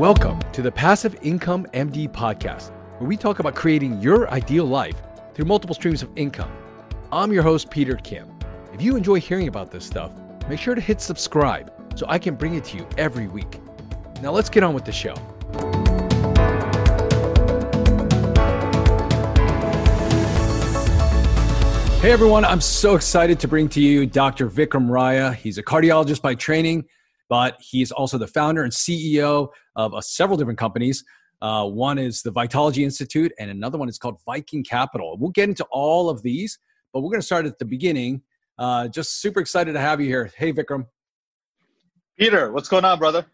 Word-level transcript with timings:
Welcome 0.00 0.40
to 0.52 0.62
the 0.62 0.72
Passive 0.72 1.14
Income 1.20 1.66
MD 1.74 2.08
podcast, 2.08 2.70
where 2.98 3.06
we 3.06 3.18
talk 3.18 3.38
about 3.38 3.54
creating 3.54 4.00
your 4.00 4.30
ideal 4.30 4.64
life 4.64 4.96
through 5.34 5.44
multiple 5.44 5.74
streams 5.74 6.02
of 6.02 6.08
income. 6.16 6.50
I'm 7.12 7.30
your 7.34 7.42
host, 7.42 7.70
Peter 7.70 7.96
Kim. 7.96 8.26
If 8.72 8.80
you 8.80 8.96
enjoy 8.96 9.20
hearing 9.20 9.46
about 9.46 9.70
this 9.70 9.84
stuff, 9.84 10.12
make 10.48 10.58
sure 10.58 10.74
to 10.74 10.80
hit 10.80 11.02
subscribe 11.02 11.70
so 11.96 12.06
I 12.08 12.18
can 12.18 12.34
bring 12.34 12.54
it 12.54 12.64
to 12.64 12.78
you 12.78 12.88
every 12.96 13.28
week. 13.28 13.60
Now, 14.22 14.30
let's 14.30 14.48
get 14.48 14.62
on 14.62 14.72
with 14.72 14.86
the 14.86 14.90
show. 14.90 15.14
Hey 22.00 22.10
everyone, 22.10 22.46
I'm 22.46 22.62
so 22.62 22.94
excited 22.94 23.38
to 23.40 23.48
bring 23.48 23.68
to 23.68 23.82
you 23.82 24.06
Dr. 24.06 24.48
Vikram 24.48 24.88
Raya. 24.88 25.34
He's 25.34 25.58
a 25.58 25.62
cardiologist 25.62 26.22
by 26.22 26.36
training, 26.36 26.86
but 27.30 27.56
he's 27.60 27.92
also 27.92 28.18
the 28.18 28.26
founder 28.26 28.64
and 28.64 28.72
CEO 28.72 29.48
of 29.76 29.94
uh, 29.94 30.00
several 30.00 30.36
different 30.36 30.58
companies. 30.58 31.04
Uh, 31.40 31.64
one 31.64 31.96
is 31.96 32.20
the 32.20 32.32
Vitology 32.32 32.82
Institute, 32.82 33.32
and 33.38 33.50
another 33.50 33.78
one 33.78 33.88
is 33.88 33.96
called 33.96 34.18
Viking 34.26 34.62
Capital. 34.62 35.16
We'll 35.18 35.30
get 35.30 35.48
into 35.48 35.64
all 35.70 36.10
of 36.10 36.22
these, 36.22 36.58
but 36.92 37.00
we're 37.00 37.08
going 37.08 37.20
to 37.20 37.26
start 37.26 37.46
at 37.46 37.58
the 37.58 37.64
beginning. 37.64 38.20
Uh, 38.58 38.88
just 38.88 39.22
super 39.22 39.40
excited 39.40 39.72
to 39.72 39.80
have 39.80 40.00
you 40.00 40.08
here. 40.08 40.30
Hey, 40.36 40.52
Vikram. 40.52 40.86
Peter, 42.18 42.52
what's 42.52 42.68
going 42.68 42.84
on, 42.84 42.98
brother? 42.98 43.24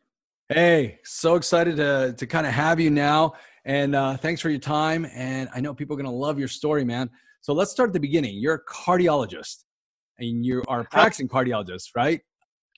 Hey, 0.50 1.00
so 1.02 1.34
excited 1.34 1.76
to, 1.78 2.14
to 2.16 2.26
kind 2.26 2.46
of 2.46 2.52
have 2.52 2.78
you 2.78 2.90
now. 2.90 3.32
And 3.64 3.96
uh, 3.96 4.16
thanks 4.18 4.40
for 4.40 4.50
your 4.50 4.60
time. 4.60 5.08
And 5.12 5.48
I 5.52 5.60
know 5.60 5.74
people 5.74 5.94
are 5.94 6.00
going 6.00 6.12
to 6.12 6.16
love 6.16 6.38
your 6.38 6.46
story, 6.46 6.84
man. 6.84 7.10
So 7.40 7.52
let's 7.52 7.72
start 7.72 7.88
at 7.88 7.94
the 7.94 8.00
beginning. 8.00 8.36
You're 8.36 8.54
a 8.54 8.64
cardiologist 8.72 9.64
and 10.18 10.46
you 10.46 10.62
are 10.68 10.82
a 10.82 10.84
practicing 10.84 11.26
cardiologist, 11.28 11.88
right? 11.96 12.20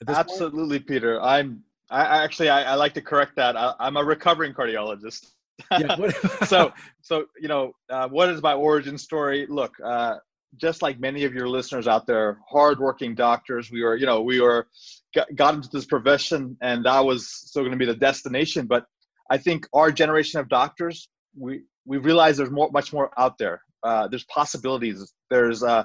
Absolutely, 0.06 0.78
point? 0.78 0.88
Peter. 0.88 1.20
I'm 1.20 1.62
I 1.90 2.22
actually 2.22 2.50
I, 2.50 2.72
I, 2.72 2.74
like 2.74 2.94
to 2.94 3.02
correct 3.02 3.36
that. 3.36 3.56
I, 3.56 3.74
am 3.80 3.96
a 3.96 4.04
recovering 4.04 4.52
cardiologist. 4.52 5.30
Yeah, 5.70 5.96
so 6.46 6.72
so 7.02 7.26
you 7.40 7.48
know 7.48 7.72
uh, 7.90 8.08
what 8.08 8.28
is 8.28 8.42
my 8.42 8.54
origin 8.54 8.98
story? 8.98 9.46
Look, 9.48 9.74
uh, 9.82 10.16
just 10.56 10.82
like 10.82 11.00
many 11.00 11.24
of 11.24 11.34
your 11.34 11.48
listeners 11.48 11.88
out 11.88 12.06
there, 12.06 12.38
hardworking 12.48 13.14
doctors. 13.14 13.70
We 13.70 13.82
were 13.82 13.96
you 13.96 14.06
know 14.06 14.20
we 14.20 14.40
were 14.40 14.68
got, 15.14 15.34
got 15.34 15.54
into 15.54 15.68
this 15.72 15.86
profession, 15.86 16.56
and 16.60 16.84
that 16.84 17.04
was 17.04 17.28
still 17.28 17.62
going 17.62 17.72
to 17.72 17.78
be 17.78 17.86
the 17.86 17.96
destination. 17.96 18.66
But 18.66 18.84
I 19.30 19.38
think 19.38 19.66
our 19.72 19.90
generation 19.90 20.40
of 20.40 20.48
doctors, 20.48 21.08
we 21.36 21.62
we 21.86 21.96
realize 21.96 22.36
there's 22.36 22.50
more 22.50 22.70
much 22.70 22.92
more 22.92 23.10
out 23.18 23.38
there 23.38 23.62
uh, 23.82 24.08
there's 24.08 24.24
possibilities 24.24 25.12
there's 25.30 25.62
uh, 25.62 25.84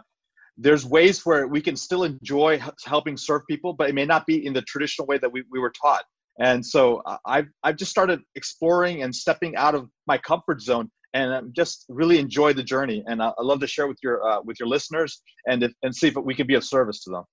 there's 0.58 0.86
ways 0.86 1.26
where 1.26 1.48
we 1.48 1.62
can 1.62 1.76
still 1.76 2.04
enjoy 2.04 2.62
helping 2.86 3.18
serve 3.18 3.42
people 3.50 3.74
but 3.74 3.90
it 3.90 3.96
may 3.96 4.06
not 4.06 4.26
be 4.26 4.46
in 4.46 4.54
the 4.54 4.62
traditional 4.64 5.08
way 5.08 5.18
that 5.18 5.32
we, 5.32 5.44
we 5.52 5.60
were 5.60 5.72
taught. 5.72 6.04
And 6.40 6.66
so 6.66 7.02
I've, 7.26 7.48
I've 7.64 7.76
just 7.76 7.92
started 7.92 8.20
exploring 8.36 9.04
and 9.04 9.14
stepping 9.14 9.56
out 9.56 9.76
of 9.76 9.90
my 10.08 10.18
comfort 10.18 10.62
zone 10.62 10.90
and 11.14 11.32
I'm 11.32 11.54
just 11.56 11.86
really 11.90 12.18
enjoy 12.18 12.54
the 12.54 12.64
journey. 12.64 13.04
And 13.06 13.22
i, 13.22 13.28
I 13.38 13.44
love 13.44 13.60
to 13.60 13.68
share 13.68 13.88
with 13.88 13.98
your 14.02 14.28
uh, 14.28 14.42
with 14.44 14.60
your 14.60 14.68
listeners 14.68 15.22
and 15.48 15.64
if, 15.64 15.72
and 15.84 15.96
see 15.96 16.08
if 16.08 16.16
we 16.16 16.34
can 16.34 16.48
be 16.48 16.56
of 16.56 16.64
service 16.64 17.04
to 17.04 17.12
them. 17.12 17.24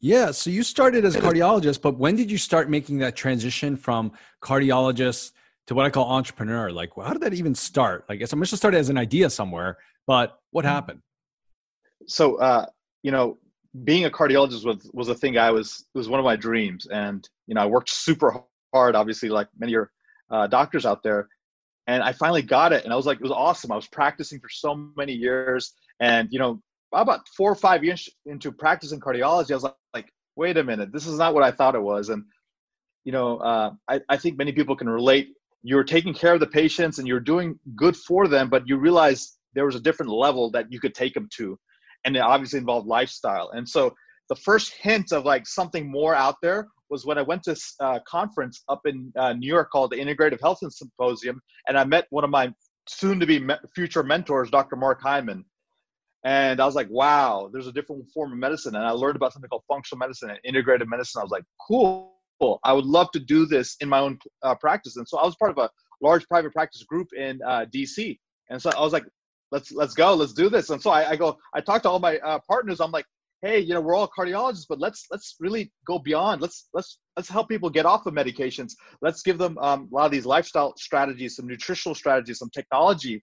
Yeah 0.00 0.30
so 0.30 0.50
you 0.50 0.62
started 0.62 1.04
as 1.04 1.16
a 1.16 1.20
cardiologist 1.20 1.82
but 1.82 1.98
when 1.98 2.16
did 2.16 2.30
you 2.30 2.38
start 2.38 2.70
making 2.70 2.98
that 2.98 3.16
transition 3.16 3.76
from 3.76 4.12
cardiologist 4.42 5.32
to 5.66 5.74
what 5.74 5.84
i 5.84 5.90
call 5.90 6.08
entrepreneur? 6.10 6.70
Like 6.70 6.90
how 6.96 7.12
did 7.12 7.22
that 7.22 7.34
even 7.34 7.54
start? 7.54 8.04
Like 8.08 8.20
i'm 8.32 8.40
just 8.40 8.56
started 8.56 8.78
as 8.78 8.88
an 8.88 8.98
idea 8.98 9.30
somewhere 9.30 9.78
but 10.06 10.38
what 10.50 10.64
mm-hmm. 10.64 10.74
happened? 10.74 11.02
So, 12.06 12.36
uh, 12.36 12.66
you 13.02 13.10
know, 13.10 13.38
being 13.84 14.04
a 14.04 14.10
cardiologist 14.10 14.64
was 14.64 14.90
was 14.92 15.08
a 15.08 15.14
thing 15.14 15.38
I 15.38 15.50
was 15.50 15.86
was 15.94 16.08
one 16.08 16.20
of 16.20 16.24
my 16.24 16.36
dreams, 16.36 16.86
and 16.86 17.28
you 17.46 17.54
know, 17.54 17.62
I 17.62 17.66
worked 17.66 17.90
super 17.90 18.44
hard, 18.74 18.94
obviously, 18.94 19.28
like 19.28 19.48
many 19.58 19.72
your 19.72 19.90
uh, 20.30 20.46
doctors 20.46 20.84
out 20.84 21.02
there, 21.02 21.28
and 21.86 22.02
I 22.02 22.12
finally 22.12 22.42
got 22.42 22.72
it, 22.72 22.84
and 22.84 22.92
I 22.92 22.96
was 22.96 23.06
like, 23.06 23.16
it 23.16 23.22
was 23.22 23.32
awesome. 23.32 23.72
I 23.72 23.76
was 23.76 23.88
practicing 23.88 24.40
for 24.40 24.48
so 24.48 24.74
many 24.96 25.12
years, 25.12 25.72
and 26.00 26.28
you 26.30 26.38
know, 26.38 26.60
about 26.92 27.26
four 27.36 27.50
or 27.50 27.56
five 27.56 27.82
years 27.82 28.08
into 28.26 28.52
practicing 28.52 29.00
cardiology, 29.00 29.52
I 29.52 29.54
was 29.54 29.64
like, 29.64 29.74
like 29.94 30.12
wait 30.36 30.58
a 30.58 30.64
minute, 30.64 30.92
this 30.92 31.06
is 31.06 31.18
not 31.18 31.34
what 31.34 31.42
I 31.42 31.50
thought 31.50 31.74
it 31.74 31.82
was, 31.82 32.10
and 32.10 32.24
you 33.04 33.12
know, 33.12 33.38
uh, 33.38 33.72
I, 33.88 34.00
I 34.08 34.16
think 34.16 34.38
many 34.38 34.52
people 34.52 34.76
can 34.76 34.88
relate. 34.88 35.30
You're 35.62 35.84
taking 35.84 36.14
care 36.14 36.34
of 36.34 36.40
the 36.40 36.46
patients 36.46 36.98
and 36.98 37.06
you're 37.06 37.20
doing 37.20 37.58
good 37.74 37.96
for 37.96 38.28
them, 38.28 38.48
but 38.48 38.66
you 38.66 38.76
realize 38.76 39.38
there 39.54 39.66
was 39.66 39.74
a 39.74 39.80
different 39.80 40.10
level 40.10 40.50
that 40.50 40.70
you 40.70 40.80
could 40.80 40.94
take 40.94 41.14
them 41.14 41.28
to 41.36 41.58
and 42.04 42.16
it 42.16 42.20
obviously 42.20 42.58
involved 42.58 42.86
lifestyle. 42.86 43.50
And 43.50 43.68
so 43.68 43.94
the 44.28 44.36
first 44.36 44.72
hint 44.80 45.12
of 45.12 45.24
like 45.24 45.46
something 45.46 45.90
more 45.90 46.14
out 46.14 46.36
there 46.42 46.68
was 46.88 47.04
when 47.04 47.18
i 47.18 47.22
went 47.22 47.42
to 47.42 47.56
a 47.80 47.84
uh, 47.84 47.98
conference 48.06 48.62
up 48.68 48.80
in 48.86 49.12
uh, 49.16 49.32
new 49.34 49.46
york 49.46 49.70
called 49.70 49.90
the 49.90 49.96
integrative 49.96 50.40
health 50.40 50.58
symposium 50.70 51.40
and 51.68 51.78
i 51.78 51.84
met 51.84 52.06
one 52.10 52.24
of 52.24 52.30
my 52.30 52.50
soon 52.88 53.20
to 53.20 53.26
be 53.26 53.38
me- 53.38 53.54
future 53.74 54.02
mentors 54.02 54.50
dr 54.50 54.74
mark 54.76 55.00
hyman. 55.02 55.44
And 56.24 56.60
i 56.60 56.64
was 56.64 56.74
like 56.74 56.88
wow 56.90 57.50
there's 57.52 57.66
a 57.66 57.72
different 57.72 58.08
form 58.14 58.32
of 58.32 58.38
medicine. 58.38 58.74
And 58.76 58.86
i 58.86 58.90
learned 58.90 59.16
about 59.16 59.32
something 59.32 59.48
called 59.48 59.64
functional 59.68 59.98
medicine 59.98 60.30
and 60.30 60.40
integrative 60.48 60.86
medicine. 60.86 61.20
I 61.20 61.24
was 61.24 61.32
like 61.32 61.44
cool 61.66 62.10
i 62.64 62.72
would 62.72 62.86
love 62.86 63.08
to 63.12 63.20
do 63.20 63.46
this 63.46 63.76
in 63.80 63.88
my 63.88 64.00
own 64.00 64.18
uh, 64.42 64.54
practice. 64.54 64.96
And 64.96 65.06
so 65.06 65.18
i 65.18 65.24
was 65.24 65.36
part 65.36 65.50
of 65.50 65.58
a 65.58 65.68
large 66.00 66.26
private 66.26 66.52
practice 66.52 66.82
group 66.84 67.08
in 67.16 67.38
uh, 67.46 67.66
dc 67.74 68.18
and 68.50 68.60
so 68.60 68.70
i 68.76 68.80
was 68.80 68.92
like 68.92 69.04
let's 69.52 69.70
let's 69.70 69.94
go, 69.94 70.14
let's 70.14 70.32
do 70.32 70.48
this. 70.48 70.70
And 70.70 70.82
so 70.82 70.90
I, 70.90 71.10
I 71.10 71.16
go, 71.16 71.38
I 71.54 71.60
talk 71.60 71.82
to 71.82 71.90
all 71.90 72.00
my 72.00 72.18
uh, 72.18 72.40
partners. 72.48 72.80
I'm 72.80 72.90
like, 72.90 73.04
hey, 73.42 73.60
you 73.60 73.74
know, 73.74 73.80
we're 73.80 73.94
all 73.94 74.08
cardiologists, 74.08 74.66
but 74.68 74.80
let's 74.80 75.06
let's 75.10 75.36
really 75.38 75.70
go 75.86 75.98
beyond. 75.98 76.40
Let's 76.40 76.68
let's 76.72 76.98
let's 77.16 77.28
help 77.28 77.48
people 77.48 77.70
get 77.70 77.86
off 77.86 78.06
of 78.06 78.14
medications. 78.14 78.72
Let's 79.02 79.22
give 79.22 79.38
them 79.38 79.58
um, 79.58 79.88
a 79.92 79.94
lot 79.94 80.06
of 80.06 80.10
these 80.10 80.26
lifestyle 80.26 80.74
strategies, 80.76 81.36
some 81.36 81.46
nutritional 81.46 81.94
strategies, 81.94 82.38
some 82.38 82.50
technology. 82.50 83.22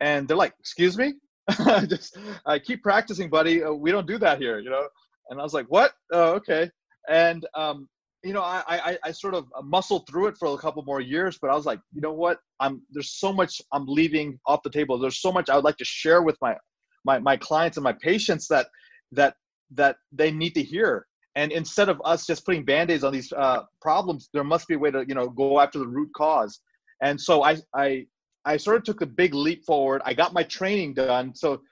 And 0.00 0.28
they're 0.28 0.36
like, 0.36 0.54
excuse 0.60 0.98
me, 0.98 1.14
just 1.88 2.18
uh, 2.44 2.58
keep 2.64 2.82
practicing, 2.82 3.30
buddy. 3.30 3.64
Uh, 3.64 3.72
we 3.72 3.90
don't 3.90 4.06
do 4.06 4.18
that 4.18 4.38
here, 4.38 4.58
you 4.58 4.70
know. 4.70 4.86
And 5.30 5.40
I 5.40 5.42
was 5.42 5.54
like, 5.54 5.66
what? 5.66 5.92
Oh, 6.12 6.34
okay. 6.34 6.70
And 7.08 7.46
um, 7.54 7.88
you 8.24 8.32
know, 8.32 8.42
I, 8.42 8.62
I, 8.68 8.98
I 9.04 9.12
sort 9.12 9.34
of 9.34 9.46
muscled 9.64 10.06
through 10.08 10.28
it 10.28 10.38
for 10.38 10.54
a 10.54 10.58
couple 10.58 10.82
more 10.84 11.00
years, 11.00 11.38
but 11.40 11.50
I 11.50 11.54
was 11.54 11.66
like, 11.66 11.80
you 11.92 12.00
know 12.00 12.12
what? 12.12 12.38
I'm 12.60 12.82
there's 12.90 13.18
so 13.18 13.32
much 13.32 13.60
I'm 13.72 13.86
leaving 13.86 14.38
off 14.46 14.62
the 14.62 14.70
table. 14.70 14.98
There's 14.98 15.20
so 15.20 15.32
much 15.32 15.50
I 15.50 15.56
would 15.56 15.64
like 15.64 15.76
to 15.78 15.84
share 15.84 16.22
with 16.22 16.36
my 16.40 16.56
my 17.04 17.18
my 17.18 17.36
clients 17.36 17.76
and 17.76 17.84
my 17.84 17.92
patients 17.92 18.46
that 18.48 18.68
that 19.12 19.34
that 19.72 19.96
they 20.12 20.30
need 20.30 20.54
to 20.54 20.62
hear. 20.62 21.06
And 21.34 21.50
instead 21.50 21.88
of 21.88 22.00
us 22.04 22.26
just 22.26 22.44
putting 22.44 22.64
band-aids 22.64 23.04
on 23.04 23.12
these 23.12 23.32
uh, 23.32 23.62
problems, 23.80 24.28
there 24.34 24.44
must 24.44 24.68
be 24.68 24.74
a 24.74 24.78
way 24.78 24.90
to 24.90 25.04
you 25.06 25.14
know 25.14 25.28
go 25.28 25.60
after 25.60 25.78
the 25.78 25.88
root 25.88 26.10
cause. 26.16 26.60
And 27.02 27.20
so 27.20 27.42
I 27.42 27.56
I 27.74 28.06
I 28.44 28.56
sort 28.56 28.76
of 28.76 28.84
took 28.84 29.00
a 29.00 29.06
big 29.06 29.34
leap 29.34 29.64
forward. 29.64 30.02
I 30.04 30.14
got 30.14 30.32
my 30.32 30.44
training 30.44 30.94
done. 30.94 31.34
So 31.34 31.62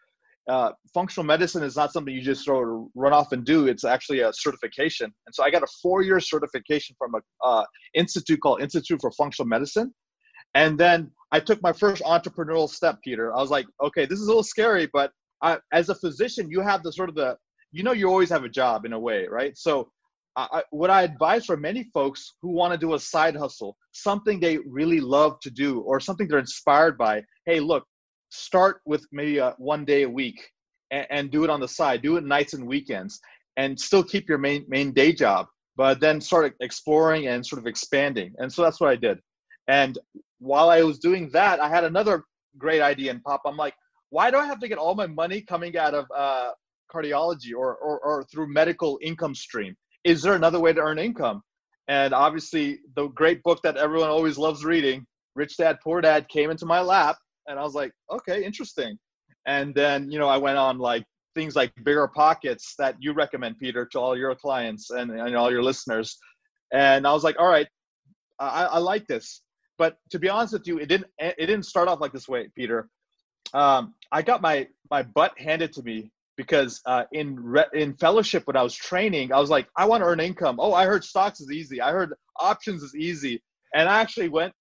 uh, 0.51 0.73
functional 0.93 1.25
medicine 1.25 1.63
is 1.63 1.77
not 1.77 1.93
something 1.93 2.13
you 2.13 2.23
just 2.23 2.49
of 2.49 2.89
run 2.95 3.13
off 3.19 3.33
and 3.33 3.45
do. 3.45 3.59
It's 3.73 3.85
actually 3.85 4.21
a 4.21 4.33
certification. 4.33 5.09
And 5.27 5.35
so 5.35 5.41
I 5.45 5.51
got 5.51 5.63
a 5.63 5.71
four-year 5.83 6.21
certification 6.21 6.97
from 6.99 7.11
a 7.15 7.21
uh, 7.51 7.65
institute 7.95 8.41
called 8.43 8.61
Institute 8.67 9.01
for 9.01 9.11
Functional 9.13 9.49
Medicine. 9.49 9.89
And 10.55 10.73
then 10.85 10.99
I 11.31 11.39
took 11.41 11.63
my 11.63 11.73
first 11.73 12.03
entrepreneurial 12.03 12.69
step, 12.69 12.97
Peter. 13.05 13.27
I 13.37 13.41
was 13.45 13.51
like, 13.51 13.67
okay, 13.87 14.05
this 14.07 14.19
is 14.19 14.27
a 14.27 14.31
little 14.33 14.43
scary, 14.43 14.87
but 14.93 15.13
I, 15.43 15.59
as 15.73 15.89
a 15.89 15.95
physician, 15.95 16.51
you 16.51 16.61
have 16.61 16.83
the 16.83 16.93
sort 16.93 17.09
of 17.09 17.15
the, 17.15 17.37
you 17.73 17.83
know, 17.85 17.93
you 17.93 18.09
always 18.09 18.31
have 18.31 18.45
a 18.45 18.49
job 18.49 18.85
in 18.85 18.93
a 18.93 18.99
way, 18.99 19.27
right? 19.29 19.57
So 19.57 19.91
I, 20.37 20.63
what 20.71 20.91
I 20.91 21.03
advise 21.03 21.45
for 21.47 21.57
many 21.57 21.85
folks 21.93 22.35
who 22.41 22.51
want 22.51 22.73
to 22.73 22.79
do 22.79 22.95
a 22.95 22.99
side 22.99 23.37
hustle, 23.37 23.77
something 23.93 24.39
they 24.39 24.59
really 24.59 25.01
love 25.01 25.39
to 25.41 25.51
do, 25.51 25.81
or 25.81 26.01
something 26.01 26.27
they're 26.29 26.39
inspired 26.39 26.97
by. 26.97 27.23
Hey, 27.47 27.61
look, 27.61 27.85
start 28.31 28.81
with 28.87 29.05
maybe 29.13 29.39
a, 29.39 29.55
one 29.59 29.85
day 29.85 30.03
a 30.03 30.09
week 30.09 30.41
and, 30.91 31.07
and 31.11 31.31
do 31.31 31.45
it 31.45 31.51
on 31.51 31.61
the 31.61 31.69
side 31.69 32.03
do 32.03 32.17
it 32.17 32.25
nights 32.25 32.55
and 32.55 32.67
weekends 32.67 33.21
and 33.57 33.79
still 33.79 34.03
keep 34.03 34.29
your 34.29 34.39
main 34.39 34.65
main 34.69 34.93
day 34.93 35.13
job 35.13 35.47
but 35.77 36.01
then 36.01 36.21
start 36.21 36.55
exploring 36.61 37.29
and 37.29 37.47
sort 37.47 37.59
of 37.59 37.67
expanding. 37.67 38.35
And 38.39 38.53
so 38.53 38.63
that's 38.63 38.81
what 38.81 38.91
i 38.91 38.97
did. 38.97 39.19
And 39.69 39.99
while 40.39 40.71
i 40.71 40.83
was 40.83 40.99
doing 40.99 41.31
that 41.33 41.61
i 41.61 41.69
had 41.69 41.85
another 41.85 42.25
great 42.59 42.81
idea 42.81 43.11
and 43.11 43.23
pop. 43.23 43.43
I'm 43.47 43.57
like 43.57 43.75
why 44.11 44.31
do 44.31 44.39
i 44.39 44.47
have 44.47 44.61
to 44.61 44.69
get 44.69 44.79
all 44.79 44.95
my 44.95 45.07
money 45.07 45.41
coming 45.43 45.77
out 45.77 45.95
of 45.95 46.07
uh, 46.17 46.51
cardiology 46.93 47.53
or, 47.57 47.77
or, 47.77 48.01
or 48.01 48.25
through 48.25 48.53
medical 48.53 48.99
income 49.03 49.35
stream? 49.35 49.77
Is 50.05 50.23
there 50.23 50.35
another 50.35 50.59
way 50.59 50.73
to 50.73 50.81
earn 50.81 50.99
income? 50.99 51.43
And 51.87 52.13
obviously 52.13 52.81
the 52.97 53.09
great 53.09 53.43
book 53.43 53.61
that 53.63 53.77
everyone 53.77 54.11
always 54.11 54.39
loves 54.39 54.65
reading 54.65 55.07
rich 55.37 55.57
dad 55.57 55.79
poor 55.83 56.01
dad 56.01 56.29
came 56.29 56.51
into 56.51 56.67
my 56.67 56.81
lap 56.81 57.17
and 57.47 57.59
I 57.59 57.63
was 57.63 57.75
like, 57.75 57.93
okay, 58.11 58.45
interesting. 58.45 58.99
And 59.47 59.75
then, 59.75 60.11
you 60.11 60.19
know, 60.19 60.29
I 60.29 60.37
went 60.37 60.59
on 60.59 60.79
like 60.79 61.05
things 61.35 61.57
like 61.57 61.73
bigger 61.85 62.09
pockets 62.09 62.75
that 62.79 62.97
you 63.01 63.13
recommend, 63.13 63.59
Peter, 63.59 63.87
to 63.87 63.99
all 63.99 64.17
your 64.17 64.35
clients 64.35 64.91
and, 64.91 65.11
and 65.11 65.37
all 65.37 65.51
your 65.51 65.63
listeners. 65.63 66.19
And 66.73 67.07
I 67.07 67.13
was 67.13 67.25
like, 67.25 67.37
all 67.39 67.49
right, 67.49 67.69
I, 68.39 68.65
I 68.67 68.79
like 68.79 69.07
this. 69.07 69.43
But 69.79 69.97
to 70.11 70.19
be 70.19 70.29
honest 70.29 70.53
with 70.53 70.67
you, 70.67 70.79
it 70.79 70.89
didn't 70.89 71.07
it 71.19 71.37
didn't 71.39 71.65
start 71.65 71.89
off 71.89 72.01
like 72.01 72.13
this 72.13 72.29
way, 72.29 72.49
Peter. 72.55 72.89
Um, 73.55 73.95
I 74.13 74.21
got 74.21 74.43
my 74.43 74.69
my 74.91 75.03
butt 75.03 75.33
handed 75.39 75.73
to 75.73 75.83
me 75.83 76.11
because 76.37 76.81
uh, 76.85 77.05
in 77.13 77.37
re- 77.37 77.65
in 77.73 77.95
fellowship 77.95 78.47
when 78.47 78.57
I 78.57 78.63
was 78.63 78.75
training, 78.75 79.33
I 79.33 79.41
was 79.41 79.49
like, 79.49 79.69
I 79.77 79.87
want 79.87 80.03
to 80.03 80.07
earn 80.07 80.21
income. 80.21 80.57
Oh, 80.59 80.75
I 80.75 80.85
heard 80.85 81.03
stocks 81.03 81.41
is 81.41 81.51
easy. 81.51 81.81
I 81.81 81.93
heard 81.93 82.13
options 82.39 82.83
is 82.83 82.95
easy. 82.95 83.43
and 83.75 83.89
I 83.89 84.01
actually 84.01 84.29
went 84.29 84.53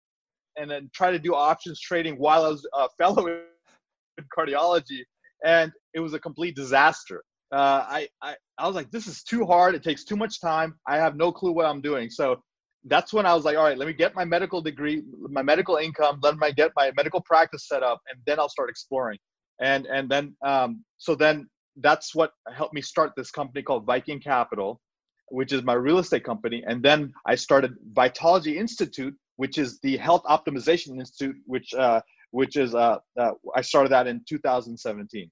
and 0.60 0.70
then 0.70 0.90
try 0.94 1.12
to 1.12 1.20
do 1.20 1.34
options 1.34 1.80
trading 1.80 2.16
while 2.16 2.46
I 2.46 2.50
was 2.50 2.68
a 2.74 2.90
fellow 2.98 3.28
in 3.28 4.26
cardiology, 4.38 5.02
and 5.46 5.72
it 5.94 6.00
was 6.00 6.14
a 6.14 6.20
complete 6.20 6.56
disaster. 6.56 7.24
Uh, 7.52 7.84
I, 7.88 8.08
I 8.22 8.36
I 8.60 8.68
was 8.68 8.76
like, 8.76 8.92
this 8.92 9.08
is 9.08 9.24
too 9.24 9.46
hard. 9.46 9.74
It 9.74 9.84
takes 9.84 10.04
too 10.04 10.18
much 10.18 10.40
time. 10.40 10.76
I 10.88 10.98
have 10.98 11.16
no 11.16 11.32
clue 11.32 11.52
what 11.52 11.66
I'm 11.66 11.82
doing. 11.82 12.10
So 12.10 12.42
that's 12.86 13.12
when 13.12 13.26
I 13.26 13.34
was 13.34 13.46
like, 13.46 13.58
all 13.58 13.64
right, 13.64 13.78
let 13.78 13.88
me 13.88 13.94
get 13.94 14.16
my 14.16 14.26
medical 14.26 14.62
degree, 14.62 15.04
my 15.30 15.42
medical 15.42 15.78
income, 15.78 16.20
let 16.22 16.38
me 16.38 16.54
get 16.54 16.72
my 16.76 16.92
medical 16.96 17.22
practice 17.22 17.68
set 17.68 17.84
up, 17.84 18.00
and 18.12 18.22
then 18.26 18.40
I'll 18.40 18.50
start 18.50 18.70
exploring. 18.70 19.18
And 19.62 19.86
and 19.88 20.10
then 20.10 20.36
um, 20.46 20.84
so 20.98 21.16
then 21.16 21.48
that's 21.78 22.14
what 22.14 22.32
helped 22.54 22.74
me 22.74 22.82
start 22.82 23.14
this 23.16 23.32
company 23.32 23.64
called 23.64 23.86
Viking 23.86 24.20
Capital, 24.20 24.80
which 25.30 25.54
is 25.54 25.64
my 25.64 25.74
real 25.74 26.00
estate 26.00 26.24
company. 26.24 26.64
And 26.68 26.84
then 26.84 27.14
I 27.26 27.36
started 27.36 27.74
Vitology 27.94 28.56
Institute, 28.56 29.16
which 29.40 29.58
is 29.58 29.80
the 29.80 29.96
Health 29.96 30.24
Optimization 30.26 31.00
Institute, 31.00 31.38
which 31.46 31.74
uh, 31.74 32.02
which 32.32 32.58
is 32.58 32.76
uh, 32.76 32.98
uh, 33.18 33.32
I 33.56 33.62
started 33.62 33.90
that 33.94 34.06
in 34.06 34.22
2017. 34.28 35.32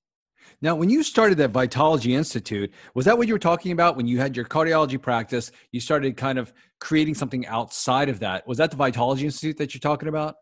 Now, 0.61 0.75
when 0.75 0.89
you 0.89 1.03
started 1.03 1.37
that 1.39 1.51
Vitology 1.51 2.11
Institute, 2.11 2.71
was 2.93 3.03
that 3.03 3.17
what 3.17 3.27
you 3.27 3.33
were 3.33 3.39
talking 3.39 3.73
about 3.73 3.97
when 3.97 4.07
you 4.07 4.17
had 4.17 4.33
your 4.33 4.45
cardiology 4.45 4.99
practice? 4.99 5.51
You 5.73 5.81
started 5.81 6.15
kind 6.15 6.39
of 6.39 6.53
creating 6.79 7.15
something 7.15 7.45
outside 7.47 8.07
of 8.07 8.19
that. 8.21 8.47
Was 8.47 8.57
that 8.59 8.71
the 8.71 8.77
Vitology 8.77 9.23
Institute 9.23 9.57
that 9.57 9.73
you're 9.73 9.81
talking 9.81 10.07
about? 10.07 10.35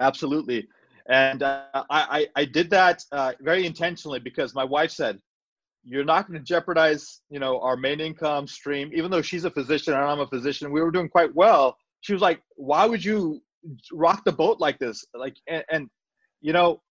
Absolutely. 0.00 0.66
And 1.10 1.42
uh, 1.42 1.64
I, 1.74 2.26
I 2.34 2.46
did 2.46 2.70
that 2.70 3.04
uh, 3.12 3.32
very 3.40 3.66
intentionally 3.66 4.18
because 4.18 4.54
my 4.54 4.64
wife 4.64 4.92
said, 4.92 5.18
you're 5.82 6.06
not 6.06 6.26
going 6.26 6.38
to 6.38 6.44
jeopardize, 6.44 7.20
you 7.28 7.38
know, 7.38 7.60
our 7.60 7.76
main 7.76 8.00
income 8.00 8.46
stream, 8.46 8.90
even 8.94 9.10
though 9.10 9.20
she's 9.20 9.44
a 9.44 9.50
physician 9.50 9.92
and 9.92 10.02
I'm 10.02 10.20
a 10.20 10.26
physician. 10.26 10.72
We 10.72 10.80
were 10.80 10.90
doing 10.90 11.10
quite 11.10 11.34
well. 11.34 11.76
She 12.04 12.12
was 12.12 12.20
like, 12.20 12.42
why 12.56 12.84
would 12.84 13.02
you 13.02 13.40
rock 13.90 14.24
the 14.24 14.32
boat 14.32 14.60
like 14.60 14.78
this? 14.78 15.06
Like, 15.14 15.36
and, 15.48 15.64
and 15.70 15.88
you 16.42 16.52
know, 16.52 16.82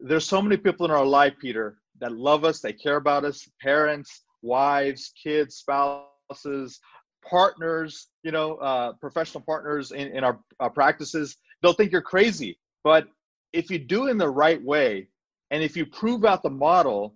there's 0.00 0.26
so 0.26 0.40
many 0.40 0.56
people 0.56 0.86
in 0.86 0.90
our 0.90 1.04
life, 1.04 1.34
Peter, 1.38 1.76
that 2.00 2.12
love 2.12 2.46
us, 2.46 2.60
they 2.60 2.72
care 2.72 2.96
about 2.96 3.26
us, 3.26 3.46
parents, 3.60 4.22
wives, 4.40 5.12
kids, 5.22 5.56
spouses, 5.56 6.80
partners, 7.22 8.08
you 8.22 8.32
know, 8.32 8.54
uh, 8.56 8.94
professional 8.94 9.44
partners 9.44 9.92
in, 9.92 10.08
in 10.16 10.24
our, 10.24 10.40
our 10.58 10.70
practices. 10.70 11.36
They'll 11.60 11.74
think 11.74 11.92
you're 11.92 12.00
crazy. 12.00 12.58
But 12.82 13.08
if 13.52 13.70
you 13.70 13.78
do 13.78 14.06
it 14.06 14.12
in 14.12 14.16
the 14.16 14.30
right 14.30 14.62
way, 14.64 15.08
and 15.50 15.62
if 15.62 15.76
you 15.76 15.84
prove 15.84 16.24
out 16.24 16.42
the 16.42 16.48
model, 16.48 17.14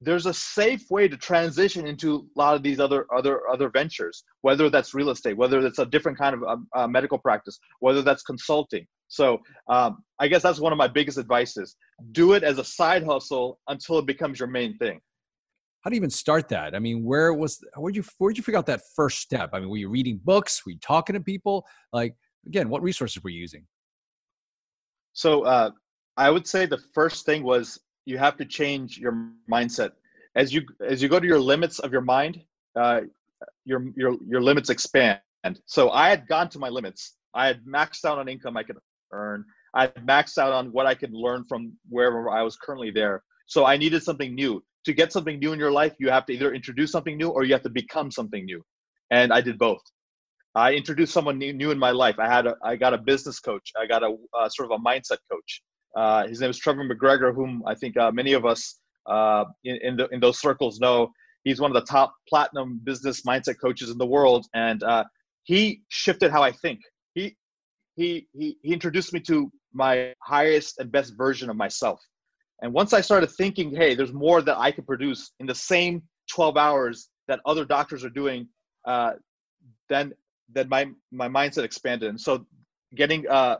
there's 0.00 0.26
a 0.26 0.34
safe 0.34 0.90
way 0.90 1.08
to 1.08 1.16
transition 1.16 1.86
into 1.86 2.16
a 2.16 2.38
lot 2.38 2.54
of 2.54 2.62
these 2.62 2.78
other 2.78 3.06
other 3.14 3.48
other 3.48 3.68
ventures 3.68 4.24
whether 4.42 4.70
that's 4.70 4.94
real 4.94 5.10
estate 5.10 5.36
whether 5.36 5.60
that's 5.60 5.80
a 5.80 5.86
different 5.86 6.16
kind 6.16 6.34
of 6.34 6.42
um, 6.44 6.68
uh, 6.76 6.86
medical 6.86 7.18
practice 7.18 7.58
whether 7.80 8.02
that's 8.02 8.22
consulting. 8.22 8.86
So 9.08 9.38
um, 9.68 10.04
i 10.18 10.28
guess 10.28 10.42
that's 10.42 10.60
one 10.60 10.72
of 10.72 10.78
my 10.78 10.88
biggest 10.88 11.18
advices. 11.18 11.76
Do 12.12 12.34
it 12.34 12.42
as 12.42 12.58
a 12.58 12.64
side 12.64 13.04
hustle 13.04 13.58
until 13.68 13.98
it 13.98 14.06
becomes 14.06 14.38
your 14.38 14.48
main 14.48 14.76
thing. 14.78 15.00
How 15.82 15.90
do 15.90 15.96
you 15.96 16.00
even 16.00 16.10
start 16.10 16.48
that? 16.48 16.74
I 16.74 16.78
mean 16.78 17.04
where 17.04 17.34
was 17.34 17.58
where'd 17.76 17.96
you 17.96 18.04
where'd 18.18 18.36
you 18.36 18.42
figure 18.42 18.58
out 18.58 18.66
that 18.66 18.82
first 18.94 19.20
step? 19.20 19.50
I 19.52 19.60
mean 19.60 19.68
were 19.68 19.78
you 19.78 19.88
reading 19.88 20.20
books? 20.22 20.64
Were 20.64 20.72
you 20.72 20.78
talking 20.80 21.14
to 21.14 21.20
people? 21.20 21.66
Like 21.92 22.14
again 22.46 22.68
what 22.68 22.82
resources 22.82 23.22
were 23.22 23.30
you 23.30 23.40
using? 23.40 23.66
So 25.12 25.42
uh, 25.42 25.70
i 26.16 26.30
would 26.30 26.46
say 26.46 26.66
the 26.66 26.82
first 26.94 27.26
thing 27.26 27.42
was 27.42 27.80
you 28.08 28.16
have 28.16 28.36
to 28.38 28.44
change 28.44 28.98
your 28.98 29.14
mindset. 29.50 29.92
As 30.34 30.52
you 30.52 30.62
as 30.86 31.02
you 31.02 31.08
go 31.08 31.20
to 31.20 31.26
your 31.26 31.40
limits 31.40 31.78
of 31.78 31.92
your 31.92 32.00
mind 32.00 32.42
uh, 32.74 33.02
your 33.64 33.84
your 33.96 34.16
your 34.26 34.40
limits 34.40 34.70
expand. 34.70 35.20
So 35.66 35.90
i 35.90 36.08
had 36.08 36.26
gone 36.26 36.48
to 36.50 36.58
my 36.58 36.68
limits. 36.68 37.16
I 37.34 37.46
had 37.46 37.64
maxed 37.64 38.04
out 38.04 38.18
on 38.18 38.28
income 38.28 38.56
i 38.56 38.62
could 38.62 38.78
earn. 39.12 39.44
I 39.74 39.82
had 39.82 40.06
maxed 40.06 40.38
out 40.38 40.52
on 40.52 40.72
what 40.72 40.86
i 40.86 40.94
could 40.94 41.12
learn 41.12 41.44
from 41.48 41.72
wherever 41.88 42.30
i 42.30 42.42
was 42.42 42.56
currently 42.56 42.90
there. 42.90 43.22
So 43.46 43.66
i 43.66 43.76
needed 43.76 44.02
something 44.02 44.34
new. 44.34 44.64
To 44.86 44.92
get 44.94 45.12
something 45.12 45.38
new 45.38 45.52
in 45.52 45.58
your 45.58 45.74
life 45.82 45.94
you 45.98 46.08
have 46.16 46.26
to 46.26 46.32
either 46.32 46.54
introduce 46.54 46.90
something 46.92 47.16
new 47.16 47.28
or 47.28 47.44
you 47.44 47.52
have 47.52 47.68
to 47.68 47.74
become 47.82 48.10
something 48.10 48.44
new. 48.44 48.62
And 49.10 49.32
i 49.32 49.40
did 49.40 49.58
both. 49.58 49.84
I 50.54 50.72
introduced 50.72 51.12
someone 51.12 51.38
new, 51.38 51.52
new 51.52 51.70
in 51.70 51.78
my 51.78 51.92
life. 52.04 52.18
I 52.18 52.28
had 52.36 52.46
a, 52.46 52.56
i 52.64 52.74
got 52.84 52.94
a 52.94 52.98
business 52.98 53.38
coach. 53.38 53.70
I 53.80 53.86
got 53.86 54.02
a, 54.02 54.10
a 54.42 54.50
sort 54.50 54.70
of 54.70 54.80
a 54.80 54.84
mindset 54.90 55.20
coach 55.30 55.62
uh, 55.98 56.28
his 56.28 56.40
name 56.40 56.50
is 56.50 56.58
Trevor 56.58 56.84
McGregor, 56.84 57.34
whom 57.34 57.64
I 57.66 57.74
think 57.74 57.96
uh, 57.96 58.12
many 58.12 58.32
of 58.32 58.46
us 58.46 58.78
uh, 59.06 59.44
in 59.64 59.78
in, 59.82 59.96
the, 59.96 60.08
in, 60.10 60.20
those 60.20 60.40
circles 60.40 60.78
know. 60.78 61.10
He's 61.42 61.60
one 61.60 61.74
of 61.74 61.74
the 61.74 61.90
top 61.90 62.14
platinum 62.28 62.80
business 62.84 63.22
mindset 63.22 63.56
coaches 63.60 63.90
in 63.90 63.98
the 63.98 64.06
world, 64.06 64.46
and 64.54 64.82
uh, 64.84 65.04
he 65.42 65.82
shifted 65.88 66.30
how 66.30 66.42
I 66.42 66.52
think. 66.52 66.78
He 67.14 67.36
he 67.96 68.28
he 68.32 68.58
he 68.62 68.72
introduced 68.72 69.12
me 69.12 69.20
to 69.20 69.50
my 69.72 70.12
highest 70.22 70.78
and 70.78 70.92
best 70.92 71.14
version 71.16 71.50
of 71.50 71.56
myself. 71.56 72.00
And 72.62 72.72
once 72.72 72.92
I 72.92 73.00
started 73.00 73.30
thinking, 73.32 73.74
hey, 73.74 73.96
there's 73.96 74.12
more 74.12 74.40
that 74.42 74.58
I 74.58 74.70
could 74.70 74.86
produce 74.86 75.32
in 75.40 75.46
the 75.46 75.54
same 75.54 76.02
12 76.30 76.56
hours 76.56 77.08
that 77.28 77.40
other 77.44 77.64
doctors 77.64 78.04
are 78.04 78.10
doing, 78.22 78.48
uh, 78.84 79.12
then 79.88 80.12
then 80.54 80.68
my 80.68 80.86
my 81.10 81.28
mindset 81.28 81.64
expanded. 81.64 82.08
And 82.10 82.20
so 82.20 82.46
getting 82.94 83.28
uh, 83.28 83.56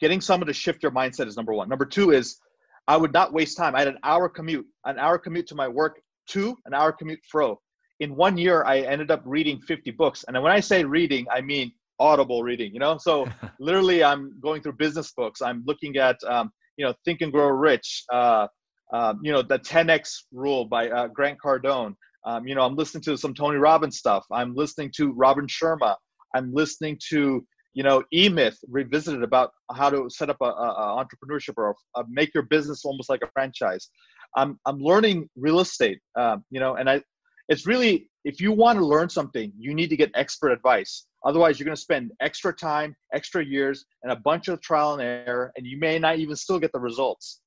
getting 0.00 0.20
someone 0.20 0.46
to 0.46 0.52
shift 0.52 0.82
your 0.82 0.92
mindset 0.92 1.26
is 1.26 1.36
number 1.36 1.52
one. 1.52 1.68
Number 1.68 1.86
two 1.86 2.10
is 2.10 2.38
I 2.86 2.96
would 2.96 3.12
not 3.12 3.32
waste 3.32 3.56
time. 3.56 3.74
I 3.74 3.80
had 3.80 3.88
an 3.88 3.98
hour 4.02 4.28
commute, 4.28 4.66
an 4.84 4.98
hour 4.98 5.18
commute 5.18 5.46
to 5.48 5.54
my 5.54 5.68
work, 5.68 6.00
two, 6.26 6.56
an 6.64 6.74
hour 6.74 6.92
commute 6.92 7.20
fro. 7.30 7.60
In 8.00 8.14
one 8.14 8.38
year, 8.38 8.64
I 8.64 8.80
ended 8.80 9.10
up 9.10 9.22
reading 9.24 9.60
50 9.60 9.90
books. 9.92 10.24
And 10.26 10.40
when 10.42 10.52
I 10.52 10.60
say 10.60 10.84
reading, 10.84 11.26
I 11.30 11.40
mean 11.40 11.72
audible 11.98 12.42
reading, 12.42 12.72
you 12.72 12.80
know? 12.80 12.96
So 12.98 13.26
literally, 13.60 14.04
I'm 14.04 14.38
going 14.40 14.62
through 14.62 14.74
business 14.74 15.12
books. 15.12 15.42
I'm 15.42 15.64
looking 15.66 15.96
at, 15.96 16.16
um, 16.26 16.50
you 16.76 16.86
know, 16.86 16.94
Think 17.04 17.20
and 17.20 17.32
Grow 17.32 17.48
Rich, 17.48 18.04
uh, 18.12 18.46
uh, 18.92 19.14
you 19.22 19.32
know, 19.32 19.42
the 19.42 19.58
10X 19.58 20.24
rule 20.32 20.64
by 20.64 20.88
uh, 20.88 21.08
Grant 21.08 21.38
Cardone. 21.44 21.94
Um, 22.24 22.46
you 22.46 22.54
know, 22.54 22.62
I'm 22.62 22.76
listening 22.76 23.02
to 23.04 23.16
some 23.16 23.34
Tony 23.34 23.56
Robbins 23.56 23.98
stuff. 23.98 24.24
I'm 24.32 24.54
listening 24.54 24.92
to 24.96 25.12
Robin 25.12 25.46
Sharma. 25.46 25.96
I'm 26.34 26.52
listening 26.54 26.98
to 27.10 27.44
you 27.78 27.84
know, 27.84 28.02
E-Myth 28.12 28.58
revisited 28.68 29.22
about 29.22 29.52
how 29.70 29.88
to 29.88 30.10
set 30.10 30.28
up 30.28 30.38
a, 30.40 30.46
a 30.46 31.04
entrepreneurship 31.04 31.54
or 31.56 31.76
a, 31.94 32.00
a 32.00 32.04
make 32.08 32.34
your 32.34 32.42
business 32.42 32.84
almost 32.84 33.08
like 33.08 33.22
a 33.22 33.30
franchise. 33.32 33.88
I'm 34.36 34.58
I'm 34.66 34.80
learning 34.80 35.28
real 35.36 35.60
estate, 35.60 36.00
um, 36.18 36.44
you 36.50 36.58
know, 36.58 36.74
and 36.74 36.90
I, 36.90 37.02
it's 37.48 37.68
really 37.68 38.10
if 38.24 38.40
you 38.40 38.50
want 38.50 38.80
to 38.80 38.84
learn 38.84 39.08
something, 39.08 39.52
you 39.56 39.74
need 39.74 39.90
to 39.90 39.96
get 39.96 40.10
expert 40.16 40.50
advice. 40.50 41.06
Otherwise, 41.24 41.60
you're 41.60 41.66
going 41.66 41.76
to 41.76 41.80
spend 41.80 42.10
extra 42.20 42.52
time, 42.52 42.96
extra 43.14 43.44
years, 43.44 43.84
and 44.02 44.10
a 44.10 44.16
bunch 44.16 44.48
of 44.48 44.60
trial 44.60 44.94
and 44.94 45.02
error, 45.02 45.52
and 45.54 45.64
you 45.64 45.78
may 45.78 46.00
not 46.00 46.18
even 46.18 46.34
still 46.34 46.58
get 46.58 46.72
the 46.72 46.80
results. 46.80 47.42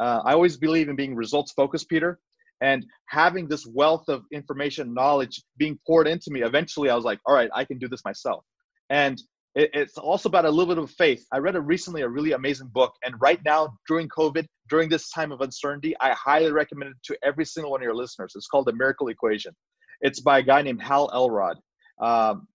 Uh, 0.00 0.20
I 0.24 0.32
always 0.32 0.56
believe 0.56 0.88
in 0.88 0.96
being 0.96 1.14
results 1.14 1.52
focused, 1.52 1.88
Peter, 1.88 2.18
and 2.60 2.84
having 3.08 3.46
this 3.46 3.64
wealth 3.72 4.08
of 4.08 4.24
information, 4.32 4.92
knowledge 4.92 5.44
being 5.58 5.78
poured 5.86 6.08
into 6.08 6.32
me. 6.32 6.42
Eventually, 6.42 6.90
I 6.90 6.96
was 6.96 7.04
like, 7.04 7.20
all 7.24 7.36
right, 7.36 7.50
I 7.54 7.64
can 7.64 7.78
do 7.78 7.86
this 7.86 8.04
myself. 8.04 8.44
And 8.90 9.16
it, 9.56 9.70
it's 9.72 9.98
also 9.98 10.28
about 10.28 10.44
a 10.44 10.50
little 10.50 10.72
bit 10.72 10.82
of 10.82 10.90
faith. 10.92 11.26
I 11.32 11.38
read 11.38 11.56
a 11.56 11.60
recently 11.60 12.02
a 12.02 12.08
really 12.08 12.32
amazing 12.32 12.68
book, 12.68 12.94
and 13.04 13.14
right 13.20 13.40
now 13.44 13.76
during 13.88 14.08
COVID, 14.08 14.46
during 14.68 14.88
this 14.88 15.10
time 15.10 15.32
of 15.32 15.40
uncertainty, 15.40 15.96
I 16.00 16.10
highly 16.12 16.52
recommend 16.52 16.92
it 16.92 16.96
to 17.04 17.18
every 17.24 17.46
single 17.46 17.72
one 17.72 17.80
of 17.80 17.84
your 17.84 17.94
listeners. 17.94 18.34
It's 18.36 18.46
called 18.46 18.66
The 18.66 18.74
Miracle 18.74 19.08
Equation. 19.08 19.54
It's 20.02 20.20
by 20.20 20.38
a 20.38 20.42
guy 20.42 20.62
named 20.62 20.82
Hal 20.82 21.10
Elrod. 21.12 21.56
Um, 22.00 22.46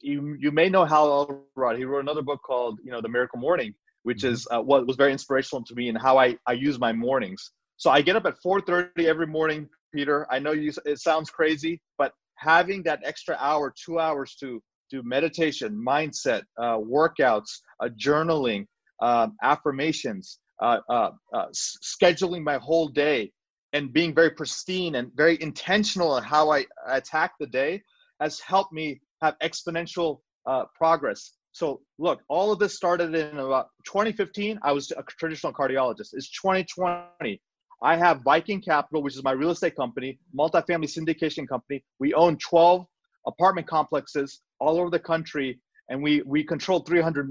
you 0.00 0.36
you 0.38 0.50
may 0.50 0.68
know 0.68 0.84
Hal 0.84 1.40
Elrod. 1.56 1.78
He 1.78 1.84
wrote 1.84 2.00
another 2.00 2.22
book 2.22 2.40
called 2.44 2.80
you 2.84 2.90
know 2.90 3.00
The 3.00 3.08
Miracle 3.08 3.38
Morning, 3.38 3.72
which 4.02 4.18
mm-hmm. 4.18 4.34
is 4.34 4.46
uh, 4.50 4.60
what 4.60 4.86
was 4.86 4.96
very 4.96 5.12
inspirational 5.12 5.64
to 5.64 5.74
me 5.74 5.88
and 5.88 5.96
how 5.96 6.18
I 6.18 6.36
I 6.46 6.52
use 6.52 6.78
my 6.78 6.92
mornings. 6.92 7.52
So 7.76 7.90
I 7.90 8.02
get 8.02 8.16
up 8.16 8.26
at 8.26 8.42
4:30 8.44 9.04
every 9.04 9.28
morning, 9.28 9.68
Peter. 9.94 10.26
I 10.30 10.40
know 10.40 10.50
you 10.50 10.72
it 10.84 10.98
sounds 10.98 11.30
crazy, 11.30 11.80
but 11.96 12.12
having 12.36 12.82
that 12.82 13.00
extra 13.04 13.36
hour, 13.40 13.72
two 13.84 14.00
hours 14.00 14.34
to 14.40 14.60
do 14.90 15.02
meditation, 15.02 15.74
mindset, 15.74 16.42
uh, 16.58 16.78
workouts, 16.78 17.60
uh, 17.80 17.88
journaling, 17.98 18.66
um, 19.00 19.36
affirmations, 19.42 20.38
uh, 20.62 20.78
uh, 20.88 21.10
uh 21.32 21.46
scheduling 21.52 22.42
my 22.42 22.58
whole 22.58 22.88
day, 22.88 23.30
and 23.72 23.92
being 23.92 24.14
very 24.14 24.30
pristine 24.30 24.94
and 24.94 25.10
very 25.14 25.40
intentional 25.42 26.16
in 26.16 26.22
how 26.22 26.50
I 26.50 26.64
attack 26.86 27.32
the 27.40 27.46
day 27.46 27.82
has 28.20 28.40
helped 28.40 28.72
me 28.72 29.00
have 29.20 29.34
exponential 29.42 30.20
uh, 30.46 30.64
progress. 30.76 31.32
So, 31.52 31.80
look, 31.98 32.20
all 32.28 32.52
of 32.52 32.58
this 32.58 32.74
started 32.74 33.14
in 33.14 33.38
about 33.38 33.68
2015. 33.86 34.58
I 34.62 34.72
was 34.72 34.90
a 34.92 35.02
traditional 35.18 35.52
cardiologist. 35.52 36.10
It's 36.12 36.30
2020. 36.40 37.40
I 37.82 37.96
have 37.96 38.22
Viking 38.22 38.60
Capital, 38.60 39.02
which 39.02 39.14
is 39.14 39.22
my 39.22 39.32
real 39.32 39.50
estate 39.50 39.76
company, 39.76 40.18
multifamily 40.36 40.88
syndication 40.88 41.46
company. 41.46 41.84
We 41.98 42.14
own 42.14 42.38
12 42.38 42.86
apartment 43.26 43.66
complexes 43.66 44.40
all 44.60 44.78
over 44.78 44.90
the 44.90 44.98
country, 44.98 45.60
and 45.88 46.02
we 46.02 46.22
we 46.22 46.44
controlled 46.44 46.86
300 46.86 47.28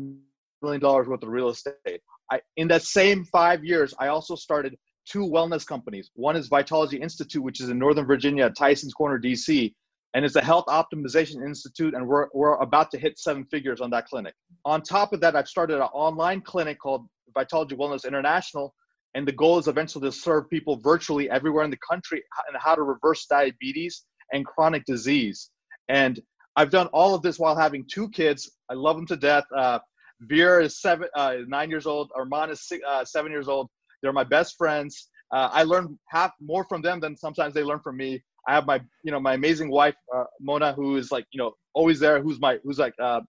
million 0.62 0.82
dollars 0.82 1.08
worth 1.08 1.24
of 1.24 1.30
real 1.30 1.50
estate. 1.50 2.02
I, 2.32 2.40
in 2.58 2.68
that 2.70 2.84
same 2.84 3.26
five 3.26 3.64
years, 3.64 3.94
I 4.00 4.08
also 4.08 4.36
started 4.36 4.78
two 5.06 5.28
wellness 5.28 5.66
companies. 5.66 6.10
One 6.16 6.36
is 6.36 6.50
Vitology 6.50 7.02
Institute, 7.02 7.44
which 7.44 7.60
is 7.60 7.70
in 7.70 7.78
Northern 7.78 8.06
Virginia, 8.06 8.50
Tyson's 8.50 8.94
Corner, 8.94 9.20
DC, 9.20 9.74
and 10.14 10.24
it's 10.24 10.36
a 10.36 10.42
health 10.42 10.66
optimization 10.68 11.46
institute, 11.46 11.94
and 11.96 12.08
we're 12.08 12.28
we're 12.34 12.56
about 12.56 12.92
to 12.92 12.98
hit 12.98 13.20
seven 13.20 13.46
figures 13.46 13.82
on 13.82 13.90
that 13.92 14.06
clinic. 14.08 14.34
on 14.66 14.82
top 14.82 15.14
of 15.14 15.20
that, 15.22 15.36
I've 15.36 15.48
started 15.48 15.78
an 15.78 15.90
online 15.94 16.42
clinic 16.42 16.80
called 16.80 17.08
Vitology 17.36 17.74
Wellness 17.74 18.06
International. 18.06 18.74
And 19.16 19.28
the 19.28 19.32
goal 19.32 19.60
is 19.60 19.68
eventually 19.68 20.10
to 20.10 20.12
serve 20.12 20.50
people 20.50 20.78
virtually 20.78 21.30
everywhere 21.30 21.64
in 21.64 21.70
the 21.70 21.78
country 21.88 22.24
and 22.48 22.58
how 22.60 22.74
to 22.74 22.82
reverse 22.82 23.28
diabetes 23.28 24.06
and 24.32 24.46
chronic 24.46 24.84
disease. 24.86 25.52
And 25.90 26.20
I've 26.56 26.70
done 26.70 26.88
all 26.88 27.16
of 27.16 27.22
this 27.22 27.40
while 27.40 27.56
having 27.56 27.86
two 27.86 28.10
kids. 28.10 28.52
I 28.70 28.74
love 28.74 28.96
them 28.96 29.08
to 29.08 29.16
death. 29.16 29.46
Uh, 29.56 29.80
Vera 30.22 30.64
is 30.64 30.80
seven, 30.80 31.08
uh, 31.16 31.38
nine 31.48 31.70
years 31.70 31.86
old. 31.86 32.12
Armand 32.16 32.52
is 32.52 32.62
six, 32.68 32.84
uh, 32.88 33.04
seven 33.04 33.32
years 33.32 33.48
old. 33.48 33.70
They're 34.02 34.14
my 34.14 34.24
best 34.24 34.56
friends. 34.58 35.10
Uh, 35.32 35.50
I 35.52 35.64
learn 35.64 35.98
half 36.10 36.32
more 36.40 36.64
from 36.66 36.82
them 36.82 37.00
than 37.00 37.18
sometimes 37.18 37.54
they 37.54 37.64
learn 37.64 37.80
from 37.80 37.98
me. 37.98 38.24
I 38.48 38.54
have 38.54 38.66
my, 38.66 38.82
you 39.04 39.12
know, 39.12 39.20
my 39.20 39.34
amazing 39.34 39.70
wife, 39.70 39.96
uh, 40.14 40.26
Mona, 40.40 40.74
who 40.74 40.98
is 40.98 41.12
like, 41.12 41.26
you 41.32 41.40
know, 41.40 41.54
always 41.74 42.00
there. 42.00 42.22
Who's 42.22 42.40
my, 42.40 42.60
who's 42.64 42.78
like 42.78 42.94
uh, 43.02 43.22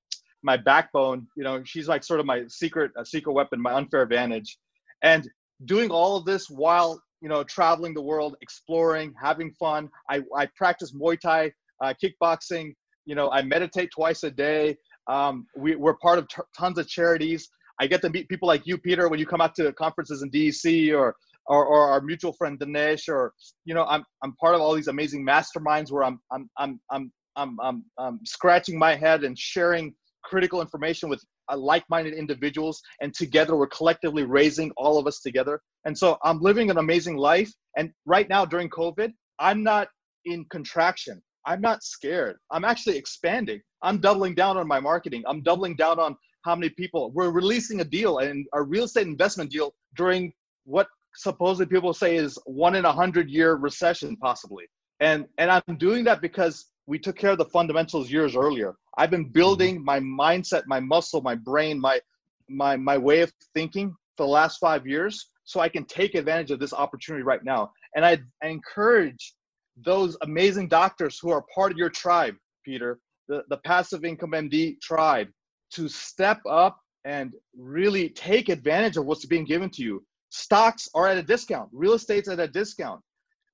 my 0.43 0.57
backbone. 0.57 1.27
You 1.37 1.45
know, 1.45 1.63
she's 1.65 1.89
like 1.89 2.05
sort 2.05 2.21
of 2.21 2.27
my 2.27 2.45
secret, 2.49 2.91
secret 3.05 3.33
weapon, 3.33 3.61
my 3.61 3.73
unfair 3.73 4.03
advantage. 4.03 4.59
And 5.03 5.29
doing 5.65 5.91
all 5.91 6.17
of 6.17 6.25
this 6.25 6.51
while, 6.51 7.01
you 7.21 7.29
know, 7.29 7.43
traveling 7.45 7.95
the 7.95 8.03
world, 8.03 8.37
exploring, 8.43 9.15
having 9.21 9.53
fun. 9.53 9.89
I, 10.11 10.23
I 10.37 10.47
practice 10.57 10.93
Muay 10.93 11.19
Thai, 11.19 11.53
kickboxing, 11.93 12.73
you 13.05 13.15
know, 13.15 13.31
I 13.31 13.43
meditate 13.43 13.91
twice 13.95 14.23
a 14.23 14.31
day. 14.31 14.77
Um, 15.09 15.47
we, 15.57 15.77
we're 15.77 15.97
part 15.97 16.19
of 16.19 16.27
t- 16.29 16.43
tons 16.57 16.79
of 16.79 16.89
charities. 16.89 17.49
I 17.81 17.87
get 17.87 18.01
to 18.03 18.11
meet 18.11 18.29
people 18.29 18.49
like 18.49 18.67
you, 18.67 18.79
Peter, 18.79 19.09
when 19.09 19.19
you 19.19 19.27
come 19.27 19.41
out 19.41 19.55
to 19.57 19.73
conferences 19.73 20.23
in 20.23 20.31
DC 20.31 20.97
or, 20.97 21.17
or, 21.47 21.67
or 21.67 21.91
our 21.91 22.01
mutual 22.01 22.33
friend 22.33 22.59
Dinesh, 22.59 23.09
or, 23.09 23.35
you 23.65 23.75
know, 23.75 23.85
I'm, 23.85 24.05
I'm 24.23 24.35
part 24.37 24.55
of 24.55 24.61
all 24.61 24.75
these 24.75 24.89
amazing 24.89 25.27
masterminds 25.27 25.91
where 25.91 26.05
I'm, 26.05 26.21
I'm, 26.33 26.49
I'm, 26.57 26.81
I'm, 26.91 27.13
I'm, 27.37 27.59
I'm, 27.61 27.85
I'm 27.99 28.21
scratching 28.25 28.79
my 28.79 28.95
head 28.95 29.25
and 29.25 29.39
sharing 29.39 29.93
critical 30.25 30.61
information 30.61 31.09
with 31.09 31.23
uh, 31.51 31.57
like-minded 31.57 32.15
individuals 32.15 32.81
and 33.01 33.15
together 33.15 33.57
we're 33.57 33.67
collectively 33.67 34.25
raising 34.25 34.71
all 34.77 34.99
of 34.99 35.07
us 35.07 35.21
together 35.21 35.61
and 35.85 35.97
so 35.97 36.17
i'm 36.25 36.41
living 36.41 36.71
an 36.71 36.79
amazing 36.79 37.17
life 37.17 37.53
and 37.77 37.91
right 38.07 38.29
now 38.31 38.45
during 38.45 38.69
covid 38.71 39.13
i'm 39.39 39.63
not 39.63 39.89
in 40.25 40.45
contraction 40.51 41.23
I'm 41.47 41.61
not 41.61 41.83
scared. 41.83 42.39
I'm 42.51 42.65
actually 42.65 42.97
expanding. 42.97 43.61
I'm 43.83 43.99
doubling 43.99 44.35
down 44.35 44.57
on 44.57 44.67
my 44.67 44.81
marketing. 44.81 45.23
I'm 45.27 45.43
doubling 45.43 45.77
down 45.77 45.99
on 45.99 46.17
how 46.45 46.55
many 46.55 46.71
people. 46.71 47.11
We're 47.13 47.31
releasing 47.31 47.81
a 47.81 47.85
deal 47.85 48.19
and 48.19 48.47
a 48.53 48.63
real 48.63 48.85
estate 48.85 49.07
investment 49.07 49.51
deal 49.51 49.75
during 49.97 50.33
what 50.65 50.89
supposedly 51.15 51.67
people 51.67 51.95
say 51.95 52.17
is 52.17 52.39
one 52.47 52.75
in 52.75 52.85
a 52.85 52.93
hundred 52.93 53.31
year 53.31 53.55
recession, 53.55 54.17
possibly. 54.17 54.65
And 55.01 55.27
and 55.39 55.51
I'm 55.51 55.77
doing 55.77 56.05
that 56.05 56.21
because 56.21 56.67
we 56.87 56.99
took 56.99 57.17
care 57.17 57.31
of 57.31 57.39
the 57.39 57.45
fundamentals 57.47 58.11
years 58.11 58.37
earlier. 58.37 58.75
I've 58.97 59.11
been 59.11 59.25
mm-hmm. 59.25 59.33
building 59.33 59.85
my 59.85 60.01
mindset, 60.01 60.65
my 60.67 60.81
muscle, 60.81 61.21
my 61.23 61.35
brain, 61.35 61.81
my 61.81 62.01
my 62.49 62.77
my 62.77 62.99
way 62.99 63.21
of 63.21 63.33
thinking 63.55 63.95
for 64.17 64.27
the 64.27 64.33
last 64.33 64.59
five 64.59 64.87
years, 64.87 65.31
so 65.45 65.61
I 65.61 65.69
can 65.69 65.85
take 65.85 66.15
advantage 66.15 66.51
of 66.51 66.61
this 66.61 66.73
opportunity 66.73 67.23
right 67.23 67.43
now. 67.43 67.73
And 67.97 68.05
I, 68.05 68.19
I 68.43 68.49
encourage 68.49 69.35
those 69.77 70.17
amazing 70.23 70.69
doctors 70.69 71.19
who 71.21 71.31
are 71.31 71.45
part 71.55 71.73
of 71.73 71.79
your 71.79 71.91
tribe, 71.91 72.35
Peter, 72.65 72.99
the, 73.29 73.45
the 73.49 73.57
passive 73.59 74.05
income 74.05 74.33
MD 74.33 74.81
tribe, 74.81 75.29
to 75.73 75.89
step 75.89 76.41
up 76.49 76.79
and 77.05 77.33
really 77.57 78.09
take 78.11 78.49
advantage 78.49 78.97
of 78.97 79.07
what's 79.07 79.27
being 79.27 79.45
given 79.45 79.71
to 79.71 79.83
you. 79.83 80.05
Stocks 80.31 80.89
are 80.95 81.07
at 81.07 81.19
a 81.19 81.23
discount, 81.23 81.69
real 81.73 81.93
estate's 81.93 82.29
at 82.29 82.41
a 82.41 82.49
discount. 82.49 83.01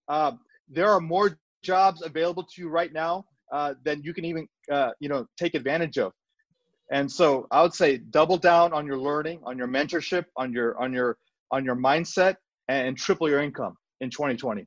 Uh, 0.08 0.32
there 0.68 0.88
are 0.90 1.00
more 1.00 1.38
jobs 1.62 2.02
available 2.02 2.42
to 2.42 2.62
you 2.62 2.68
right 2.68 2.92
now 2.92 3.24
uh, 3.52 3.74
than 3.84 4.02
you 4.02 4.14
can 4.14 4.24
even 4.24 4.48
uh, 4.70 4.90
you 5.00 5.08
know 5.08 5.26
take 5.36 5.54
advantage 5.54 5.98
of. 5.98 6.12
And 6.92 7.10
so 7.10 7.46
I 7.50 7.62
would 7.62 7.74
say 7.74 7.98
double 7.98 8.36
down 8.36 8.72
on 8.72 8.86
your 8.86 8.98
learning, 8.98 9.40
on 9.44 9.56
your 9.58 9.68
mentorship, 9.68 10.24
on 10.36 10.52
your 10.52 10.80
on 10.80 10.92
your 10.92 11.16
on 11.50 11.64
your 11.64 11.76
mindset, 11.76 12.36
and 12.68 12.96
triple 12.96 13.28
your 13.28 13.40
income 13.40 13.76
in 14.00 14.10
2020. 14.10 14.66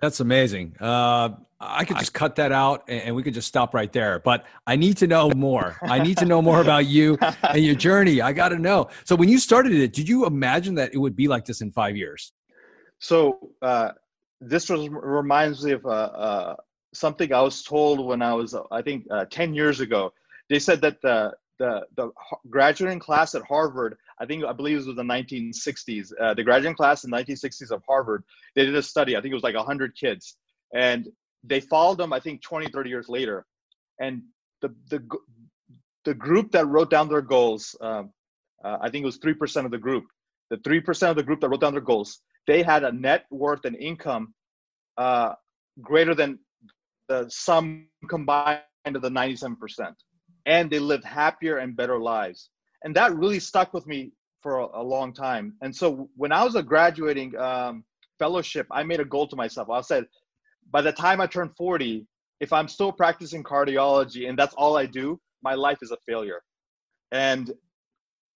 That's 0.00 0.20
amazing. 0.20 0.76
Uh, 0.80 1.30
I 1.60 1.84
could 1.84 1.98
just 1.98 2.14
cut 2.14 2.36
that 2.36 2.52
out 2.52 2.84
and 2.88 3.16
we 3.16 3.22
could 3.24 3.34
just 3.34 3.48
stop 3.48 3.74
right 3.74 3.92
there. 3.92 4.20
But 4.20 4.44
I 4.66 4.76
need 4.76 4.96
to 4.98 5.08
know 5.08 5.30
more. 5.30 5.76
I 5.82 5.98
need 5.98 6.16
to 6.18 6.24
know 6.24 6.40
more 6.40 6.60
about 6.60 6.86
you 6.86 7.18
and 7.42 7.64
your 7.64 7.74
journey. 7.74 8.20
I 8.20 8.32
got 8.32 8.50
to 8.50 8.58
know. 8.58 8.88
So, 9.04 9.16
when 9.16 9.28
you 9.28 9.38
started 9.38 9.72
it, 9.72 9.92
did 9.92 10.08
you 10.08 10.24
imagine 10.24 10.76
that 10.76 10.94
it 10.94 10.98
would 10.98 11.16
be 11.16 11.26
like 11.26 11.44
this 11.44 11.60
in 11.60 11.72
five 11.72 11.96
years? 11.96 12.32
So, 13.00 13.50
uh, 13.60 13.90
this 14.40 14.70
was, 14.70 14.88
reminds 14.88 15.64
me 15.64 15.72
of 15.72 15.84
uh, 15.84 15.88
uh 15.88 16.56
something 16.94 17.32
I 17.32 17.40
was 17.40 17.62
told 17.64 18.04
when 18.04 18.22
I 18.22 18.34
was, 18.34 18.54
I 18.70 18.82
think, 18.82 19.06
uh, 19.10 19.24
10 19.30 19.52
years 19.52 19.80
ago. 19.80 20.12
They 20.48 20.58
said 20.58 20.80
that 20.80 21.02
the, 21.02 21.34
the, 21.58 21.86
the 21.96 22.10
graduating 22.48 23.00
class 23.00 23.34
at 23.34 23.42
Harvard 23.42 23.98
I 24.20 24.26
think 24.26 24.44
I 24.44 24.52
believe 24.52 24.74
it 24.78 24.86
was 24.86 24.96
the 24.96 25.02
1960s. 25.02 26.12
Uh, 26.20 26.34
the 26.34 26.42
graduating 26.42 26.74
class 26.74 27.04
in 27.04 27.10
the 27.10 27.16
1960s 27.16 27.70
of 27.70 27.82
Harvard, 27.86 28.24
they 28.54 28.64
did 28.64 28.74
a 28.74 28.82
study. 28.82 29.16
I 29.16 29.20
think 29.20 29.32
it 29.32 29.34
was 29.34 29.42
like 29.42 29.54
100 29.54 29.96
kids, 29.96 30.36
and 30.74 31.08
they 31.44 31.60
followed 31.60 31.98
them. 31.98 32.12
I 32.12 32.20
think 32.20 32.42
20, 32.42 32.68
30 32.68 32.90
years 32.90 33.08
later, 33.08 33.46
and 34.00 34.22
the 34.60 34.74
the 34.90 35.02
the 36.04 36.14
group 36.14 36.52
that 36.52 36.66
wrote 36.66 36.90
down 36.90 37.08
their 37.08 37.22
goals, 37.22 37.76
um, 37.80 38.12
uh, 38.64 38.78
I 38.80 38.90
think 38.90 39.02
it 39.02 39.06
was 39.06 39.18
three 39.18 39.34
percent 39.34 39.66
of 39.66 39.72
the 39.72 39.78
group. 39.78 40.04
The 40.50 40.58
three 40.58 40.80
percent 40.80 41.10
of 41.10 41.16
the 41.16 41.22
group 41.22 41.40
that 41.40 41.48
wrote 41.48 41.60
down 41.60 41.72
their 41.72 41.80
goals, 41.80 42.20
they 42.46 42.62
had 42.62 42.82
a 42.82 42.92
net 42.92 43.26
worth 43.30 43.64
and 43.64 43.76
income 43.76 44.34
uh, 44.96 45.34
greater 45.80 46.14
than 46.14 46.38
the 47.08 47.26
sum 47.28 47.86
combined 48.08 48.62
of 48.84 49.00
the 49.00 49.08
97%, 49.08 49.56
and 50.46 50.70
they 50.70 50.78
lived 50.78 51.04
happier 51.04 51.58
and 51.58 51.76
better 51.76 51.98
lives 51.98 52.50
and 52.84 52.94
that 52.96 53.14
really 53.16 53.40
stuck 53.40 53.74
with 53.74 53.86
me 53.86 54.12
for 54.42 54.60
a, 54.60 54.80
a 54.80 54.82
long 54.82 55.12
time. 55.12 55.54
And 55.62 55.74
so 55.74 56.08
when 56.16 56.32
I 56.32 56.44
was 56.44 56.54
a 56.54 56.62
graduating 56.62 57.36
um, 57.36 57.84
fellowship, 58.18 58.66
I 58.70 58.82
made 58.82 59.00
a 59.00 59.04
goal 59.04 59.26
to 59.28 59.36
myself. 59.36 59.68
I 59.70 59.80
said, 59.80 60.04
by 60.70 60.82
the 60.82 60.92
time 60.92 61.20
I 61.20 61.26
turn 61.26 61.50
40, 61.56 62.06
if 62.40 62.52
I'm 62.52 62.68
still 62.68 62.92
practicing 62.92 63.42
cardiology 63.42 64.28
and 64.28 64.38
that's 64.38 64.54
all 64.54 64.76
I 64.76 64.86
do, 64.86 65.20
my 65.42 65.54
life 65.54 65.78
is 65.82 65.90
a 65.90 65.96
failure. 66.06 66.40
And 67.10 67.52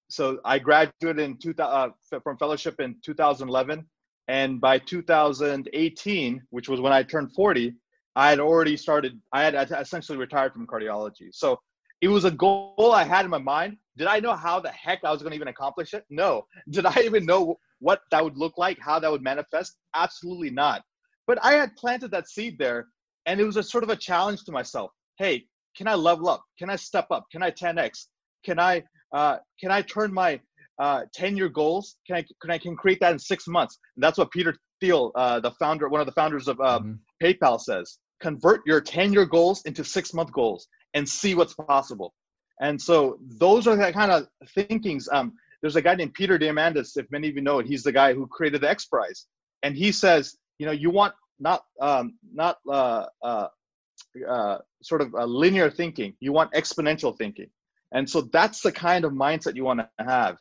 so 0.08 0.40
I 0.44 0.58
graduated 0.58 1.18
in 1.18 1.37
two, 1.37 1.54
uh, 1.58 1.90
from 2.22 2.37
fellowship 2.38 2.80
in 2.80 2.96
2011. 3.04 3.87
And 4.28 4.61
by 4.61 4.78
2018, 4.78 6.42
which 6.50 6.68
was 6.68 6.80
when 6.80 6.92
I 6.92 7.02
turned 7.02 7.32
40, 7.32 7.75
I 8.14 8.30
had 8.30 8.40
already 8.40 8.76
started, 8.76 9.20
I 9.32 9.42
had 9.42 9.54
essentially 9.54 10.18
retired 10.18 10.52
from 10.52 10.66
cardiology. 10.66 11.28
So 11.32 11.58
it 12.00 12.08
was 12.08 12.25
a 12.25 12.30
goal 12.30 12.92
I 12.94 13.04
had 13.04 13.25
in 13.25 13.30
my 13.30 13.38
mind. 13.38 13.76
Did 13.96 14.06
I 14.06 14.20
know 14.20 14.34
how 14.34 14.61
the 14.61 14.70
heck 14.70 15.00
I 15.04 15.12
was 15.12 15.22
going 15.22 15.32
to 15.32 15.37
even 15.37 15.49
accomplish 15.49 15.92
it? 15.92 16.04
No. 16.08 16.46
Did 16.70 16.87
I 16.87 17.00
even 17.02 17.26
know 17.26 17.56
what 17.80 18.00
that 18.11 18.25
would 18.25 18.37
look 18.37 18.56
like, 18.56 18.78
how 18.80 18.99
that 18.99 19.11
would 19.11 19.22
manifest? 19.22 19.76
Absolutely 19.94 20.50
not. 20.50 20.82
But 21.26 21.38
I 21.42 21.54
had 21.54 21.76
planted 21.76 22.11
that 22.12 22.28
seed 22.28 22.58
there, 22.58 22.87
and 23.26 23.40
it 23.40 23.44
was 23.44 23.56
a 23.56 23.62
sort 23.62 23.84
of 23.84 23.90
a 23.90 23.96
challenge 23.96 24.44
to 24.44 24.52
myself. 24.52 24.90
Hey, 25.18 25.44
can 25.76 25.87
I 25.87 25.94
level 25.94 26.28
up? 26.28 26.42
Can 26.58 26.70
I 26.70 26.76
step 26.76 27.06
up? 27.11 27.26
Can 27.30 27.42
I 27.42 27.50
10x? 27.50 28.06
Can 28.44 28.58
I 28.58 28.82
uh, 29.12 29.38
can 29.61 29.70
I 29.70 29.82
turn 29.82 30.12
my 30.12 30.40
uh, 30.78 31.02
10 31.14 31.37
year 31.37 31.49
goals? 31.49 31.96
Can 32.06 32.16
I 32.16 32.25
can 32.40 32.50
I 32.50 32.58
can 32.58 32.76
create 32.76 32.99
that 33.00 33.12
in 33.12 33.18
six 33.18 33.46
months? 33.46 33.78
And 33.96 34.02
that's 34.02 34.18
what 34.18 34.30
Peter 34.30 34.56
Thiel, 34.80 35.12
uh, 35.14 35.40
the 35.40 35.52
founder, 35.52 35.88
one 35.88 36.00
of 36.00 36.06
the 36.06 36.12
founders 36.12 36.49
of 36.49 36.61
um, 36.61 37.00
mm-hmm. 37.22 37.26
PayPal, 37.26 37.61
says. 37.61 37.99
Convert 38.20 38.62
your 38.66 38.80
10 38.80 39.12
year 39.12 39.26
goals 39.26 39.62
into 39.64 39.84
six 39.84 40.14
month 40.14 40.32
goals 40.32 40.66
and 40.94 41.08
see 41.08 41.34
what's 41.34 41.54
possible. 41.54 42.14
And 42.61 42.80
so 42.80 43.18
those 43.38 43.66
are 43.66 43.76
the 43.76 43.92
kind 43.92 44.12
of 44.12 44.26
thinkings. 44.54 45.09
Um, 45.12 45.32
there's 45.61 45.76
a 45.76 45.82
guy 45.82 45.94
named 45.94 46.14
Peter 46.14 46.38
Diamandis, 46.38 46.97
if 46.97 47.06
many 47.11 47.28
of 47.28 47.35
you 47.35 47.40
know 47.40 47.61
it, 47.61 47.66
he's 47.66 47.82
the 47.82 47.92
guy 47.92 48.12
who 48.12 48.26
created 48.26 48.61
the 48.61 48.71
X 48.71 48.87
Prize. 48.87 49.26
And 49.62 49.76
he 49.76 49.92
says, 49.92 50.37
you 50.59 50.66
know, 50.66 50.73
you 50.73 50.90
want 50.90 51.14
not 51.38 51.62
um, 51.80 52.18
not 52.32 52.59
uh, 52.71 53.06
uh, 53.23 53.49
uh, 54.28 54.59
sort 54.82 55.00
of 55.00 55.12
linear 55.12 55.71
thinking. 55.71 56.14
You 56.21 56.32
want 56.32 56.52
exponential 56.52 57.16
thinking. 57.16 57.49
And 57.92 58.09
so 58.09 58.23
that's 58.32 58.61
the 58.61 58.73
kind 58.73 59.04
of 59.04 59.12
mindset 59.12 59.54
you 59.54 59.64
want 59.64 59.80
to 59.80 60.04
have. 60.04 60.37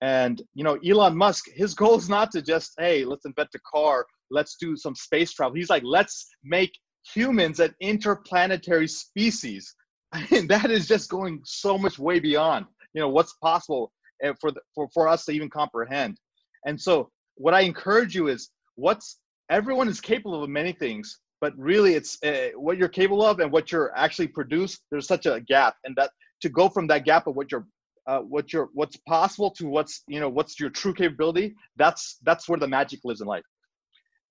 And 0.00 0.42
you 0.54 0.64
know, 0.64 0.78
Elon 0.86 1.16
Musk, 1.16 1.46
his 1.54 1.74
goal 1.74 1.96
is 1.96 2.08
not 2.08 2.30
to 2.32 2.42
just, 2.42 2.72
hey, 2.78 3.04
let's 3.04 3.24
invent 3.24 3.50
a 3.54 3.60
car, 3.60 4.04
let's 4.30 4.56
do 4.60 4.76
some 4.76 4.94
space 4.94 5.32
travel. 5.32 5.54
He's 5.54 5.70
like, 5.70 5.84
let's 5.84 6.28
make 6.44 6.72
humans 7.14 7.60
an 7.60 7.74
interplanetary 7.80 8.88
species 8.88 9.74
I 10.12 10.26
mean, 10.30 10.46
that 10.48 10.70
is 10.70 10.86
just 10.86 11.10
going 11.10 11.40
so 11.44 11.78
much 11.78 11.98
way 11.98 12.20
beyond 12.20 12.66
you 12.94 13.00
know 13.00 13.08
what's 13.08 13.34
possible 13.34 13.92
eh, 14.22 14.32
for 14.40 14.50
the, 14.50 14.60
for 14.74 14.88
for 14.92 15.08
us 15.08 15.24
to 15.26 15.32
even 15.32 15.50
comprehend. 15.50 16.18
And 16.66 16.80
so, 16.80 17.10
what 17.36 17.54
I 17.54 17.60
encourage 17.60 18.14
you 18.14 18.28
is 18.28 18.50
what's 18.76 19.18
everyone 19.50 19.88
is 19.88 20.00
capable 20.00 20.42
of 20.42 20.50
many 20.50 20.72
things, 20.72 21.20
but 21.40 21.52
really 21.56 21.94
it's 21.94 22.22
uh, 22.22 22.50
what 22.56 22.78
you're 22.78 22.88
capable 22.88 23.24
of 23.24 23.40
and 23.40 23.50
what 23.50 23.72
you're 23.72 23.92
actually 23.96 24.28
produce. 24.28 24.78
There's 24.90 25.06
such 25.06 25.26
a 25.26 25.40
gap, 25.40 25.76
and 25.84 25.96
that 25.96 26.10
to 26.42 26.48
go 26.48 26.68
from 26.68 26.86
that 26.88 27.04
gap 27.04 27.26
of 27.26 27.36
what 27.36 27.50
you're 27.50 27.66
uh, 28.06 28.20
what 28.20 28.52
you're 28.52 28.68
what's 28.74 28.96
possible 29.08 29.50
to 29.52 29.66
what's 29.66 30.02
you 30.06 30.20
know 30.20 30.28
what's 30.28 30.58
your 30.60 30.70
true 30.70 30.94
capability. 30.94 31.54
That's 31.76 32.18
that's 32.22 32.48
where 32.48 32.58
the 32.58 32.68
magic 32.68 33.00
lives 33.04 33.20
in 33.20 33.26
life. 33.26 33.44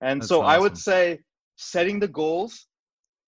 And 0.02 0.22
that's 0.22 0.30
so 0.30 0.42
awesome. 0.42 0.50
I 0.50 0.60
would 0.60 0.78
say 0.78 1.20
setting 1.58 2.00
the 2.00 2.08
goals 2.08 2.68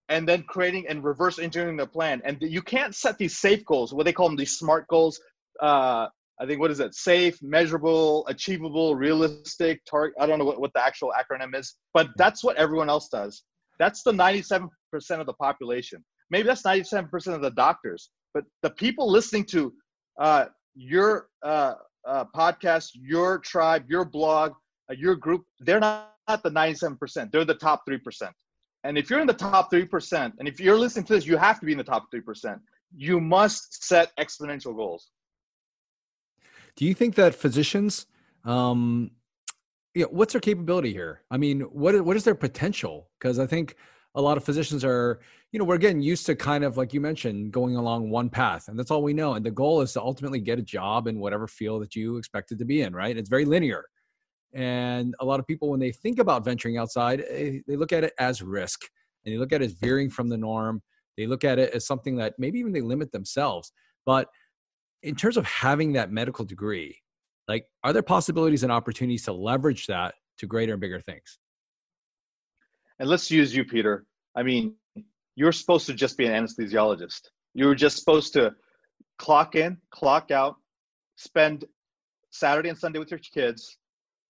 and 0.10 0.28
then 0.28 0.44
creating 0.44 0.86
and 0.88 1.04
reverse 1.04 1.40
engineering 1.40 1.78
the 1.78 1.88
plan. 1.88 2.22
And 2.26 2.38
you 2.42 2.62
can't 2.62 2.94
set 2.94 3.18
these 3.18 3.38
safe 3.40 3.64
goals, 3.66 3.94
what 3.94 4.06
they 4.06 4.14
call 4.14 4.28
them, 4.28 4.38
these 4.38 4.58
smart 4.58 4.88
goals, 4.88 5.20
uh, 5.62 6.08
I 6.40 6.46
think 6.46 6.60
what 6.60 6.72
is 6.72 6.80
it? 6.80 6.96
Safe, 6.96 7.38
measurable, 7.42 8.26
achievable, 8.28 8.96
realistic, 8.96 9.82
target. 9.90 10.16
I 10.20 10.26
don't 10.26 10.40
know 10.40 10.46
what, 10.46 10.60
what 10.60 10.74
the 10.74 10.84
actual 10.84 11.14
acronym 11.18 11.56
is, 11.56 11.76
but 11.94 12.10
that's 12.18 12.44
what 12.44 12.58
everyone 12.58 12.90
else 12.90 13.08
does. 13.08 13.44
That's 13.80 14.04
the 14.04 14.12
97% 14.12 14.70
of 15.12 15.26
the 15.26 15.34
population. 15.34 16.04
Maybe 16.30 16.48
that's 16.48 16.64
97% 16.64 17.28
of 17.28 17.42
the 17.42 17.52
doctors, 17.52 18.10
but 18.34 18.44
the 18.62 18.72
people 18.72 19.10
listening 19.10 19.46
to 19.46 19.74
uh, 20.20 20.46
your 20.76 21.28
uh, 21.44 21.76
uh, 22.08 22.26
podcast, 22.36 22.90
your 22.96 23.40
tribe, 23.40 23.86
your 23.88 24.06
blog, 24.06 24.54
uh, 24.90 24.96
your 24.98 25.16
group, 25.16 25.44
they're 25.60 25.80
not, 25.80 26.14
not 26.28 26.44
the 26.44 26.50
97%. 26.50 27.32
They're 27.32 27.46
the 27.46 27.54
top 27.54 27.84
3%. 27.88 28.32
And 28.84 28.98
if 28.98 29.10
you're 29.10 29.22
in 29.22 29.28
the 29.28 29.34
top 29.34 29.72
3%, 29.72 30.34
and 30.40 30.48
if 30.48 30.60
you're 30.60 30.78
listening 30.78 31.06
to 31.06 31.14
this, 31.14 31.26
you 31.26 31.38
have 31.38 31.60
to 31.60 31.66
be 31.66 31.72
in 31.72 31.78
the 31.78 31.84
top 31.84 32.12
3%. 32.12 32.60
You 32.96 33.22
must 33.22 33.86
set 33.86 34.12
exponential 34.18 34.76
goals. 34.76 35.10
Do 36.76 36.86
you 36.86 36.94
think 36.94 37.16
that 37.16 37.36
physicians, 37.36 38.08
um, 38.46 39.12
you 39.94 40.04
know, 40.04 40.10
what's 40.12 40.34
their 40.34 40.42
capability 40.42 40.92
here? 40.92 41.22
I 41.30 41.38
mean, 41.38 41.62
what 41.62 42.00
what 42.04 42.18
is 42.18 42.24
their 42.24 42.36
potential? 42.36 43.10
Because 43.20 43.38
I 43.38 43.46
think 43.46 43.76
a 44.16 44.22
lot 44.22 44.38
of 44.38 44.44
physicians 44.44 44.84
are, 44.84 45.20
you 45.52 45.60
know, 45.60 45.66
we're 45.66 45.78
getting 45.78 46.02
used 46.02 46.26
to 46.26 46.36
kind 46.36 46.64
of 46.64 46.78
like 46.78 46.94
you 46.94 47.00
mentioned, 47.02 47.52
going 47.52 47.76
along 47.76 48.10
one 48.10 48.30
path, 48.30 48.68
and 48.68 48.78
that's 48.78 48.90
all 48.90 49.04
we 49.04 49.14
know. 49.14 49.36
And 49.36 49.46
the 49.46 49.52
goal 49.52 49.82
is 49.82 49.94
to 49.94 50.02
ultimately 50.02 50.40
get 50.40 50.58
a 50.58 50.64
job 50.64 51.08
in 51.08 51.20
whatever 51.20 51.48
field 51.48 51.84
that 51.84 51.96
you 51.96 52.18
expected 52.18 52.58
to 52.60 52.66
be 52.66 52.82
in, 52.82 52.94
right? 52.94 53.16
It's 53.16 53.30
very 53.30 53.46
linear. 53.46 53.86
And 54.54 55.16
a 55.20 55.26
lot 55.26 55.40
of 55.40 55.48
people, 55.48 55.70
when 55.70 55.80
they 55.80 55.92
think 55.92 56.20
about 56.20 56.46
venturing 56.46 56.78
outside, 56.78 57.24
eh, 57.28 57.60
they 57.68 57.76
look 57.76 57.92
at 57.92 58.04
it 58.04 58.14
as 58.20 58.42
risk, 58.42 58.82
and 59.26 59.34
they 59.34 59.38
look 59.38 59.52
at 59.52 59.62
it 59.62 59.66
as 59.66 59.74
veering 59.74 60.10
from 60.10 60.30
the 60.30 60.38
norm. 60.38 60.82
They 61.18 61.28
look 61.28 61.44
at 61.44 61.60
it 61.60 61.74
as 61.74 61.86
something 61.86 62.18
that 62.18 62.36
maybe 62.38 62.60
even 62.60 62.72
they 62.72 62.82
limit 62.82 63.12
themselves. 63.12 63.72
But 64.06 64.28
in 65.02 65.16
terms 65.16 65.38
of 65.38 65.46
having 65.46 65.94
that 65.94 66.12
medical 66.12 66.46
degree, 66.46 66.98
like 67.48 67.66
are 67.84 67.94
there 67.94 68.02
possibilities 68.02 68.64
and 68.64 68.72
opportunities 68.72 69.24
to 69.26 69.34
leverage 69.34 69.88
that 69.88 70.16
to 70.38 70.48
greater 70.48 70.74
and 70.74 70.82
bigger 70.82 71.02
things? 71.02 71.40
And 73.00 73.10
let's 73.10 73.30
use 73.30 73.56
you, 73.56 73.66
Peter. 73.66 74.06
I 74.36 74.44
mean, 74.44 74.76
you're 75.36 75.52
supposed 75.52 75.86
to 75.88 75.94
just 75.94 76.18
be 76.18 76.26
an 76.26 76.46
anesthesiologist. 76.46 77.22
You 77.54 77.66
were 77.66 77.76
just 77.76 77.98
supposed 77.98 78.34
to 78.34 78.54
clock 79.18 79.56
in, 79.56 79.78
clock 79.92 80.32
out, 80.32 80.56
spend 81.16 81.66
Saturday 82.32 82.70
and 82.70 82.78
Sunday 82.78 83.00
with 83.00 83.12
your 83.12 83.20
kids, 83.20 83.78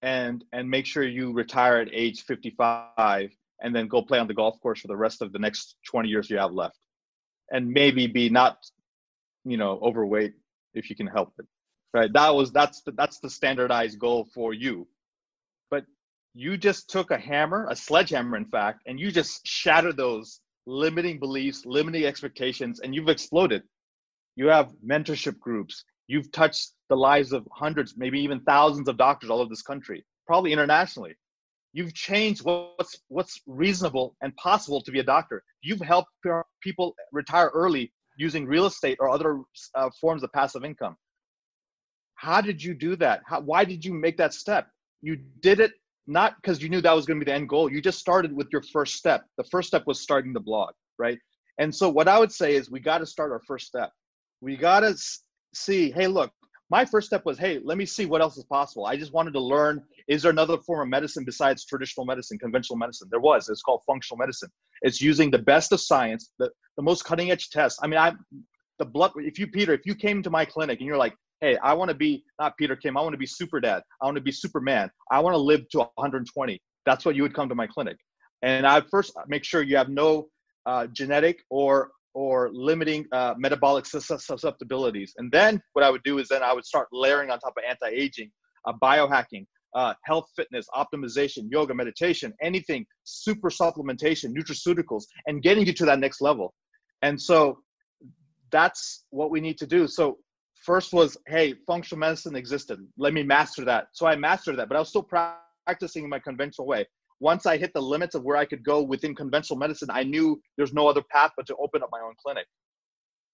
and 0.03 0.43
and 0.51 0.69
make 0.69 0.85
sure 0.85 1.03
you 1.03 1.31
retire 1.31 1.77
at 1.77 1.89
age 1.91 2.23
55 2.23 3.31
and 3.61 3.75
then 3.75 3.87
go 3.87 4.01
play 4.03 4.19
on 4.19 4.27
the 4.27 4.33
golf 4.33 4.59
course 4.61 4.81
for 4.81 4.87
the 4.87 4.97
rest 4.97 5.23
of 5.23 5.31
the 5.31 5.39
next 5.39 5.77
20 5.89 6.09
years 6.09 6.29
you 6.29 6.37
have 6.37 6.51
left. 6.51 6.77
And 7.51 7.71
maybe 7.71 8.05
be 8.05 8.29
not 8.29 8.57
you 9.45 9.57
know 9.57 9.79
overweight 9.81 10.33
if 10.75 10.89
you 10.89 10.95
can 10.95 11.07
help 11.07 11.33
it 11.39 11.47
right? 11.93 12.11
That 12.11 12.35
was 12.35 12.51
that's 12.51 12.81
the, 12.81 12.91
that's 12.91 13.19
the 13.19 13.29
standardized 13.29 13.99
goal 13.99 14.27
for 14.33 14.53
you. 14.53 14.87
But 15.69 15.85
you 16.33 16.57
just 16.57 16.89
took 16.89 17.11
a 17.11 17.17
hammer 17.17 17.67
a 17.69 17.75
sledgehammer 17.75 18.35
in 18.35 18.45
fact 18.45 18.81
and 18.85 18.99
you 18.99 19.11
just 19.11 19.45
shattered 19.47 19.97
those 19.97 20.41
limiting 20.65 21.19
beliefs 21.19 21.65
limiting 21.65 22.05
expectations 22.05 22.79
and 22.81 22.93
you've 22.93 23.09
exploded. 23.09 23.63
You 24.35 24.47
have 24.47 24.73
mentorship 24.85 25.39
groups 25.39 25.85
you've 26.07 26.31
touched 26.31 26.73
the 26.89 26.95
lives 26.95 27.31
of 27.31 27.47
hundreds 27.51 27.95
maybe 27.97 28.19
even 28.19 28.39
thousands 28.41 28.87
of 28.87 28.97
doctors 28.97 29.29
all 29.29 29.39
over 29.39 29.49
this 29.49 29.61
country 29.61 30.05
probably 30.27 30.51
internationally 30.51 31.15
you've 31.73 31.93
changed 31.93 32.43
what's 32.43 32.99
what's 33.07 33.41
reasonable 33.47 34.15
and 34.21 34.35
possible 34.35 34.81
to 34.81 34.91
be 34.91 34.99
a 34.99 35.03
doctor 35.03 35.43
you've 35.61 35.81
helped 35.81 36.09
people 36.61 36.95
retire 37.11 37.49
early 37.53 37.91
using 38.17 38.45
real 38.45 38.65
estate 38.65 38.97
or 38.99 39.09
other 39.09 39.41
uh, 39.75 39.89
forms 39.99 40.23
of 40.23 40.31
passive 40.31 40.63
income. 40.63 40.95
How 42.15 42.41
did 42.41 42.63
you 42.63 42.73
do 42.73 42.95
that? 42.97 43.21
How, 43.25 43.41
why 43.41 43.65
did 43.65 43.83
you 43.83 43.93
make 43.93 44.17
that 44.17 44.33
step? 44.33 44.67
You 45.01 45.17
did 45.41 45.59
it 45.59 45.73
not 46.07 46.35
because 46.37 46.61
you 46.61 46.69
knew 46.69 46.81
that 46.81 46.95
was 46.95 47.05
going 47.05 47.19
to 47.19 47.25
be 47.25 47.31
the 47.31 47.35
end 47.35 47.49
goal. 47.49 47.71
You 47.71 47.81
just 47.81 47.99
started 47.99 48.33
with 48.33 48.47
your 48.51 48.61
first 48.61 48.95
step. 48.95 49.25
The 49.37 49.43
first 49.45 49.67
step 49.67 49.83
was 49.87 50.01
starting 50.01 50.33
the 50.33 50.39
blog, 50.39 50.73
right? 50.97 51.17
And 51.59 51.73
so, 51.73 51.89
what 51.89 52.07
I 52.07 52.19
would 52.19 52.31
say 52.31 52.55
is 52.55 52.69
we 52.69 52.79
got 52.79 52.99
to 52.99 53.05
start 53.05 53.31
our 53.31 53.41
first 53.47 53.67
step. 53.67 53.91
We 54.41 54.57
got 54.57 54.81
to 54.81 54.95
see, 55.53 55.91
hey, 55.91 56.07
look, 56.07 56.31
my 56.69 56.85
first 56.85 57.07
step 57.07 57.25
was, 57.25 57.37
hey, 57.37 57.59
let 57.63 57.77
me 57.77 57.85
see 57.85 58.05
what 58.05 58.21
else 58.21 58.37
is 58.37 58.45
possible. 58.45 58.85
I 58.85 58.97
just 58.97 59.13
wanted 59.13 59.33
to 59.33 59.39
learn 59.39 59.83
is 60.07 60.23
there 60.23 60.31
another 60.31 60.57
form 60.57 60.81
of 60.81 60.89
medicine 60.89 61.23
besides 61.23 61.65
traditional 61.65 62.05
medicine, 62.05 62.37
conventional 62.37 62.77
medicine? 62.77 63.07
There 63.11 63.19
was. 63.19 63.47
It's 63.47 63.61
called 63.61 63.81
functional 63.85 64.17
medicine. 64.17 64.49
It's 64.81 64.99
using 65.01 65.31
the 65.31 65.39
best 65.39 65.71
of 65.71 65.79
science, 65.79 66.31
the, 66.39 66.49
the 66.75 66.83
most 66.83 67.05
cutting 67.05 67.31
edge 67.31 67.49
tests. 67.49 67.79
I 67.81 67.87
mean, 67.87 67.99
I 67.99 68.13
the 68.79 68.85
blood. 68.85 69.11
If 69.17 69.39
you 69.39 69.47
Peter, 69.47 69.73
if 69.73 69.85
you 69.85 69.95
came 69.95 70.23
to 70.23 70.29
my 70.29 70.45
clinic 70.45 70.79
and 70.79 70.87
you're 70.87 70.97
like, 70.97 71.15
hey, 71.41 71.57
I 71.57 71.73
want 71.73 71.89
to 71.89 71.95
be 71.95 72.23
not 72.39 72.57
Peter 72.57 72.75
Kim, 72.75 72.97
I 72.97 73.01
want 73.01 73.13
to 73.13 73.17
be 73.17 73.25
super 73.25 73.59
dad. 73.59 73.83
I 74.01 74.05
want 74.05 74.15
to 74.17 74.21
be 74.21 74.31
Superman. 74.31 74.89
I 75.11 75.19
want 75.19 75.33
to 75.33 75.37
live 75.37 75.67
to 75.69 75.79
120. 75.95 76.61
That's 76.85 77.05
what 77.05 77.15
you 77.15 77.21
would 77.21 77.33
come 77.33 77.49
to 77.49 77.55
my 77.55 77.67
clinic. 77.67 77.97
And 78.41 78.65
I 78.65 78.81
first 78.91 79.13
make 79.27 79.43
sure 79.43 79.61
you 79.61 79.77
have 79.77 79.89
no 79.89 80.27
uh, 80.65 80.87
genetic 80.87 81.39
or 81.49 81.91
or 82.13 82.49
limiting 82.53 83.05
uh, 83.11 83.33
metabolic 83.37 83.85
susceptibilities. 83.85 85.13
And 85.17 85.31
then 85.31 85.61
what 85.73 85.83
I 85.83 85.89
would 85.89 86.03
do 86.03 86.19
is 86.19 86.27
then 86.27 86.43
I 86.43 86.53
would 86.53 86.65
start 86.65 86.87
layering 86.91 87.31
on 87.31 87.39
top 87.39 87.53
of 87.57 87.63
anti-aging, 87.67 88.31
uh, 88.67 88.73
biohacking, 88.81 89.45
uh, 89.75 89.93
health, 90.05 90.29
fitness, 90.35 90.67
optimization, 90.75 91.47
yoga, 91.49 91.73
meditation, 91.73 92.33
anything, 92.41 92.85
super 93.03 93.49
supplementation, 93.49 94.33
nutraceuticals, 94.35 95.03
and 95.25 95.41
getting 95.41 95.65
you 95.65 95.73
to 95.73 95.85
that 95.85 95.99
next 95.99 96.21
level. 96.21 96.53
And 97.01 97.19
so 97.19 97.59
that's 98.51 99.05
what 99.09 99.31
we 99.31 99.41
need 99.41 99.57
to 99.57 99.67
do. 99.67 99.87
So 99.87 100.19
first 100.63 100.93
was, 100.93 101.17
hey, 101.27 101.55
functional 101.65 101.99
medicine 101.99 102.35
existed. 102.35 102.79
Let 102.97 103.13
me 103.13 103.23
master 103.23 103.65
that. 103.65 103.87
So 103.93 104.05
I 104.05 104.15
mastered 104.15 104.57
that, 104.57 104.69
but 104.69 104.75
I 104.75 104.79
was 104.79 104.89
still 104.89 105.03
practicing 105.03 106.03
in 106.03 106.09
my 106.09 106.19
conventional 106.19 106.67
way. 106.67 106.85
Once 107.23 107.45
I 107.45 107.55
hit 107.55 107.71
the 107.73 107.81
limits 107.81 108.15
of 108.15 108.23
where 108.23 108.35
I 108.35 108.43
could 108.43 108.63
go 108.63 108.81
within 108.81 109.15
conventional 109.15 109.57
medicine, 109.57 109.89
I 109.89 110.03
knew 110.03 110.41
there's 110.57 110.73
no 110.73 110.87
other 110.87 111.03
path 111.09 111.31
but 111.37 111.47
to 111.47 111.55
open 111.55 111.81
up 111.81 111.89
my 111.89 112.01
own 112.01 112.15
clinic. 112.21 112.45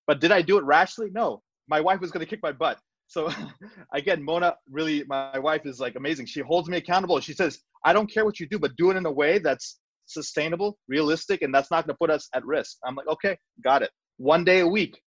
But 0.06 0.22
did 0.22 0.32
I 0.32 0.44
do 0.44 0.60
it 0.60 0.64
rashly? 0.64 1.10
No. 1.12 1.42
My 1.68 1.82
wife 1.82 2.00
was 2.00 2.12
going 2.12 2.24
to 2.24 2.30
kick 2.30 2.44
my 2.44 2.52
butt 2.52 2.78
so 3.08 3.30
again 3.94 4.24
mona 4.24 4.56
really 4.70 5.04
my 5.08 5.40
wife 5.40 5.66
is 5.66 5.80
like 5.80 5.96
amazing 5.96 6.26
she 6.26 6.42
holds 6.42 6.70
me 6.70 6.78
accountable 6.78 7.20
she 7.20 7.34
says 7.34 7.60
i 7.84 7.92
don't 7.92 8.12
care 8.14 8.24
what 8.24 8.40
you 8.40 8.48
do 8.48 8.60
but 8.60 8.76
do 8.78 8.92
it 8.92 8.98
in 8.98 9.06
a 9.06 9.12
way 9.12 9.40
that's 9.40 9.80
sustainable 10.06 10.78
realistic 10.88 11.42
and 11.42 11.54
that's 11.54 11.72
not 11.72 11.86
going 11.86 11.94
to 11.94 11.98
put 11.98 12.10
us 12.10 12.30
at 12.34 12.46
risk 12.46 12.78
i'm 12.86 12.96
like 12.96 13.08
okay 13.08 13.36
got 13.64 13.82
it 13.82 13.90
one 14.18 14.44
day 14.44 14.60
a 14.60 14.68
week 14.68 15.02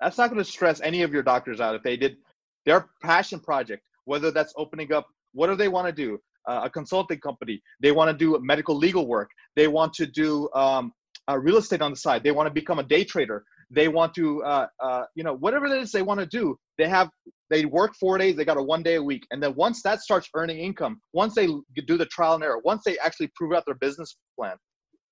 that's 0.00 0.18
not 0.18 0.30
going 0.30 0.42
to 0.42 0.50
stress 0.50 0.80
any 0.80 1.02
of 1.02 1.12
your 1.12 1.22
doctors 1.22 1.60
out 1.60 1.74
if 1.74 1.82
they 1.82 1.96
did 1.96 2.16
their 2.64 2.88
passion 3.02 3.38
project 3.38 3.82
whether 4.06 4.30
that's 4.30 4.54
opening 4.56 4.92
up 4.92 5.06
what 5.32 5.48
do 5.48 5.54
they 5.54 5.68
want 5.68 5.86
to 5.86 5.92
do 5.92 6.18
uh, 6.48 6.62
a 6.64 6.70
consulting 6.70 7.20
company. 7.20 7.60
They 7.80 7.92
want 7.92 8.10
to 8.10 8.16
do 8.16 8.38
medical 8.42 8.76
legal 8.76 9.06
work. 9.06 9.30
They 9.56 9.68
want 9.68 9.92
to 9.94 10.06
do 10.06 10.48
um, 10.54 10.92
uh, 11.28 11.38
real 11.38 11.56
estate 11.56 11.82
on 11.82 11.90
the 11.90 11.96
side. 11.96 12.22
They 12.22 12.32
want 12.32 12.46
to 12.46 12.52
become 12.52 12.78
a 12.78 12.82
day 12.82 13.04
trader. 13.04 13.44
They 13.70 13.88
want 13.88 14.14
to 14.14 14.42
uh, 14.44 14.66
uh, 14.82 15.04
you 15.14 15.24
know 15.24 15.34
whatever 15.34 15.66
it 15.66 15.72
is 15.72 15.90
they 15.90 16.02
want 16.02 16.20
to 16.20 16.26
do 16.26 16.56
they 16.78 16.88
have 16.88 17.08
they 17.50 17.64
work 17.64 17.94
four 17.98 18.18
days 18.18 18.36
they 18.36 18.44
got 18.44 18.56
a 18.56 18.62
one 18.62 18.82
day 18.82 18.96
a 18.96 19.02
week. 19.02 19.26
And 19.30 19.42
then 19.42 19.54
once 19.54 19.82
that 19.82 20.00
starts 20.00 20.28
earning 20.34 20.58
income 20.58 21.00
once 21.12 21.34
they 21.34 21.46
do 21.46 21.96
the 21.96 22.06
trial 22.06 22.34
and 22.34 22.44
error 22.44 22.60
once 22.64 22.82
they 22.84 22.98
actually 22.98 23.30
prove 23.34 23.52
out 23.52 23.64
their 23.66 23.74
business 23.76 24.16
plan 24.38 24.56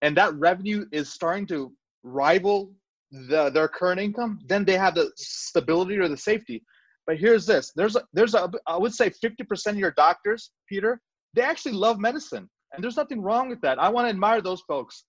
and 0.02 0.16
that 0.16 0.34
revenue 0.34 0.84
is 0.92 1.12
starting 1.12 1.46
to 1.46 1.72
rival 2.02 2.72
the, 3.10 3.50
their 3.50 3.68
current 3.68 4.00
income 4.00 4.38
then 4.46 4.64
they 4.64 4.76
have 4.76 4.94
the 4.94 5.10
stability 5.16 5.96
or 5.96 6.08
the 6.08 6.16
safety. 6.16 6.62
But 7.04 7.18
here's 7.18 7.46
this. 7.46 7.72
There's 7.74 7.96
a, 7.96 8.02
there's 8.12 8.34
a 8.34 8.50
i 8.66 8.76
would 8.76 8.94
say 8.94 9.10
50% 9.10 9.66
of 9.68 9.76
your 9.76 9.92
doctors 9.92 10.50
peter 10.68 11.00
they 11.34 11.42
actually 11.42 11.72
love 11.72 11.98
medicine 11.98 12.48
and 12.72 12.82
there's 12.82 12.96
nothing 12.96 13.20
wrong 13.20 13.48
with 13.48 13.60
that. 13.60 13.78
I 13.78 13.88
want 13.88 14.06
to 14.06 14.10
admire 14.10 14.40
those 14.40 14.62
folks. 14.62 15.04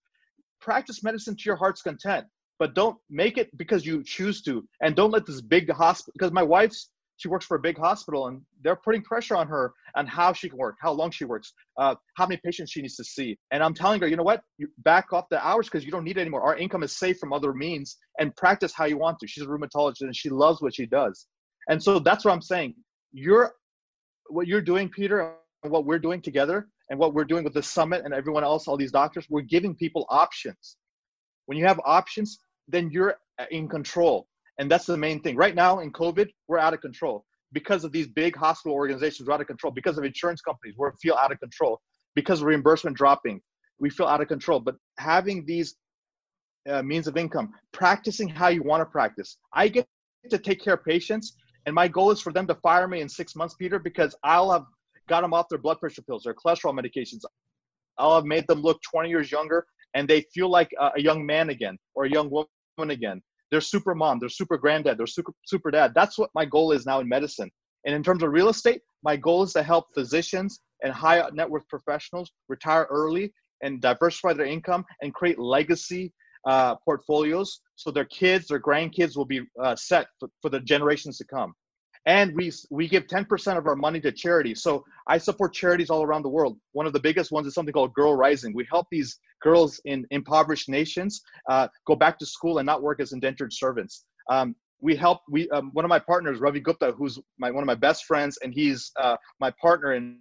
Practice 0.61 1.03
medicine 1.03 1.35
to 1.35 1.43
your 1.45 1.55
heart's 1.55 1.81
content 1.81 2.25
but 2.59 2.75
don't 2.75 2.97
make 3.09 3.37
it 3.37 3.49
because 3.57 3.85
you 3.85 4.03
choose 4.03 4.41
to 4.41 4.65
and 4.81 4.95
don't 4.95 5.11
let 5.11 5.25
this 5.25 5.41
big 5.41 5.69
hospital 5.69 6.13
because 6.17 6.31
my 6.31 6.43
wife's 6.43 6.91
she 7.17 7.27
works 7.27 7.45
for 7.45 7.57
a 7.57 7.59
big 7.59 7.77
hospital 7.77 8.27
and 8.27 8.41
they're 8.63 8.75
putting 8.75 9.01
pressure 9.03 9.35
on 9.35 9.47
her 9.47 9.73
on 9.95 10.07
how 10.07 10.33
she 10.33 10.49
can 10.49 10.57
work 10.57 10.75
how 10.81 10.91
long 10.91 11.11
she 11.11 11.25
works 11.25 11.53
uh, 11.77 11.95
how 12.15 12.25
many 12.25 12.39
patients 12.43 12.71
she 12.71 12.81
needs 12.81 12.95
to 12.95 13.03
see. 13.03 13.37
And 13.51 13.61
i'm 13.61 13.73
telling 13.73 13.99
her 14.01 14.07
you 14.07 14.15
know 14.15 14.23
what? 14.23 14.41
You 14.57 14.67
back 14.79 15.13
off 15.13 15.25
the 15.29 15.45
hours 15.45 15.67
because 15.67 15.85
you 15.85 15.91
don't 15.91 16.03
need 16.03 16.17
it 16.17 16.21
anymore. 16.21 16.41
Our 16.41 16.57
income 16.57 16.83
is 16.83 16.97
safe 16.97 17.17
from 17.19 17.33
other 17.33 17.53
means 17.53 17.97
and 18.19 18.35
practice 18.35 18.73
how 18.73 18.85
you 18.85 18.97
want 18.97 19.19
to. 19.19 19.27
She's 19.27 19.43
a 19.43 19.47
rheumatologist 19.47 20.01
and 20.01 20.15
she 20.15 20.29
loves 20.29 20.61
what 20.61 20.73
she 20.75 20.85
does. 20.85 21.27
And 21.69 21.81
so 21.81 21.99
that's 21.99 22.25
what 22.25 22.31
i'm 22.31 22.41
saying. 22.41 22.75
You're 23.11 23.53
what 24.29 24.47
you're 24.47 24.61
doing 24.61 24.89
peter 24.89 25.33
what 25.71 25.85
we're 25.85 25.99
doing 25.99 26.21
together 26.21 26.67
and 26.89 26.99
what 26.99 27.13
we're 27.13 27.25
doing 27.25 27.43
with 27.43 27.53
the 27.53 27.63
summit 27.63 28.03
and 28.05 28.13
everyone 28.13 28.43
else 28.43 28.67
all 28.67 28.77
these 28.77 28.91
doctors 28.91 29.25
we're 29.29 29.41
giving 29.41 29.75
people 29.75 30.05
options 30.09 30.77
when 31.45 31.57
you 31.57 31.65
have 31.65 31.79
options 31.85 32.39
then 32.67 32.89
you're 32.91 33.15
in 33.51 33.67
control. 33.67 34.27
And 34.59 34.69
that's 34.69 34.85
the 34.85 34.97
main 34.97 35.21
thing. 35.21 35.35
Right 35.35 35.55
now 35.55 35.79
in 35.79 35.91
COVID, 35.91 36.29
we're 36.47 36.59
out 36.59 36.73
of 36.73 36.81
control 36.81 37.25
because 37.51 37.83
of 37.83 37.91
these 37.91 38.07
big 38.07 38.35
hospital 38.35 38.75
organizations. 38.75 39.27
We're 39.27 39.33
out 39.35 39.41
of 39.41 39.47
control 39.47 39.73
because 39.73 39.97
of 39.97 40.03
insurance 40.03 40.41
companies. 40.41 40.75
We 40.77 40.87
feel 41.01 41.15
out 41.15 41.31
of 41.31 41.39
control 41.39 41.81
because 42.15 42.41
of 42.41 42.47
reimbursement 42.47 42.95
dropping. 42.95 43.41
We 43.79 43.89
feel 43.89 44.05
out 44.05 44.21
of 44.21 44.27
control. 44.27 44.59
But 44.59 44.75
having 44.97 45.45
these 45.45 45.75
uh, 46.69 46.83
means 46.83 47.07
of 47.07 47.17
income, 47.17 47.51
practicing 47.71 48.29
how 48.29 48.47
you 48.49 48.63
want 48.63 48.81
to 48.81 48.85
practice. 48.85 49.37
I 49.53 49.67
get 49.67 49.87
to 50.29 50.37
take 50.37 50.63
care 50.63 50.75
of 50.75 50.85
patients 50.85 51.35
And 51.65 51.75
my 51.75 51.87
goal 51.87 52.11
is 52.11 52.21
for 52.21 52.31
them 52.31 52.47
to 52.47 52.55
fire 52.55 52.87
me 52.87 53.01
in 53.01 53.09
six 53.09 53.35
months, 53.35 53.55
Peter, 53.55 53.79
because 53.79 54.15
I'll 54.23 54.51
have 54.51 54.65
got 55.07 55.21
them 55.21 55.33
off 55.33 55.49
their 55.49 55.59
blood 55.59 55.79
pressure 55.79 56.01
pills, 56.01 56.23
their 56.23 56.33
cholesterol 56.33 56.77
medications. 56.77 57.21
I'll 57.97 58.15
have 58.15 58.25
made 58.25 58.47
them 58.47 58.61
look 58.61 58.81
20 58.81 59.09
years 59.09 59.31
younger 59.31 59.65
and 59.93 60.07
they 60.07 60.21
feel 60.33 60.49
like 60.49 60.71
a, 60.79 60.99
young 60.99 61.25
man 61.25 61.49
again 61.49 61.77
or 61.95 62.05
a 62.05 62.09
young 62.09 62.29
woman 62.29 62.91
again. 62.91 63.21
They're 63.51 63.61
super 63.61 63.93
mom, 63.93 64.19
they're 64.19 64.29
super 64.29 64.57
granddad, 64.57 64.97
they're 64.97 65.05
super, 65.05 65.31
super 65.45 65.69
dad. 65.69 65.93
That's 65.93 66.17
what 66.17 66.31
my 66.33 66.45
goal 66.45 66.71
is 66.71 66.85
now 66.85 66.99
in 66.99 67.07
medicine. 67.07 67.51
And 67.85 67.93
in 67.93 68.01
terms 68.01 68.23
of 68.23 68.31
real 68.31 68.49
estate, 68.49 68.81
my 69.03 69.15
goal 69.15 69.43
is 69.43 69.53
to 69.53 69.61
help 69.61 69.87
physicians 69.93 70.61
and 70.81 70.91
high 70.91 71.23
net 71.33 71.49
worth 71.49 71.67
professionals 71.67 72.31
retire 72.49 72.87
early 72.89 73.31
and 73.61 73.81
diversify 73.81 74.33
their 74.33 74.45
income 74.45 74.85
and 75.01 75.13
create 75.13 75.37
legacy 75.37 76.11
uh, 76.45 76.75
portfolios 76.83 77.61
so 77.75 77.91
their 77.91 78.05
kids, 78.05 78.47
their 78.47 78.59
grandkids 78.59 79.15
will 79.15 79.25
be 79.25 79.41
uh, 79.63 79.75
set 79.75 80.07
for, 80.19 80.29
for 80.41 80.49
the 80.49 80.59
generations 80.59 81.17
to 81.17 81.25
come. 81.25 81.53
And 82.05 82.35
we, 82.35 82.51
we 82.69 82.87
give 82.87 83.07
10% 83.07 83.57
of 83.57 83.65
our 83.65 83.75
money 83.75 84.01
to 84.01 84.11
charity. 84.11 84.55
So 84.55 84.83
I 85.07 85.17
support 85.17 85.53
charities 85.53 85.89
all 85.89 86.03
around 86.03 86.23
the 86.23 86.29
world. 86.29 86.57
One 86.73 86.85
of 86.85 86.91
the 86.91 86.99
biggest 86.99 87.31
ones 87.31 87.47
is 87.47 87.53
something 87.53 87.73
called 87.73 87.93
Girl 87.93 88.15
Rising. 88.15 88.53
We 88.53 88.67
help 88.69 88.87
these 88.91 89.19
girls 89.41 89.79
in 89.85 90.05
impoverished 90.11 90.67
nations 90.67 91.21
uh, 91.49 91.69
go 91.87 91.95
back 91.95 92.19
to 92.19 92.25
school 92.25 92.57
and 92.57 92.65
not 92.65 92.81
work 92.81 92.99
as 92.99 93.13
indentured 93.13 93.53
servants. 93.53 94.05
Um, 94.29 94.55
we 94.83 94.95
help 94.97 95.21
we 95.29 95.49
um, 95.49 95.71
one 95.73 95.85
of 95.85 95.89
my 95.89 95.97
partners 95.97 96.39
ravi 96.39 96.59
gupta 96.59 96.91
who's 96.97 97.17
my 97.39 97.49
one 97.49 97.63
of 97.63 97.67
my 97.67 97.75
best 97.75 98.05
friends 98.05 98.37
and 98.43 98.53
he's 98.53 98.91
uh, 98.99 99.15
my 99.39 99.49
partner 99.51 99.93
in 99.93 100.19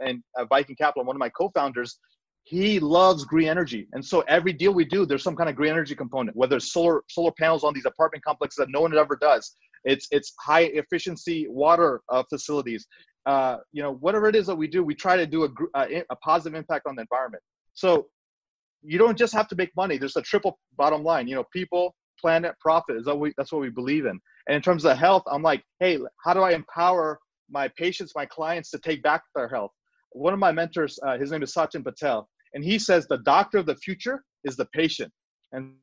and 0.00 0.22
uh, 0.38 0.44
viking 0.46 0.76
capital 0.76 1.04
one 1.04 1.16
of 1.16 1.20
my 1.20 1.28
co-founders 1.28 1.98
he 2.44 2.78
loves 2.80 3.24
green 3.24 3.48
energy 3.48 3.88
and 3.92 4.04
so 4.04 4.20
every 4.28 4.52
deal 4.52 4.72
we 4.72 4.84
do 4.84 5.04
there's 5.04 5.22
some 5.22 5.36
kind 5.36 5.50
of 5.50 5.56
green 5.56 5.72
energy 5.72 5.94
component 5.94 6.34
whether 6.36 6.56
it's 6.56 6.72
solar 6.72 7.02
solar 7.10 7.32
panels 7.32 7.64
on 7.64 7.74
these 7.74 7.84
apartment 7.84 8.24
complexes 8.24 8.56
that 8.56 8.70
no 8.70 8.80
one 8.80 8.96
ever 8.96 9.16
does 9.16 9.56
it's 9.84 10.06
it's 10.10 10.32
high 10.40 10.64
efficiency 10.74 11.46
water 11.48 12.02
uh, 12.10 12.22
facilities. 12.28 12.86
Uh, 13.26 13.58
you 13.72 13.82
know 13.82 13.94
whatever 13.94 14.28
it 14.28 14.34
is 14.34 14.46
that 14.46 14.56
we 14.56 14.66
do 14.66 14.82
we 14.82 14.94
try 14.94 15.16
to 15.16 15.26
do 15.26 15.44
a, 15.44 15.48
a, 15.76 16.02
a 16.10 16.16
positive 16.16 16.56
impact 16.56 16.86
on 16.86 16.96
the 16.96 17.02
environment. 17.02 17.42
So 17.74 18.06
you 18.82 18.98
don't 18.98 19.16
just 19.16 19.32
have 19.32 19.48
to 19.48 19.56
make 19.56 19.70
money. 19.76 19.96
There's 19.96 20.16
a 20.16 20.22
triple 20.22 20.58
bottom 20.76 21.02
line. 21.02 21.28
You 21.28 21.36
know 21.36 21.44
people 21.52 21.94
planet 22.20 22.54
profit 22.60 22.96
is 22.96 23.04
that 23.04 23.16
we, 23.16 23.32
that's 23.36 23.50
what 23.52 23.60
we 23.60 23.70
believe 23.70 24.06
in. 24.06 24.20
And 24.48 24.56
in 24.56 24.62
terms 24.62 24.84
of 24.84 24.96
health 24.96 25.22
i'm 25.30 25.42
like 25.42 25.62
hey 25.80 25.98
how 26.24 26.34
do 26.34 26.40
i 26.40 26.52
empower 26.52 27.18
my 27.50 27.68
patients 27.76 28.12
my 28.14 28.26
clients 28.26 28.70
to 28.70 28.78
take 28.78 29.02
back 29.02 29.22
their 29.34 29.48
health? 29.48 29.72
One 30.12 30.32
of 30.32 30.38
my 30.38 30.52
mentors 30.52 30.98
uh, 31.06 31.18
his 31.18 31.30
name 31.30 31.42
is 31.42 31.54
sachin 31.54 31.84
patel 31.84 32.28
and 32.54 32.64
he 32.64 32.78
says 32.78 33.06
the 33.06 33.18
doctor 33.18 33.58
of 33.58 33.66
the 33.66 33.76
future 33.76 34.24
is 34.44 34.56
the 34.56 34.66
patient. 34.66 35.12
And 35.52 35.74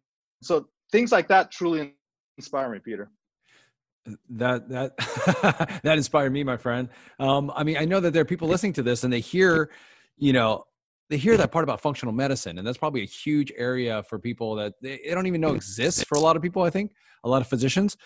so 0.44 0.68
things 0.92 1.12
like 1.12 1.28
that 1.30 1.52
truly 1.52 1.94
inspire 2.38 2.70
me 2.70 2.80
peter 2.84 3.12
that 4.30 4.68
that 4.70 4.98
that 5.84 5.98
inspired 5.98 6.32
me 6.32 6.44
my 6.44 6.58
friend 6.58 6.90
um, 7.20 7.52
i 7.56 7.64
mean 7.64 7.78
i 7.78 7.86
know 7.86 8.00
that 8.00 8.12
there 8.12 8.22
are 8.22 8.26
people 8.26 8.48
listening 8.48 8.74
to 8.74 8.84
this 8.84 9.04
and 9.04 9.12
they 9.12 9.20
hear 9.20 9.72
you 10.18 10.34
know 10.34 10.64
they 11.10 11.18
hear 11.18 11.38
that 11.38 11.52
part 11.52 11.64
about 11.64 11.82
functional 11.82 12.14
medicine 12.14 12.58
and 12.58 12.68
that's 12.68 12.78
probably 12.78 13.02
a 13.02 13.08
huge 13.08 13.52
area 13.58 14.04
for 14.04 14.20
people 14.20 14.56
that 14.56 14.74
they, 14.82 15.00
they 15.06 15.14
don't 15.14 15.28
even 15.28 15.42
know 15.42 15.54
exists 15.54 16.04
for 16.04 16.16
a 16.16 16.22
lot 16.22 16.36
of 16.36 16.42
people 16.42 16.64
i 16.64 16.70
think 16.70 16.92
a 17.24 17.30
lot 17.30 17.42
of 17.42 17.48
physicians 17.48 17.98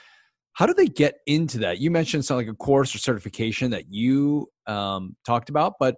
how 0.53 0.65
do 0.65 0.73
they 0.73 0.87
get 0.87 1.15
into 1.25 1.57
that 1.59 1.79
you 1.79 1.89
mentioned 1.89 2.23
something 2.23 2.47
like 2.47 2.53
a 2.53 2.57
course 2.57 2.93
or 2.93 2.97
certification 2.97 3.71
that 3.71 3.85
you 3.89 4.47
um, 4.67 5.15
talked 5.25 5.49
about 5.49 5.73
but 5.79 5.95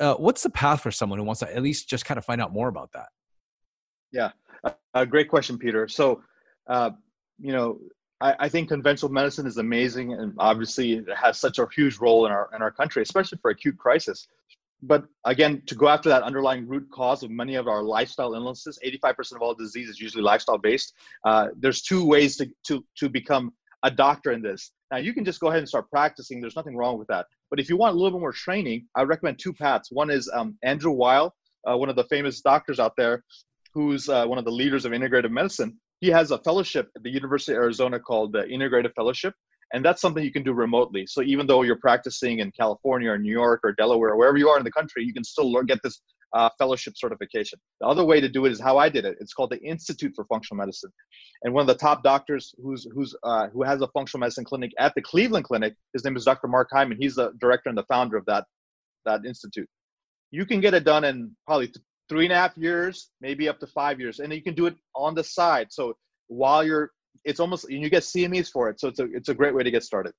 uh, 0.00 0.14
what's 0.14 0.42
the 0.42 0.50
path 0.50 0.80
for 0.80 0.90
someone 0.90 1.18
who 1.18 1.24
wants 1.24 1.40
to 1.40 1.54
at 1.54 1.62
least 1.62 1.88
just 1.88 2.04
kind 2.04 2.18
of 2.18 2.24
find 2.24 2.40
out 2.40 2.52
more 2.52 2.68
about 2.68 2.90
that? 2.92 3.08
Yeah, 4.12 4.30
uh, 4.94 5.04
great 5.04 5.28
question, 5.28 5.58
Peter. 5.58 5.88
So, 5.88 6.22
uh, 6.66 6.90
you 7.38 7.52
know, 7.52 7.78
I, 8.22 8.36
I, 8.40 8.48
think 8.48 8.68
conventional 8.68 9.10
medicine 9.10 9.46
is 9.46 9.58
amazing, 9.58 10.14
and 10.14 10.32
obviously 10.38 10.94
it 10.94 11.06
has 11.14 11.38
such 11.38 11.58
a 11.58 11.66
huge 11.74 11.98
role 11.98 12.24
in 12.26 12.32
our 12.32 12.48
in 12.54 12.62
our 12.62 12.70
country, 12.70 13.02
especially 13.02 13.38
for 13.42 13.50
acute 13.50 13.76
crisis. 13.76 14.28
But 14.82 15.04
again, 15.24 15.62
to 15.66 15.74
go 15.74 15.88
after 15.88 16.08
that 16.08 16.22
underlying 16.22 16.66
root 16.66 16.88
cause 16.90 17.22
of 17.22 17.30
many 17.30 17.54
of 17.54 17.68
our 17.68 17.82
lifestyle 17.82 18.34
illnesses, 18.34 18.78
85% 18.84 19.36
of 19.36 19.42
all 19.42 19.54
disease 19.54 19.88
is 19.88 20.00
usually 20.00 20.24
lifestyle 20.24 20.58
based. 20.58 20.94
Uh, 21.24 21.48
there's 21.56 21.82
two 21.82 22.04
ways 22.04 22.36
to, 22.38 22.50
to, 22.66 22.84
to 22.96 23.08
become 23.08 23.52
a 23.84 23.90
doctor 23.90 24.32
in 24.32 24.42
this. 24.42 24.72
Now, 24.90 24.96
you 24.96 25.14
can 25.14 25.24
just 25.24 25.40
go 25.40 25.48
ahead 25.48 25.60
and 25.60 25.68
start 25.68 25.88
practicing. 25.88 26.40
There's 26.40 26.56
nothing 26.56 26.76
wrong 26.76 26.98
with 26.98 27.06
that. 27.08 27.26
But 27.48 27.60
if 27.60 27.68
you 27.68 27.76
want 27.76 27.94
a 27.94 27.96
little 27.96 28.18
bit 28.18 28.20
more 28.20 28.32
training, 28.32 28.86
I 28.96 29.02
recommend 29.02 29.38
two 29.38 29.52
paths. 29.52 29.92
One 29.92 30.10
is 30.10 30.28
um, 30.34 30.58
Andrew 30.64 30.92
Weil, 30.92 31.32
uh, 31.64 31.76
one 31.76 31.88
of 31.88 31.94
the 31.94 32.04
famous 32.04 32.40
doctors 32.40 32.80
out 32.80 32.96
there, 32.96 33.22
who's 33.72 34.08
uh, 34.08 34.26
one 34.26 34.38
of 34.38 34.44
the 34.44 34.50
leaders 34.50 34.84
of 34.84 34.92
integrative 34.92 35.30
medicine. 35.30 35.78
He 36.02 36.08
has 36.08 36.32
a 36.32 36.38
fellowship 36.38 36.90
at 36.96 37.04
the 37.04 37.10
University 37.10 37.52
of 37.52 37.58
Arizona 37.58 38.00
called 38.00 38.32
the 38.32 38.42
Integrative 38.42 38.92
Fellowship, 38.94 39.34
and 39.72 39.84
that's 39.84 40.00
something 40.00 40.24
you 40.24 40.32
can 40.32 40.42
do 40.42 40.52
remotely. 40.52 41.06
So 41.06 41.22
even 41.22 41.46
though 41.46 41.62
you're 41.62 41.78
practicing 41.78 42.40
in 42.40 42.50
California 42.50 43.08
or 43.08 43.18
New 43.18 43.30
York 43.30 43.60
or 43.62 43.72
Delaware 43.72 44.10
or 44.10 44.16
wherever 44.16 44.36
you 44.36 44.48
are 44.48 44.58
in 44.58 44.64
the 44.64 44.72
country, 44.72 45.04
you 45.04 45.14
can 45.14 45.22
still 45.22 45.50
learn, 45.52 45.66
get 45.66 45.78
this 45.84 46.02
uh, 46.32 46.48
fellowship 46.58 46.94
certification. 46.96 47.56
The 47.80 47.86
other 47.86 48.04
way 48.04 48.20
to 48.20 48.28
do 48.28 48.46
it 48.46 48.50
is 48.50 48.58
how 48.58 48.78
I 48.78 48.88
did 48.88 49.04
it. 49.04 49.16
It's 49.20 49.32
called 49.32 49.50
the 49.50 49.62
Institute 49.62 50.12
for 50.16 50.24
Functional 50.24 50.58
Medicine, 50.58 50.90
and 51.44 51.54
one 51.54 51.62
of 51.62 51.68
the 51.68 51.76
top 51.76 52.02
doctors 52.02 52.52
who's 52.60 52.84
who's 52.92 53.14
uh, 53.22 53.46
who 53.50 53.62
has 53.62 53.80
a 53.80 53.86
functional 53.86 54.22
medicine 54.22 54.44
clinic 54.44 54.72
at 54.80 54.96
the 54.96 55.02
Cleveland 55.02 55.44
Clinic. 55.44 55.76
His 55.92 56.04
name 56.04 56.16
is 56.16 56.24
Dr. 56.24 56.48
Mark 56.48 56.68
Hyman. 56.72 56.98
He's 57.00 57.14
the 57.14 57.30
director 57.40 57.68
and 57.68 57.78
the 57.78 57.84
founder 57.84 58.16
of 58.16 58.24
that 58.26 58.44
that 59.04 59.24
institute. 59.24 59.68
You 60.32 60.46
can 60.46 60.60
get 60.60 60.74
it 60.74 60.82
done 60.82 61.04
in 61.04 61.36
probably 61.46 61.72
three 62.12 62.26
and 62.26 62.32
a 62.32 62.36
half 62.36 62.56
years, 62.56 63.10
maybe 63.20 63.48
up 63.48 63.58
to 63.60 63.66
five 63.66 63.98
years, 64.00 64.20
and 64.20 64.32
you 64.32 64.42
can 64.42 64.54
do 64.54 64.66
it 64.66 64.76
on 64.94 65.14
the 65.14 65.24
side. 65.24 65.68
So 65.70 65.96
while 66.28 66.64
you're, 66.64 66.90
it's 67.24 67.40
almost 67.40 67.64
and 67.68 67.80
you 67.80 67.90
get 67.90 68.02
CMEs 68.02 68.50
for 68.50 68.68
it. 68.68 68.80
So 68.80 68.88
it's 68.88 68.98
a 68.98 69.04
it's 69.12 69.28
a 69.28 69.34
great 69.34 69.54
way 69.54 69.62
to 69.62 69.70
get 69.70 69.82
started. 69.82 70.12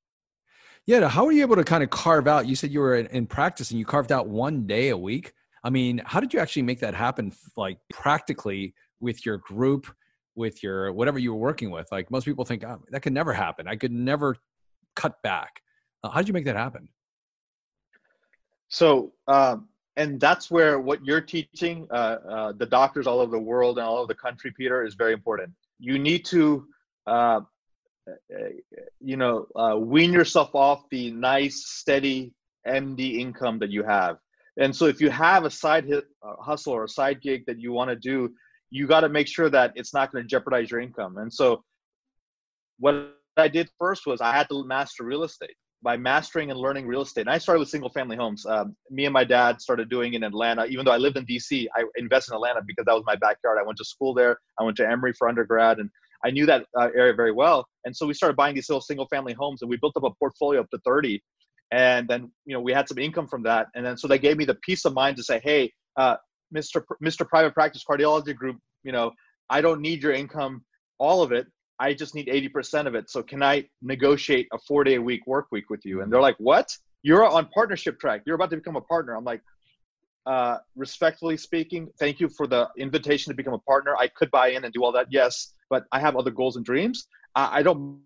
Yeah, 0.86 1.08
how 1.08 1.26
are 1.26 1.32
you 1.32 1.42
able 1.42 1.56
to 1.56 1.64
kind 1.64 1.84
of 1.84 1.90
carve 1.90 2.28
out? 2.28 2.46
You 2.46 2.56
said 2.56 2.72
you 2.72 2.82
were 2.82 2.96
in, 2.96 3.08
in 3.08 3.26
practice 3.26 3.72
and 3.72 3.80
you 3.80 3.86
carved 3.86 4.12
out 4.12 4.28
one 4.28 4.68
day 4.68 4.90
a 4.90 4.98
week 4.98 5.34
I 5.64 5.70
mean, 5.70 6.02
how 6.06 6.20
did 6.20 6.34
you 6.34 6.40
actually 6.40 6.64
make 6.64 6.80
that 6.82 6.94
happen, 6.94 7.32
like 7.56 7.78
practically 7.92 8.74
with 9.00 9.26
your 9.26 9.38
group, 9.38 9.88
with 10.36 10.62
your 10.62 10.92
whatever 10.92 11.20
you 11.20 11.34
were 11.34 11.40
working 11.40 11.72
with? 11.72 11.88
Like 11.92 12.12
most 12.12 12.26
people 12.26 12.44
think 12.44 12.64
oh, 12.66 12.82
that 12.90 13.02
could 13.02 13.14
never 13.14 13.32
happen. 13.32 13.68
I 13.68 13.78
could 13.78 13.92
never 13.92 14.36
cut 14.96 15.22
back. 15.24 15.62
Uh, 16.04 16.10
how 16.10 16.20
did 16.20 16.28
you 16.28 16.34
make 16.34 16.46
that 16.46 16.58
happen? 16.58 16.90
So, 18.68 19.14
um, 19.28 19.70
and 19.96 20.20
that's 20.20 20.50
where 20.50 20.80
what 20.80 21.06
you're 21.06 21.22
teaching 21.22 21.88
uh, 21.92 22.18
uh, 22.28 22.52
the 22.54 22.66
doctors 22.66 23.08
all 23.08 23.20
over 23.20 23.32
the 23.32 23.44
world 23.44 23.78
and 23.78 23.86
all 23.86 23.98
over 23.98 24.08
the 24.08 24.16
country, 24.16 24.52
Peter, 24.52 24.84
is 24.84 24.96
very 24.96 25.14
important. 25.14 25.52
You 25.80 26.00
need 26.00 26.26
to, 26.26 26.66
uh, 27.06 27.42
you 29.00 29.18
know, 29.18 29.48
uh, 29.56 29.78
wean 29.78 30.12
yourself 30.12 30.56
off 30.56 30.84
the 30.90 31.12
nice, 31.12 31.66
steady 31.68 32.34
MD 32.68 33.20
income 33.20 33.60
that 33.60 33.70
you 33.70 33.84
have 33.84 34.18
and 34.58 34.76
so 34.76 34.86
if 34.86 35.02
you 35.02 35.10
have 35.10 35.46
a 35.46 35.50
side 35.50 35.86
hit, 35.86 36.06
uh, 36.22 36.36
hustle 36.40 36.74
or 36.74 36.84
a 36.84 36.90
side 36.90 37.22
gig 37.22 37.46
that 37.48 37.60
you 37.60 37.72
want 37.72 37.90
to 37.90 37.96
do, 37.96 38.34
you 38.70 38.88
got 38.88 39.02
to 39.02 39.10
make 39.10 39.28
sure 39.28 39.50
that 39.50 39.74
it's 39.76 39.94
not 39.94 40.12
going 40.12 40.24
to 40.24 40.28
jeopardize 40.28 40.70
your 40.70 40.80
income. 40.80 41.18
And 41.18 41.34
so 41.34 41.64
what 42.80 43.16
I 43.38 43.48
did 43.48 43.70
first 43.80 44.06
was 44.06 44.22
I 44.22 44.36
had 44.36 44.50
to 44.50 44.66
master 44.66 45.04
real 45.04 45.24
estate 45.24 45.56
by 45.84 45.98
mastering 45.98 46.50
and 46.50 46.60
learning 46.60 46.88
real 46.88 47.02
estate. 47.02 47.22
And 47.22 47.30
I 47.30 47.38
started 47.38 47.60
with 47.60 47.70
single 47.70 47.90
family 47.90 48.16
homes. 48.16 48.46
Um, 48.46 48.76
me 48.90 49.06
and 49.06 49.14
my 49.14 49.26
dad 49.26 49.62
started 49.62 49.90
doing 49.90 50.14
in 50.14 50.24
Atlanta. 50.24 50.66
Even 50.66 50.86
though 50.86 50.94
I 50.94 50.98
lived 50.98 51.18
in 51.18 51.26
DC, 51.26 51.68
I 51.76 51.84
invested 51.98 52.32
in 52.32 52.36
Atlanta 52.38 52.62
because 52.66 52.86
that 52.86 52.94
was 52.94 53.04
my 53.06 53.16
backyard. 53.18 53.58
I 53.60 53.64
went 53.64 53.78
to 53.80 53.86
school 53.86 54.14
there. 54.14 54.40
I 54.60 54.64
went 54.64 54.78
to 54.78 54.90
Emory 54.90 55.14
for 55.14 55.28
undergrad, 55.28 55.80
and 55.80 55.90
I 56.26 56.32
knew 56.32 56.46
that 56.46 56.66
uh, 56.80 56.90
area 56.96 57.14
very 57.14 57.34
well. 57.34 57.68
And 57.84 57.96
so 57.96 58.08
we 58.08 58.14
started 58.14 58.38
buying 58.38 58.56
these 58.56 58.70
little 58.70 58.82
single 58.82 59.08
family 59.10 59.34
homes, 59.34 59.62
and 59.62 59.70
we 59.70 59.78
built 59.78 59.98
up 59.98 60.04
a 60.04 60.12
portfolio 60.20 60.62
up 60.62 60.70
to 60.70 60.80
30 60.86 61.22
and 61.74 62.08
then 62.08 62.32
you 62.46 62.54
know 62.54 62.62
we 62.62 62.72
had 62.72 62.88
some 62.88 63.00
income 63.00 63.28
from 63.28 63.42
that 63.42 63.68
and 63.74 63.84
then 63.86 63.98
so 63.98 64.08
they 64.08 64.20
gave 64.20 64.38
me 64.38 64.46
the 64.46 64.56
peace 64.56 64.86
of 64.86 64.94
mind 64.94 65.18
to 65.18 65.24
say 65.24 65.42
hey 65.44 65.72
uh, 65.98 66.16
mr 66.56 66.84
mr 67.04 67.28
private 67.28 67.54
practice 67.54 67.84
cardiology 67.90 68.36
group 68.36 68.58
you 68.84 68.92
know 68.92 69.12
i 69.50 69.60
don't 69.60 69.82
need 69.82 70.02
your 70.04 70.14
income 70.14 70.64
all 71.00 71.24
of 71.24 71.32
it 71.32 71.48
i 71.80 71.94
just 71.94 72.16
need 72.16 72.28
80% 72.28 72.88
of 72.88 72.96
it. 72.96 73.10
So 73.10 73.24
can 73.24 73.42
i 73.44 73.66
negotiate 73.82 74.48
a 74.54 74.60
four 74.60 74.84
day 74.84 74.96
a 74.96 75.02
week 75.02 75.26
work 75.28 75.48
week 75.52 75.70
with 75.70 75.86
you? 75.86 76.02
And 76.02 76.12
they're 76.12 76.22
like 76.22 76.38
what? 76.38 76.76
You're 77.02 77.26
on 77.26 77.48
partnership 77.54 78.00
track. 78.00 78.22
You're 78.26 78.36
about 78.36 78.50
to 78.52 78.58
become 78.58 78.78
a 78.78 78.82
partner. 78.82 79.16
I'm 79.16 79.26
like 79.26 79.42
uh, 80.26 80.58
respectfully 80.78 81.36
speaking 81.36 81.90
thank 82.00 82.22
you 82.22 82.30
for 82.30 82.48
the 82.48 82.70
invitation 82.78 83.30
to 83.32 83.36
become 83.36 83.54
a 83.54 83.60
partner. 83.60 83.96
I 83.98 84.08
could 84.08 84.32
buy 84.32 84.50
in 84.50 84.64
and 84.64 84.74
do 84.74 84.84
all 84.84 84.94
that 84.94 85.08
yes 85.12 85.54
but 85.70 85.86
i 85.92 86.00
have 86.00 86.16
other 86.16 86.32
goals 86.32 86.56
and 86.56 86.66
dreams. 86.66 87.08
I, 87.36 87.60
I 87.60 87.64
don't 87.64 88.00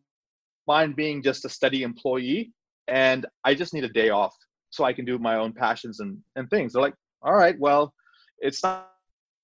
mind 0.68 0.96
being 0.96 1.22
just 1.22 1.46
a 1.46 1.50
steady 1.50 1.84
employee 1.84 2.52
and 2.88 3.26
I 3.44 3.54
just 3.54 3.74
need 3.74 3.84
a 3.84 3.90
day 3.90 4.10
off 4.10 4.36
so 4.70 4.84
I 4.84 4.94
can 4.94 5.06
do 5.06 5.18
my 5.18 5.36
own 5.36 5.54
passions 5.54 6.00
and, 6.00 6.18
and 6.36 6.50
things. 6.50 6.74
They're 6.74 6.82
like, 6.82 6.96
all 7.22 7.36
right, 7.36 7.58
well, 7.60 7.94
it's 8.40 8.64
not, 8.64 8.92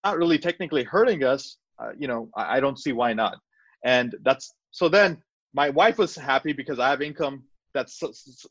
not 0.03 0.17
really 0.17 0.37
technically 0.37 0.83
hurting 0.83 1.23
us. 1.23 1.57
Uh, 1.79 1.91
you 1.97 2.07
know, 2.07 2.29
I, 2.35 2.57
I 2.57 2.59
don't 2.59 2.79
see 2.79 2.91
why 2.91 3.13
not. 3.13 3.37
And 3.83 4.15
that's 4.23 4.53
so 4.71 4.89
then 4.89 5.21
my 5.53 5.69
wife 5.69 5.97
was 5.97 6.15
happy 6.15 6.53
because 6.53 6.79
I 6.79 6.89
have 6.89 7.01
income 7.01 7.43
that's 7.73 8.01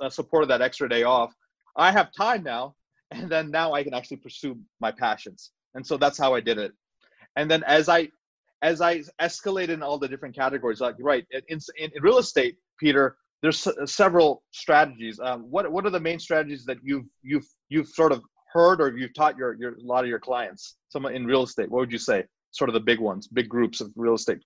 uh, 0.00 0.08
supported 0.10 0.48
that 0.50 0.62
extra 0.62 0.88
day 0.88 1.02
off. 1.02 1.34
I 1.76 1.90
have 1.90 2.12
time 2.12 2.42
now, 2.42 2.74
and 3.10 3.28
then 3.28 3.50
now 3.50 3.72
I 3.72 3.82
can 3.82 3.94
actually 3.94 4.18
pursue 4.18 4.58
my 4.80 4.92
passions. 4.92 5.50
And 5.74 5.86
so 5.86 5.96
that's 5.96 6.18
how 6.18 6.34
I 6.34 6.40
did 6.40 6.58
it. 6.58 6.72
And 7.36 7.50
then 7.50 7.64
as 7.64 7.88
I 7.88 8.08
as 8.60 8.80
I 8.80 9.02
escalated 9.20 9.70
in 9.70 9.82
all 9.82 9.98
the 9.98 10.06
different 10.06 10.36
categories, 10.36 10.80
like 10.80 10.94
right 11.00 11.26
in, 11.32 11.42
in, 11.48 11.90
in 11.94 12.02
real 12.02 12.18
estate, 12.18 12.58
Peter, 12.78 13.16
there's 13.40 13.66
several 13.86 14.44
strategies. 14.52 15.18
Um, 15.18 15.50
what 15.50 15.70
what 15.72 15.86
are 15.86 15.90
the 15.90 16.00
main 16.00 16.18
strategies 16.18 16.64
that 16.66 16.78
you've 16.82 17.06
you've 17.22 17.46
you've 17.70 17.88
sort 17.88 18.12
of 18.12 18.22
heard 18.52 18.80
or 18.80 18.96
you've 18.96 19.14
taught 19.14 19.36
your 19.36 19.54
your 19.54 19.72
a 19.72 19.82
lot 19.82 20.04
of 20.04 20.10
your 20.10 20.20
clients? 20.20 20.76
Someone 20.90 21.14
in 21.14 21.24
real 21.24 21.42
estate. 21.42 21.70
What 21.70 21.80
would 21.80 21.92
you 21.92 21.98
say? 21.98 22.24
Sort 22.50 22.68
of 22.68 22.74
the 22.74 22.80
big 22.80 23.00
ones, 23.00 23.26
big 23.28 23.48
groups 23.48 23.80
of 23.80 23.90
real 23.96 24.14
estate 24.14 24.42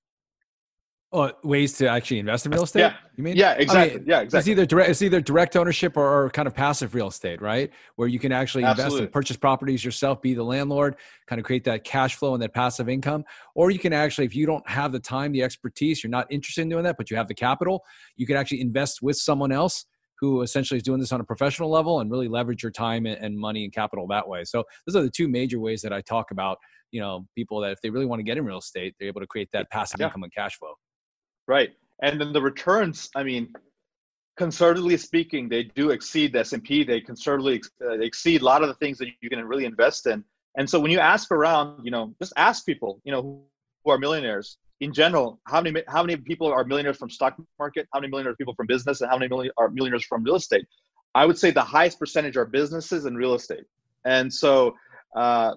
Oh, 1.12 1.30
ways 1.44 1.74
to 1.74 1.88
actually 1.88 2.18
invest 2.18 2.46
in 2.46 2.52
real 2.52 2.64
estate. 2.64 2.80
Yeah, 2.80 2.94
you 3.16 3.22
mean? 3.22 3.36
Yeah, 3.36 3.52
exactly. 3.52 3.94
I 3.94 3.98
mean, 3.98 4.04
yeah, 4.08 4.20
exactly. 4.22 4.38
It's 4.38 4.48
either 4.48 4.66
direct, 4.66 4.90
it's 4.90 5.02
either 5.02 5.20
direct 5.20 5.56
ownership 5.56 5.96
or, 5.96 6.24
or, 6.24 6.30
kind 6.30 6.48
of 6.48 6.54
passive 6.54 6.96
real 6.96 7.06
estate, 7.06 7.40
right? 7.40 7.70
Where 7.94 8.08
you 8.08 8.18
can 8.18 8.32
actually 8.32 8.64
Absolutely. 8.64 8.84
invest 8.84 9.02
and 9.02 9.12
purchase 9.12 9.36
properties 9.36 9.84
yourself, 9.84 10.20
be 10.20 10.34
the 10.34 10.42
landlord, 10.42 10.96
kind 11.28 11.38
of 11.38 11.46
create 11.46 11.62
that 11.64 11.84
cash 11.84 12.16
flow 12.16 12.34
and 12.34 12.42
that 12.42 12.52
passive 12.52 12.88
income. 12.88 13.24
Or 13.54 13.70
you 13.70 13.78
can 13.78 13.92
actually, 13.92 14.24
if 14.24 14.34
you 14.34 14.46
don't 14.46 14.68
have 14.68 14.90
the 14.90 14.98
time, 14.98 15.30
the 15.30 15.44
expertise, 15.44 16.02
you're 16.02 16.10
not 16.10 16.26
interested 16.28 16.62
in 16.62 16.68
doing 16.68 16.82
that, 16.84 16.96
but 16.96 17.08
you 17.08 17.16
have 17.16 17.28
the 17.28 17.34
capital, 17.34 17.84
you 18.16 18.26
can 18.26 18.36
actually 18.36 18.60
invest 18.60 19.00
with 19.00 19.16
someone 19.16 19.52
else 19.52 19.86
who 20.20 20.42
essentially 20.42 20.76
is 20.76 20.82
doing 20.82 20.98
this 20.98 21.12
on 21.12 21.20
a 21.20 21.24
professional 21.24 21.70
level 21.70 22.00
and 22.00 22.10
really 22.10 22.26
leverage 22.26 22.64
your 22.64 22.72
time 22.72 23.06
and 23.06 23.38
money 23.38 23.62
and 23.62 23.72
capital 23.72 24.08
that 24.08 24.26
way. 24.26 24.42
So 24.42 24.64
those 24.86 24.96
are 24.96 25.02
the 25.02 25.10
two 25.10 25.28
major 25.28 25.60
ways 25.60 25.82
that 25.82 25.92
I 25.92 26.00
talk 26.00 26.32
about. 26.32 26.58
You 26.90 27.00
know, 27.00 27.26
people 27.34 27.60
that 27.60 27.72
if 27.72 27.80
they 27.80 27.90
really 27.90 28.06
want 28.06 28.20
to 28.20 28.24
get 28.24 28.38
in 28.38 28.44
real 28.44 28.58
estate, 28.58 28.94
they're 28.98 29.08
able 29.08 29.20
to 29.20 29.26
create 29.26 29.50
that 29.52 29.70
passive 29.70 30.00
yeah. 30.00 30.06
income 30.06 30.22
and 30.22 30.32
cash 30.34 30.56
flow. 30.58 30.74
Right. 31.46 31.70
And 32.02 32.20
then 32.20 32.32
the 32.32 32.42
returns, 32.42 33.08
I 33.14 33.22
mean, 33.22 33.52
conservatively 34.36 34.96
speaking, 34.96 35.48
they 35.48 35.64
do 35.64 35.90
exceed 35.90 36.32
the 36.32 36.40
S&P. 36.40 36.84
They 36.84 37.00
conservatively 37.00 37.62
uh, 37.82 37.98
exceed 38.00 38.42
a 38.42 38.44
lot 38.44 38.62
of 38.62 38.68
the 38.68 38.74
things 38.74 38.98
that 38.98 39.08
you 39.20 39.30
can 39.30 39.42
really 39.44 39.64
invest 39.64 40.06
in. 40.06 40.24
And 40.56 40.68
so 40.68 40.78
when 40.80 40.90
you 40.90 40.98
ask 40.98 41.30
around, 41.30 41.84
you 41.84 41.90
know, 41.90 42.14
just 42.20 42.32
ask 42.36 42.64
people, 42.66 43.00
you 43.04 43.12
know, 43.12 43.42
who 43.84 43.90
are 43.90 43.98
millionaires 43.98 44.58
in 44.80 44.92
general, 44.92 45.40
how 45.46 45.60
many 45.60 45.82
how 45.88 46.02
many 46.02 46.16
people 46.16 46.48
are 46.48 46.64
millionaires 46.64 46.98
from 46.98 47.08
stock 47.08 47.36
market? 47.58 47.88
How 47.92 48.00
many 48.00 48.10
millionaires 48.10 48.36
people 48.36 48.54
from 48.54 48.66
business, 48.66 49.00
and 49.00 49.10
how 49.10 49.16
many 49.16 49.28
million 49.28 49.52
are 49.56 49.70
millionaires 49.70 50.04
from 50.04 50.22
real 50.22 50.34
estate? 50.34 50.66
I 51.14 51.24
would 51.24 51.38
say 51.38 51.50
the 51.50 51.62
highest 51.62 51.98
percentage 51.98 52.36
are 52.36 52.44
businesses 52.44 53.06
and 53.06 53.16
real 53.16 53.34
estate. 53.34 53.64
And 54.04 54.32
so 54.32 54.74
uh, 55.14 55.54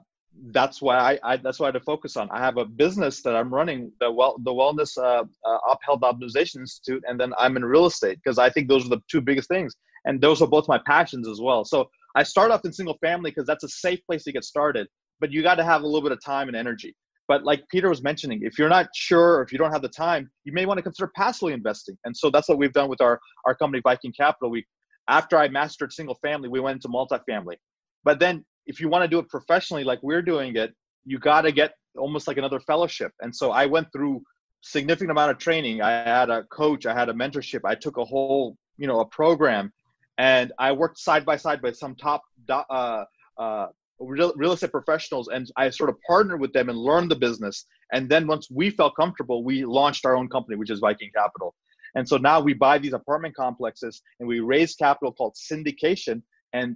that's 0.47 0.81
why 0.81 0.97
I, 0.97 1.19
I, 1.23 1.37
that's 1.37 1.59
why 1.59 1.69
I 1.69 1.79
focus 1.79 2.17
on. 2.17 2.29
I 2.31 2.39
have 2.39 2.57
a 2.57 2.65
business 2.65 3.21
that 3.23 3.35
I'm 3.35 3.53
running, 3.53 3.91
the 3.99 4.11
well 4.11 4.37
the 4.43 4.51
Wellness 4.51 4.97
uh, 4.97 5.23
uh, 5.45 5.57
Upheld 5.71 6.01
Optimization 6.01 6.57
Institute, 6.57 7.03
and 7.07 7.19
then 7.19 7.33
I'm 7.37 7.57
in 7.57 7.65
real 7.65 7.85
estate 7.85 8.19
because 8.23 8.37
I 8.37 8.49
think 8.49 8.67
those 8.67 8.85
are 8.85 8.89
the 8.89 9.01
two 9.09 9.21
biggest 9.21 9.49
things, 9.49 9.75
and 10.05 10.21
those 10.21 10.41
are 10.41 10.47
both 10.47 10.67
my 10.67 10.79
passions 10.85 11.27
as 11.27 11.39
well. 11.41 11.65
So 11.65 11.89
I 12.15 12.23
start 12.23 12.51
off 12.51 12.65
in 12.65 12.73
single 12.73 12.97
family 13.01 13.31
because 13.31 13.45
that's 13.45 13.63
a 13.63 13.69
safe 13.69 13.99
place 14.05 14.23
to 14.23 14.31
get 14.31 14.43
started, 14.43 14.87
but 15.19 15.31
you 15.31 15.43
got 15.43 15.55
to 15.55 15.63
have 15.63 15.83
a 15.83 15.85
little 15.85 16.01
bit 16.01 16.11
of 16.11 16.23
time 16.23 16.47
and 16.47 16.55
energy. 16.55 16.95
But 17.27 17.43
like 17.43 17.63
Peter 17.69 17.89
was 17.89 18.01
mentioning, 18.01 18.39
if 18.41 18.57
you're 18.57 18.69
not 18.69 18.87
sure 18.95 19.35
or 19.35 19.43
if 19.43 19.51
you 19.51 19.59
don't 19.59 19.71
have 19.71 19.83
the 19.83 19.89
time, 19.89 20.31
you 20.45 20.53
may 20.53 20.65
want 20.65 20.79
to 20.79 20.81
consider 20.81 21.11
passively 21.15 21.53
investing. 21.53 21.95
And 22.03 22.17
so 22.17 22.31
that's 22.31 22.49
what 22.49 22.57
we've 22.57 22.73
done 22.73 22.89
with 22.89 23.01
our 23.01 23.19
our 23.45 23.55
company 23.55 23.81
Viking 23.83 24.13
Capital. 24.13 24.49
We 24.49 24.65
after 25.07 25.37
I 25.37 25.47
mastered 25.47 25.93
single 25.93 26.17
family, 26.23 26.49
we 26.49 26.59
went 26.59 26.77
into 26.77 26.87
multifamily. 26.87 27.55
But 28.03 28.19
then 28.19 28.45
if 28.65 28.79
you 28.79 28.89
want 28.89 29.03
to 29.03 29.07
do 29.07 29.19
it 29.19 29.27
professionally 29.29 29.83
like 29.83 29.99
we're 30.03 30.21
doing 30.21 30.55
it 30.55 30.73
you 31.05 31.17
got 31.17 31.41
to 31.41 31.51
get 31.51 31.73
almost 31.97 32.27
like 32.27 32.37
another 32.37 32.59
fellowship. 32.59 33.11
And 33.21 33.35
so 33.35 33.51
i 33.51 33.65
went 33.65 33.87
through 33.91 34.21
significant 34.61 35.11
amount 35.11 35.31
of 35.31 35.37
training. 35.37 35.81
I 35.81 35.91
had 35.91 36.29
a 36.29 36.43
coach 36.43 36.85
i 36.85 36.93
had 36.93 37.09
a 37.09 37.13
mentorship 37.13 37.61
i 37.65 37.75
took 37.75 37.97
a 37.97 38.05
whole 38.05 38.57
you 38.77 38.87
know 38.87 38.99
a 38.99 39.05
program 39.05 39.71
and 40.17 40.51
i 40.59 40.71
worked 40.71 40.99
side 40.99 41.25
by 41.25 41.37
side 41.37 41.61
with 41.61 41.77
some 41.77 41.95
top 41.95 42.21
uh, 42.49 43.03
uh, 43.37 43.67
real, 43.99 44.33
real 44.35 44.53
estate 44.53 44.71
professionals 44.71 45.29
and 45.29 45.49
i 45.57 45.69
sort 45.69 45.89
of 45.89 45.95
partnered 46.05 46.41
with 46.41 46.53
them 46.53 46.69
and 46.69 46.77
learned 46.77 47.09
the 47.11 47.15
business. 47.15 47.65
And 47.91 48.07
then 48.07 48.27
once 48.27 48.47
we 48.51 48.69
felt 48.69 48.95
comfortable 48.95 49.43
we 49.43 49.65
launched 49.65 50.05
our 50.05 50.15
own 50.15 50.27
company 50.29 50.55
which 50.57 50.69
is 50.69 50.79
viking 50.79 51.11
capital. 51.15 51.55
And 51.95 52.07
so 52.07 52.17
now 52.17 52.39
we 52.39 52.53
buy 52.53 52.77
these 52.77 52.93
apartment 52.93 53.35
complexes 53.35 54.01
and 54.19 54.29
we 54.29 54.41
raise 54.41 54.75
capital 54.75 55.11
called 55.11 55.35
syndication 55.35 56.21
and 56.53 56.75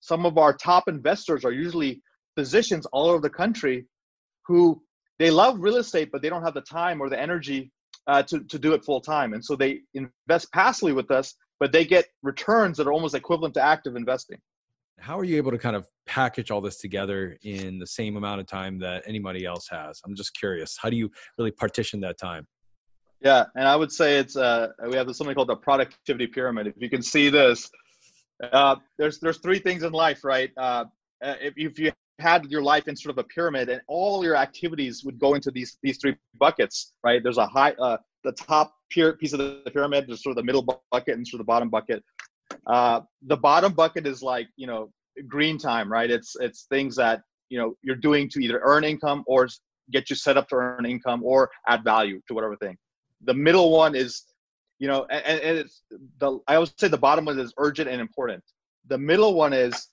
some 0.00 0.26
of 0.26 0.38
our 0.38 0.52
top 0.52 0.84
investors 0.88 1.44
are 1.44 1.52
usually 1.52 2.02
physicians 2.36 2.86
all 2.86 3.08
over 3.08 3.20
the 3.20 3.30
country 3.30 3.86
who 4.46 4.82
they 5.18 5.30
love 5.30 5.56
real 5.60 5.76
estate 5.76 6.10
but 6.12 6.22
they 6.22 6.28
don't 6.28 6.42
have 6.42 6.54
the 6.54 6.62
time 6.62 7.00
or 7.00 7.08
the 7.08 7.20
energy 7.20 7.70
uh, 8.06 8.22
to, 8.22 8.40
to 8.44 8.58
do 8.58 8.72
it 8.72 8.84
full 8.84 9.00
time 9.00 9.32
and 9.34 9.44
so 9.44 9.54
they 9.54 9.80
invest 9.94 10.50
passively 10.52 10.92
with 10.92 11.10
us 11.10 11.34
but 11.62 11.70
they 11.70 11.84
get 11.84 12.06
returns 12.24 12.76
that 12.76 12.88
are 12.88 12.92
almost 12.92 13.14
equivalent 13.14 13.54
to 13.54 13.62
active 13.62 13.94
investing. 13.94 14.36
How 14.98 15.16
are 15.16 15.22
you 15.22 15.36
able 15.36 15.52
to 15.52 15.58
kind 15.58 15.76
of 15.76 15.86
package 16.06 16.50
all 16.50 16.60
this 16.60 16.78
together 16.78 17.38
in 17.44 17.78
the 17.78 17.86
same 17.86 18.16
amount 18.16 18.40
of 18.40 18.48
time 18.48 18.80
that 18.80 19.04
anybody 19.06 19.44
else 19.44 19.68
has? 19.70 20.00
I'm 20.04 20.16
just 20.16 20.34
curious. 20.36 20.76
How 20.76 20.90
do 20.90 20.96
you 20.96 21.08
really 21.38 21.52
partition 21.52 22.00
that 22.00 22.18
time? 22.18 22.48
Yeah 23.20 23.44
and 23.54 23.68
i 23.68 23.76
would 23.76 23.92
say 23.92 24.18
it's 24.18 24.36
uh, 24.36 24.70
we 24.88 24.96
have 24.96 25.06
something 25.14 25.36
called 25.36 25.50
the 25.50 25.54
productivity 25.54 26.26
pyramid. 26.26 26.66
If 26.66 26.74
you 26.78 26.90
can 26.90 27.00
see 27.00 27.28
this 27.28 27.70
uh, 28.42 28.76
there's 28.98 29.18
there's 29.20 29.38
three 29.38 29.58
things 29.58 29.82
in 29.82 29.92
life, 29.92 30.24
right? 30.24 30.50
Uh, 30.56 30.84
uh, 31.22 31.34
if, 31.40 31.54
if 31.56 31.78
you 31.78 31.92
had 32.18 32.44
your 32.46 32.62
life 32.62 32.88
in 32.88 32.96
sort 32.96 33.10
of 33.10 33.18
a 33.18 33.24
pyramid 33.28 33.68
and 33.68 33.80
all 33.88 34.24
your 34.24 34.36
activities 34.36 35.04
would 35.04 35.18
go 35.18 35.34
into 35.34 35.50
these 35.50 35.78
these 35.82 35.98
three 35.98 36.16
buckets, 36.38 36.94
right? 37.04 37.22
There's 37.22 37.38
a 37.38 37.46
high 37.46 37.72
uh, 37.72 37.98
the 38.24 38.32
top 38.32 38.74
piece 38.90 39.32
of 39.32 39.38
the 39.38 39.62
pyramid, 39.72 40.06
there's 40.06 40.22
sort 40.22 40.32
of 40.32 40.36
the 40.36 40.44
middle 40.44 40.62
bucket 40.62 41.16
and 41.16 41.26
sort 41.26 41.40
of 41.40 41.46
the 41.46 41.50
bottom 41.50 41.68
bucket. 41.68 42.04
Uh, 42.66 43.00
the 43.22 43.36
bottom 43.36 43.72
bucket 43.72 44.06
is 44.06 44.22
like 44.22 44.48
you 44.56 44.66
know 44.66 44.90
green 45.28 45.58
time, 45.58 45.90
right? 45.90 46.10
It's 46.10 46.36
it's 46.40 46.64
things 46.64 46.96
that 46.96 47.22
you 47.48 47.58
know 47.58 47.76
you're 47.82 47.96
doing 47.96 48.28
to 48.30 48.40
either 48.40 48.60
earn 48.62 48.84
income 48.84 49.24
or 49.26 49.48
get 49.90 50.10
you 50.10 50.16
set 50.16 50.36
up 50.36 50.48
to 50.48 50.56
earn 50.56 50.86
income 50.86 51.22
or 51.22 51.50
add 51.68 51.84
value 51.84 52.20
to 52.28 52.34
whatever 52.34 52.56
thing. 52.56 52.76
The 53.24 53.34
middle 53.34 53.70
one 53.70 53.94
is 53.94 54.24
you 54.82 54.88
know, 54.88 55.06
and, 55.10 55.40
and 55.40 55.58
it's 55.58 55.84
the 56.18 56.40
I 56.48 56.56
always 56.56 56.74
say 56.76 56.88
the 56.88 56.98
bottom 56.98 57.26
one 57.26 57.38
is 57.38 57.54
urgent 57.56 57.88
and 57.88 58.00
important. 58.00 58.42
The 58.88 58.98
middle 58.98 59.32
one 59.34 59.52
is 59.52 59.90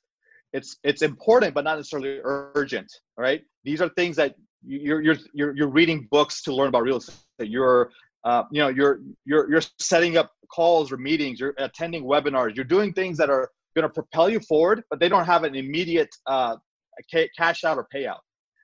it's 0.51 0.77
it's 0.83 1.03
important 1.03 1.53
but 1.53 1.63
not 1.63 1.77
necessarily 1.77 2.19
urgent. 2.23 2.91
Right, 3.15 3.43
these 3.63 3.83
are 3.83 3.89
things 3.89 4.15
that 4.15 4.33
you're 4.65 4.99
you're 4.99 5.17
you're 5.31 5.55
you're 5.55 5.69
reading 5.69 6.07
books 6.09 6.41
to 6.43 6.55
learn 6.55 6.69
about 6.69 6.81
real 6.81 6.97
estate. 6.97 7.15
You're 7.37 7.91
uh, 8.23 8.45
you 8.51 8.61
know 8.61 8.69
you're 8.69 9.01
you're 9.25 9.47
you're 9.51 9.61
setting 9.77 10.17
up 10.17 10.31
calls 10.51 10.91
or 10.91 10.97
meetings. 10.97 11.39
You're 11.39 11.53
attending 11.59 12.03
webinars. 12.03 12.55
You're 12.55 12.65
doing 12.65 12.91
things 12.91 13.15
that 13.19 13.29
are 13.29 13.51
going 13.75 13.87
to 13.87 13.93
propel 13.93 14.27
you 14.27 14.39
forward, 14.39 14.81
but 14.89 14.99
they 14.99 15.07
don't 15.07 15.25
have 15.25 15.43
an 15.43 15.53
immediate 15.53 16.09
uh, 16.25 16.55
cash 17.37 17.63
out 17.63 17.77
or 17.77 17.87
payout. 17.93 18.21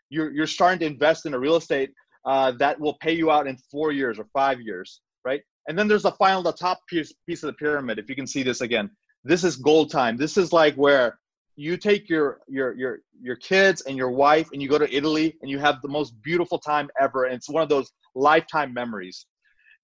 You're 0.10 0.32
you're 0.34 0.48
starting 0.48 0.80
to 0.80 0.88
invest 0.88 1.28
in 1.28 1.36
a 1.36 1.40
real 1.40 1.58
estate 1.58 1.92
uh, 2.26 2.54
that 2.54 2.80
will 2.80 2.98
pay 3.00 3.14
you 3.14 3.30
out 3.30 3.46
in 3.46 3.58
four 3.70 3.92
years 3.92 4.18
or 4.18 4.26
five 4.34 4.60
years, 4.60 5.02
right? 5.24 5.42
And 5.68 5.78
then 5.78 5.88
there's 5.88 6.04
the 6.04 6.12
final, 6.12 6.44
the 6.44 6.54
top 6.54 6.80
piece, 6.88 7.14
piece 7.28 7.44
of 7.44 7.48
the 7.48 7.54
pyramid. 7.54 8.00
If 8.00 8.10
you 8.10 8.16
can 8.16 8.28
see 8.28 8.44
this 8.44 8.62
again, 8.62 8.90
this 9.24 9.44
is 9.44 9.56
gold 9.56 9.92
time. 9.92 10.18
This 10.18 10.38
is 10.38 10.54
like 10.54 10.76
where 10.76 11.18
you 11.56 11.78
take 11.78 12.10
your 12.10 12.42
your 12.48 12.74
your 12.76 13.00
your 13.22 13.36
kids 13.38 13.82
and 13.82 13.98
your 13.98 14.12
wife 14.12 14.50
and 14.52 14.62
you 14.62 14.68
go 14.68 14.78
to 14.78 14.94
Italy 14.94 15.36
and 15.42 15.50
you 15.50 15.58
have 15.58 15.82
the 15.82 15.88
most 15.88 16.14
beautiful 16.22 16.60
time 16.60 16.90
ever. 17.00 17.26
And 17.26 17.36
it's 17.36 17.50
one 17.50 17.64
of 17.64 17.70
those 17.70 17.92
lifetime 18.14 18.74
memories. 18.74 19.26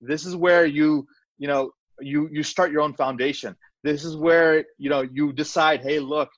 This 0.01 0.25
is 0.25 0.35
where 0.35 0.65
you 0.65 1.07
you 1.37 1.47
know 1.47 1.71
you 1.99 2.29
you 2.31 2.43
start 2.43 2.71
your 2.71 2.81
own 2.81 2.93
foundation. 2.93 3.55
This 3.83 4.03
is 4.03 4.15
where 4.15 4.65
you 4.77 4.89
know 4.89 5.01
you 5.01 5.33
decide, 5.33 5.81
hey, 5.81 5.99
look, 5.99 6.29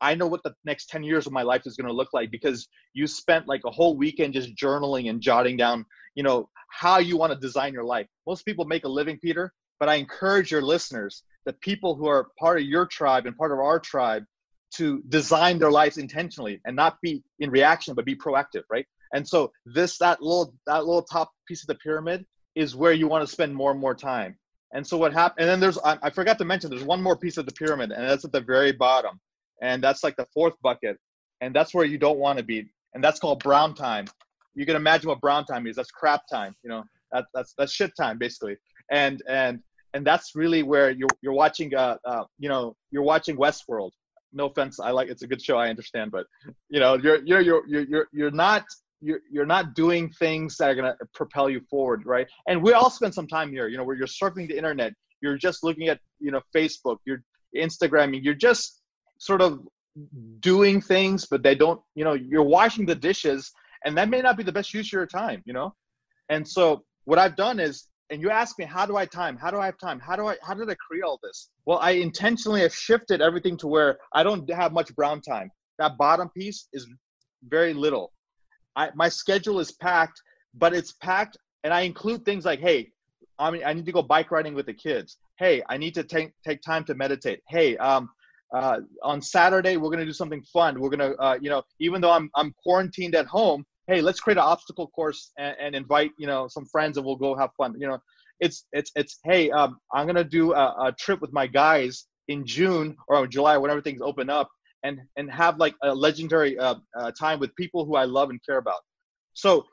I 0.00 0.14
know 0.14 0.26
what 0.26 0.42
the 0.42 0.54
next 0.64 0.88
10 0.90 1.02
years 1.02 1.26
of 1.26 1.32
my 1.32 1.42
life 1.42 1.62
is 1.66 1.76
going 1.76 1.88
to 1.88 1.92
look 1.92 2.12
like 2.12 2.30
because 2.30 2.68
you 2.94 3.06
spent 3.06 3.48
like 3.48 3.62
a 3.64 3.70
whole 3.70 3.96
weekend 3.96 4.34
just 4.34 4.54
journaling 4.54 5.10
and 5.10 5.20
jotting 5.20 5.56
down, 5.56 5.84
you 6.14 6.22
know, 6.22 6.48
how 6.70 6.98
you 6.98 7.16
want 7.16 7.32
to 7.32 7.38
design 7.38 7.72
your 7.72 7.84
life. 7.84 8.06
Most 8.26 8.44
people 8.44 8.64
make 8.64 8.84
a 8.84 8.88
living, 8.88 9.18
Peter, 9.18 9.52
but 9.80 9.88
I 9.88 9.94
encourage 9.96 10.50
your 10.50 10.62
listeners, 10.62 11.22
the 11.46 11.52
people 11.54 11.94
who 11.94 12.06
are 12.06 12.28
part 12.38 12.58
of 12.58 12.66
your 12.66 12.86
tribe 12.86 13.26
and 13.26 13.36
part 13.36 13.52
of 13.52 13.58
our 13.58 13.80
tribe, 13.80 14.24
to 14.74 15.02
design 15.08 15.58
their 15.58 15.70
lives 15.70 15.96
intentionally 15.96 16.60
and 16.64 16.76
not 16.76 17.00
be 17.00 17.22
in 17.40 17.50
reaction, 17.50 17.94
but 17.94 18.04
be 18.04 18.14
proactive, 18.14 18.62
right? 18.70 18.86
And 19.14 19.26
so 19.26 19.52
this 19.64 19.98
that 19.98 20.20
little 20.20 20.54
that 20.66 20.84
little 20.84 21.02
top 21.02 21.30
piece 21.46 21.62
of 21.62 21.68
the 21.68 21.74
pyramid 21.76 22.26
is 22.54 22.76
where 22.76 22.92
you 22.92 23.08
want 23.08 23.26
to 23.26 23.32
spend 23.32 23.54
more 23.54 23.70
and 23.70 23.80
more 23.80 23.94
time. 23.94 24.36
And 24.72 24.86
so 24.86 24.98
what 24.98 25.12
happened? 25.12 25.40
And 25.40 25.48
then 25.48 25.60
there's 25.60 25.78
I, 25.78 25.98
I 26.02 26.10
forgot 26.10 26.38
to 26.38 26.44
mention 26.44 26.70
there's 26.70 26.84
one 26.84 27.02
more 27.02 27.16
piece 27.16 27.38
of 27.38 27.46
the 27.46 27.52
pyramid, 27.52 27.90
and 27.92 28.08
that's 28.08 28.24
at 28.24 28.32
the 28.32 28.40
very 28.40 28.72
bottom, 28.72 29.18
and 29.62 29.82
that's 29.82 30.04
like 30.04 30.16
the 30.16 30.26
fourth 30.34 30.54
bucket, 30.62 30.96
and 31.40 31.54
that's 31.54 31.74
where 31.74 31.84
you 31.84 31.98
don't 31.98 32.18
want 32.18 32.38
to 32.38 32.44
be, 32.44 32.66
and 32.94 33.02
that's 33.02 33.18
called 33.18 33.42
brown 33.42 33.74
time 33.74 34.06
you 34.58 34.66
can 34.66 34.74
imagine 34.74 35.08
what 35.08 35.20
brown 35.20 35.44
time 35.44 35.68
is. 35.68 35.76
That's 35.76 35.92
crap 35.92 36.22
time. 36.30 36.54
You 36.64 36.70
know, 36.70 36.84
that, 37.12 37.26
that's 37.32 37.54
that's 37.56 37.72
shit 37.72 37.92
time 37.96 38.18
basically. 38.18 38.56
And 38.90 39.22
and 39.28 39.60
and 39.94 40.04
that's 40.04 40.34
really 40.34 40.64
where 40.64 40.90
you're 40.90 41.08
you're 41.22 41.32
watching. 41.32 41.74
Uh, 41.74 41.96
uh, 42.04 42.24
you 42.38 42.48
know, 42.48 42.74
you're 42.90 43.04
watching 43.04 43.36
Westworld. 43.36 43.92
No 44.32 44.46
offense, 44.46 44.78
I 44.78 44.90
like 44.90 45.08
it's 45.08 45.22
a 45.22 45.26
good 45.26 45.40
show. 45.40 45.56
I 45.56 45.68
understand, 45.68 46.10
but 46.10 46.26
you 46.68 46.80
know, 46.80 46.96
you're 46.96 47.22
you're 47.24 47.40
you're 47.40 47.66
you're 47.68 47.86
you're, 47.88 48.08
you're 48.12 48.30
not 48.32 48.64
you're, 49.00 49.20
you're 49.30 49.46
not 49.46 49.74
doing 49.74 50.10
things 50.10 50.56
that 50.56 50.70
are 50.70 50.74
going 50.74 50.92
to 50.92 50.96
propel 51.14 51.48
you 51.48 51.60
forward 51.70 52.04
right 52.04 52.26
and 52.48 52.60
we 52.60 52.72
all 52.72 52.90
spend 52.90 53.14
some 53.14 53.28
time 53.28 53.48
here 53.52 53.68
you 53.68 53.76
know 53.76 53.84
where 53.84 53.94
you're 53.94 54.08
surfing 54.08 54.48
the 54.48 54.56
internet 54.56 54.92
you're 55.20 55.38
just 55.38 55.62
looking 55.62 55.86
at 55.86 56.00
you 56.18 56.32
know 56.32 56.40
facebook 56.52 56.96
you're 57.06 57.22
instagramming 57.56 58.18
you're 58.24 58.34
just 58.34 58.80
sort 59.18 59.40
of 59.40 59.60
doing 60.40 60.80
things 60.80 61.26
but 61.26 61.42
they 61.42 61.54
don't 61.54 61.80
you 61.94 62.04
know 62.04 62.14
you're 62.14 62.42
washing 62.42 62.86
the 62.86 62.94
dishes 62.94 63.50
and 63.84 63.96
that 63.96 64.08
may 64.08 64.20
not 64.20 64.36
be 64.36 64.42
the 64.42 64.52
best 64.52 64.72
use 64.72 64.88
of 64.88 64.92
your 64.92 65.06
time 65.06 65.42
you 65.44 65.52
know? 65.52 65.74
And 66.28 66.46
so 66.46 66.84
what 67.04 67.18
i've 67.18 67.36
done 67.36 67.58
is 67.58 67.88
and 68.10 68.22
you 68.22 68.30
ask 68.30 68.58
me 68.58 68.64
how 68.64 68.86
do 68.86 68.96
i 68.96 69.04
time? 69.04 69.36
How 69.36 69.50
do 69.50 69.58
i 69.58 69.66
have 69.66 69.78
time? 69.78 70.00
How 70.00 70.16
do 70.16 70.26
i 70.26 70.36
how 70.42 70.54
did 70.54 70.70
i 70.70 70.74
create 70.74 71.02
all 71.02 71.18
this? 71.22 71.50
Well 71.66 71.78
i 71.80 71.92
intentionally 71.92 72.60
have 72.60 72.74
shifted 72.74 73.20
everything 73.20 73.56
to 73.58 73.66
where 73.66 73.98
i 74.12 74.22
don't 74.22 74.48
have 74.50 74.72
much 74.72 74.94
brown 74.94 75.20
time. 75.20 75.50
That 75.78 75.98
bottom 75.98 76.28
piece 76.30 76.68
is 76.72 76.86
very 77.44 77.72
little. 77.72 78.12
I, 78.76 78.90
my 78.94 79.08
schedule 79.08 79.58
is 79.58 79.72
packed 79.72 80.20
but 80.54 80.72
it's 80.72 80.92
packed 80.92 81.36
and 81.64 81.74
i 81.74 81.80
include 81.80 82.24
things 82.24 82.44
like 82.44 82.60
hey 82.60 82.92
I 83.38 83.50
mean, 83.50 83.62
I 83.64 83.72
need 83.72 83.86
to 83.86 83.92
go 83.92 84.02
bike 84.02 84.30
riding 84.30 84.54
with 84.54 84.66
the 84.66 84.74
kids. 84.74 85.16
Hey, 85.38 85.62
I 85.68 85.76
need 85.76 85.94
to 85.94 86.02
take 86.02 86.32
take 86.44 86.60
time 86.62 86.84
to 86.84 86.94
meditate. 86.94 87.40
Hey, 87.48 87.76
um, 87.76 88.10
uh, 88.54 88.80
on 89.02 89.20
Saturday 89.20 89.76
we're 89.76 89.90
gonna 89.90 90.04
do 90.04 90.12
something 90.12 90.42
fun. 90.52 90.80
We're 90.80 90.90
gonna, 90.90 91.14
uh, 91.18 91.38
you 91.40 91.50
know, 91.50 91.62
even 91.80 92.00
though 92.00 92.10
I'm 92.10 92.30
I'm 92.34 92.54
quarantined 92.62 93.14
at 93.14 93.26
home, 93.26 93.64
hey, 93.86 94.00
let's 94.00 94.20
create 94.20 94.38
an 94.38 94.44
obstacle 94.44 94.88
course 94.88 95.32
and, 95.38 95.56
and 95.60 95.74
invite 95.74 96.12
you 96.18 96.26
know 96.26 96.48
some 96.48 96.66
friends 96.66 96.96
and 96.96 97.06
we'll 97.06 97.16
go 97.16 97.36
have 97.36 97.50
fun. 97.56 97.74
You 97.78 97.88
know, 97.88 97.98
it's 98.40 98.66
it's 98.72 98.90
it's 98.96 99.18
hey, 99.24 99.50
um, 99.50 99.78
I'm 99.92 100.06
gonna 100.06 100.24
do 100.24 100.52
a, 100.54 100.86
a 100.86 100.94
trip 100.98 101.20
with 101.20 101.32
my 101.32 101.46
guys 101.46 102.06
in 102.28 102.46
June 102.46 102.96
or 103.08 103.26
July, 103.26 103.56
whenever 103.56 103.82
things 103.82 104.00
open 104.02 104.30
up, 104.30 104.48
and 104.82 105.00
and 105.16 105.30
have 105.30 105.58
like 105.58 105.74
a 105.82 105.94
legendary 105.94 106.58
uh, 106.58 106.76
uh, 106.98 107.10
time 107.12 107.40
with 107.40 107.54
people 107.56 107.84
who 107.84 107.96
I 107.96 108.04
love 108.04 108.30
and 108.30 108.40
care 108.44 108.58
about. 108.58 108.80
So 109.34 109.66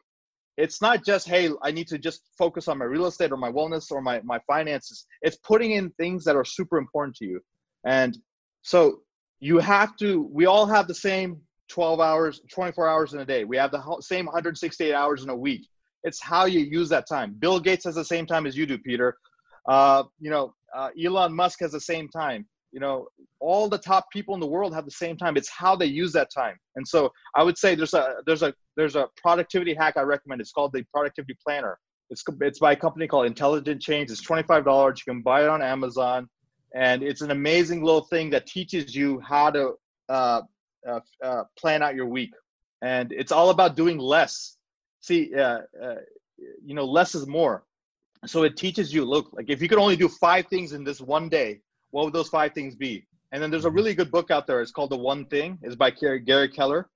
it's 0.57 0.81
not 0.81 1.03
just 1.03 1.27
hey 1.27 1.49
i 1.63 1.71
need 1.71 1.87
to 1.87 1.97
just 1.97 2.21
focus 2.37 2.67
on 2.67 2.77
my 2.77 2.85
real 2.85 3.07
estate 3.07 3.31
or 3.31 3.37
my 3.37 3.51
wellness 3.51 3.91
or 3.91 4.01
my, 4.01 4.21
my 4.23 4.39
finances 4.47 5.05
it's 5.21 5.37
putting 5.37 5.71
in 5.71 5.89
things 5.91 6.23
that 6.23 6.35
are 6.35 6.45
super 6.45 6.77
important 6.77 7.15
to 7.15 7.25
you 7.25 7.39
and 7.85 8.17
so 8.65 9.01
you 9.39 9.59
have 9.59 9.95
to 9.97 10.27
we 10.33 10.47
all 10.47 10.65
have 10.65 10.87
the 10.87 10.95
same 10.95 11.39
12 11.69 11.99
hours 11.99 12.41
24 12.51 12.89
hours 12.89 13.13
in 13.13 13.19
a 13.19 13.25
day. 13.25 13.43
We 13.43 13.57
have 13.57 13.71
the 13.71 13.81
same 14.01 14.25
168 14.25 14.91
hours 14.91 15.23
in 15.23 15.29
a 15.29 15.35
week. 15.35 15.67
It's 16.03 16.19
how 16.19 16.45
you 16.45 16.61
use 16.61 16.89
that 16.89 17.07
time. 17.07 17.35
Bill 17.37 17.59
gates 17.59 17.85
has 17.85 17.93
the 17.95 18.03
same 18.03 18.25
time 18.25 18.47
as 18.47 18.57
you 18.57 18.65
do 18.65 18.79
peter. 18.79 19.17
Uh, 19.69 20.03
you 20.19 20.31
know 20.31 20.55
uh, 20.75 20.89
elon 21.01 21.33
musk 21.33 21.59
has 21.59 21.73
the 21.73 21.79
same 21.79 22.09
time. 22.09 22.47
You 22.71 22.79
know 22.79 23.07
all 23.39 23.69
the 23.69 23.77
top 23.77 24.07
people 24.11 24.33
in 24.33 24.41
the 24.41 24.47
world 24.47 24.73
have 24.73 24.85
the 24.85 24.91
same 25.05 25.15
time. 25.15 25.37
It's 25.37 25.49
how 25.49 25.75
they 25.75 25.85
use 25.85 26.11
that 26.13 26.29
time. 26.35 26.57
And 26.75 26.87
so 26.87 27.11
i 27.35 27.43
would 27.43 27.59
say 27.59 27.75
there's 27.75 27.93
a 27.93 28.15
there's 28.25 28.41
a 28.41 28.51
there's 28.77 28.95
a 28.95 29.07
productivity 29.15 29.75
hack 29.75 29.93
i 29.95 30.01
recommend. 30.01 30.41
It's 30.41 30.51
called 30.51 30.73
the 30.73 30.83
productivity 30.91 31.37
planner. 31.45 31.77
It's 32.09 32.23
it's 32.41 32.59
by 32.59 32.71
a 32.71 32.75
company 32.75 33.07
called 33.07 33.27
intelligent 33.27 33.79
change. 33.79 34.09
It's 34.09 34.25
$25 34.25 34.97
you 34.97 35.13
can 35.13 35.21
buy 35.21 35.43
it 35.43 35.49
on 35.49 35.61
amazon 35.61 36.27
and 36.75 37.01
it's 37.01 37.21
an 37.21 37.31
amazing 37.31 37.83
little 37.83 38.03
thing 38.03 38.29
that 38.29 38.45
teaches 38.45 38.95
you 38.95 39.19
how 39.21 39.49
to 39.49 39.73
uh, 40.09 40.41
uh, 40.87 40.99
uh, 41.23 41.43
plan 41.57 41.81
out 41.81 41.95
your 41.95 42.05
week 42.05 42.33
and 42.83 43.11
it's 43.11 43.31
all 43.31 43.49
about 43.49 43.75
doing 43.75 43.97
less 43.97 44.57
see 45.01 45.33
uh, 45.35 45.61
uh, 45.81 45.95
you 46.63 46.75
know 46.75 46.85
less 46.85 47.15
is 47.15 47.25
more 47.25 47.63
so 48.25 48.43
it 48.43 48.55
teaches 48.55 48.93
you 48.93 49.03
look 49.03 49.31
like 49.33 49.49
if 49.49 49.61
you 49.61 49.67
could 49.67 49.79
only 49.79 49.95
do 49.95 50.07
five 50.07 50.45
things 50.47 50.73
in 50.73 50.83
this 50.83 51.01
one 51.01 51.27
day 51.29 51.59
what 51.95 52.03
would 52.03 52.13
those 52.13 52.27
five 52.27 52.53
things 52.53 52.75
be? 52.75 53.07
And 53.31 53.41
then 53.41 53.49
there's 53.49 53.63
a 53.63 53.71
really 53.71 53.93
good 53.93 54.11
book 54.11 54.29
out 54.29 54.47
there. 54.47 54.59
It's 54.59 54.69
called 54.69 54.89
The 54.89 54.97
One 54.97 55.23
Thing. 55.27 55.57
It's 55.61 55.77
by 55.77 55.91
Gary 55.91 56.49
Keller. 56.49 56.89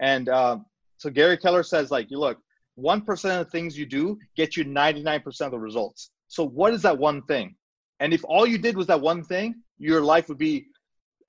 And 0.00 0.30
uh, 0.30 0.60
so 0.96 1.10
Gary 1.10 1.36
Keller 1.36 1.62
says, 1.62 1.90
like, 1.90 2.10
you 2.10 2.18
look, 2.18 2.38
1% 2.78 3.00
of 3.08 3.44
the 3.44 3.50
things 3.50 3.78
you 3.78 3.84
do 3.84 4.18
get 4.34 4.56
you 4.56 4.64
99% 4.64 5.42
of 5.42 5.50
the 5.50 5.58
results. 5.58 6.10
So 6.28 6.42
what 6.42 6.72
is 6.72 6.80
that 6.82 6.96
one 6.96 7.20
thing? 7.24 7.54
And 8.00 8.12
if 8.12 8.24
all 8.24 8.46
you 8.46 8.58
did 8.58 8.76
was 8.76 8.86
that 8.88 9.00
one 9.00 9.22
thing, 9.22 9.62
your 9.78 10.00
life 10.00 10.28
would 10.28 10.38
be 10.38 10.66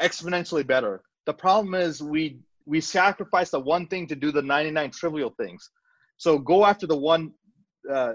exponentially 0.01 0.65
better. 0.65 1.01
The 1.25 1.33
problem 1.33 1.75
is 1.75 2.01
we 2.01 2.39
we 2.65 2.81
sacrifice 2.81 3.49
the 3.49 3.59
one 3.59 3.87
thing 3.87 4.07
to 4.07 4.15
do 4.15 4.31
the 4.31 4.41
99 4.41 4.91
trivial 4.91 5.33
things. 5.37 5.69
So 6.17 6.37
go 6.37 6.65
after 6.65 6.85
the 6.85 6.97
one. 6.97 7.31
Uh, 7.91 8.13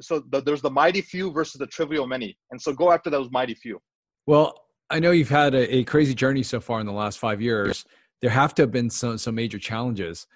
so 0.00 0.24
the, 0.30 0.42
there's 0.42 0.60
the 0.60 0.70
mighty 0.70 1.00
few 1.00 1.30
versus 1.30 1.58
the 1.58 1.66
trivial 1.66 2.06
many, 2.06 2.36
and 2.50 2.60
so 2.60 2.72
go 2.72 2.92
after 2.92 3.08
those 3.08 3.30
mighty 3.30 3.54
few. 3.54 3.80
Well, 4.26 4.66
I 4.90 4.98
know 4.98 5.12
you've 5.12 5.28
had 5.28 5.54
a, 5.54 5.76
a, 5.76 5.84
crazy 5.84 6.14
journey 6.14 6.42
so 6.42 6.60
far 6.60 6.80
in 6.80 6.86
the 6.86 6.92
last 6.92 7.18
five 7.18 7.40
years. 7.40 7.84
There 8.20 8.30
have 8.30 8.54
to 8.56 8.62
have 8.62 8.72
been 8.72 8.90
some 8.90 9.18
some 9.18 9.34
major 9.34 9.58
challenges. 9.58 10.26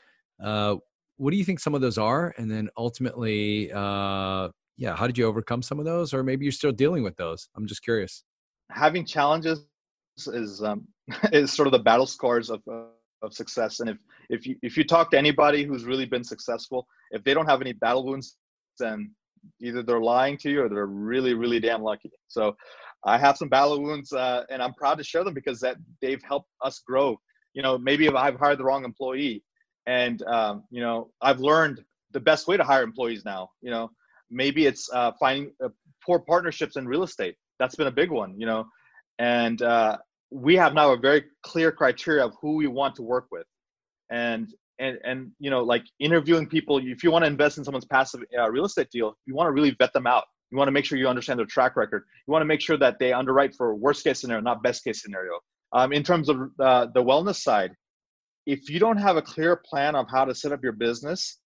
Uh, 0.43 0.77
what 1.17 1.33
do 1.33 1.37
you 1.37 1.45
think 1.45 1.61
some 1.61 1.75
of 1.75 1.81
those 1.81 1.99
are? 1.99 2.35
And 2.39 2.51
then 2.51 2.71
ultimately, 2.77 3.71
uh, 3.73 4.49
yeah, 4.77 4.97
how 4.97 5.07
did 5.07 5.19
you 5.19 5.27
overcome 5.27 5.63
some 5.63 5.79
of 5.79 5.85
those, 5.85 6.15
or 6.15 6.23
maybe 6.23 6.45
you're 6.45 6.53
still 6.53 6.73
dealing 6.73 7.03
with 7.03 7.17
those? 7.17 7.49
I'm 7.57 7.67
just 7.67 7.83
curious. 7.83 8.25
Having 8.71 9.07
challenges 9.07 9.65
is 10.29 10.63
um, 10.63 10.87
is 11.33 11.53
sort 11.53 11.67
of 11.69 11.73
the 11.73 11.79
battle 11.79 12.07
scars 12.07 12.51
of 12.51 12.61
uh, 12.71 12.85
of 13.23 13.33
success. 13.33 13.81
And 13.81 13.91
if 13.91 13.99
if 14.29 14.47
you 14.47 14.57
if 14.63 14.77
you 14.77 14.85
talk 14.85 15.11
to 15.11 15.19
anybody 15.19 15.65
who's 15.65 15.85
really 15.85 16.07
been 16.07 16.25
successful, 16.25 16.87
if 17.11 17.23
they 17.25 17.35
don't 17.35 17.47
have 17.47 17.61
any 17.61 17.73
battle 17.73 18.05
wounds, 18.05 18.37
then 18.79 19.15
either 19.61 19.83
they're 19.83 20.01
lying 20.01 20.37
to 20.39 20.51
you 20.51 20.63
or 20.63 20.69
they're 20.69 20.87
really 20.87 21.35
really 21.35 21.61
damn 21.61 21.83
lucky. 21.83 22.11
So 22.29 22.57
I 23.05 23.19
have 23.19 23.37
some 23.37 23.49
battle 23.49 23.81
wounds, 23.83 24.13
uh, 24.13 24.45
and 24.51 24.63
I'm 24.63 24.75
proud 24.75 24.99
to 24.99 25.05
share 25.05 25.25
them 25.25 25.35
because 25.35 25.61
that 25.61 25.77
they've 26.03 26.23
helped 26.23 26.51
us 26.63 26.81
grow. 26.87 27.19
You 27.55 27.63
know, 27.63 27.79
maybe 27.79 28.09
I've 28.09 28.39
hired 28.39 28.59
the 28.59 28.65
wrong 28.65 28.85
employee, 28.85 29.43
and 29.87 30.23
um, 30.23 30.65
you 30.71 30.81
know, 30.81 31.11
I've 31.21 31.41
learned 31.41 31.83
the 32.13 32.21
best 32.21 32.47
way 32.47 32.57
to 32.57 32.65
hire 32.65 32.83
employees 32.83 33.25
now. 33.25 33.51
You 33.63 33.71
know, 33.71 33.91
maybe 34.31 34.67
it's 34.67 34.89
uh, 34.93 35.13
finding 35.19 35.53
uh, 35.65 35.69
poor 36.05 36.19
partnerships 36.21 36.77
in 36.77 36.87
real 36.87 37.03
estate. 37.03 37.37
That's 37.59 37.75
been 37.75 37.87
a 37.87 37.93
big 37.93 38.11
one. 38.11 38.35
You 38.39 38.47
know, 38.47 38.65
and 39.19 39.61
uh, 39.63 39.99
we 40.31 40.57
have 40.57 40.75
now 40.75 40.93
a 40.93 40.97
very 40.97 41.25
clear 41.43 41.73
criteria 41.73 42.25
of 42.25 42.35
who 42.41 42.57
we 42.57 42.67
want 42.67 42.95
to 42.97 43.03
work 43.03 43.27
with, 43.31 43.47
and 44.11 44.49
and 44.79 44.99
and 45.05 45.31
you 45.39 45.51
know, 45.51 45.63
like 45.63 45.85
interviewing 45.99 46.47
people. 46.47 46.79
If 46.79 47.03
you 47.03 47.11
want 47.11 47.25
to 47.25 47.31
invest 47.31 47.59
in 47.59 47.65
someone's 47.65 47.87
passive 47.87 48.23
uh, 48.39 48.51
real 48.51 48.65
estate 48.65 48.91
deal, 48.91 49.15
you 49.27 49.35
want 49.35 49.49
to 49.49 49.53
really 49.53 49.75
vet 49.79 49.93
them 49.93 50.07
out 50.07 50.25
you 50.51 50.59
want 50.59 50.69
to 50.69 50.73
make 50.73 50.85
sure 50.85 50.99
you 50.99 51.09
understand 51.09 51.39
their 51.39 51.47
track 51.47 51.77
record. 51.77 52.05
You 52.27 52.33
want 52.33 52.43
to 52.43 52.47
make 52.47 52.61
sure 52.61 52.77
that 52.77 52.99
they 52.99 53.13
underwrite 53.13 53.55
for 53.55 53.75
worst 53.75 54.05
case 54.05 54.21
scenario, 54.21 54.43
not 54.43 54.63
best 54.63 54.85
case 54.85 55.03
scenario. 55.03 55.39
Um, 55.73 55.93
in 55.93 56.03
terms 56.03 56.29
of 56.29 56.51
uh, 56.59 56.87
the 56.93 57.03
wellness 57.03 57.37
side, 57.37 57.73
if 58.47 58.69
you 58.69 58.81
don't 58.81 58.97
have 58.97 59.17
a 59.17 59.23
clear 59.23 59.57
plan 59.65 59.95
of 59.95 60.07
how 60.11 60.25
to 60.25 60.35
set 60.35 60.51
up 60.51 60.61
your 60.63 60.73
business, 60.73 61.39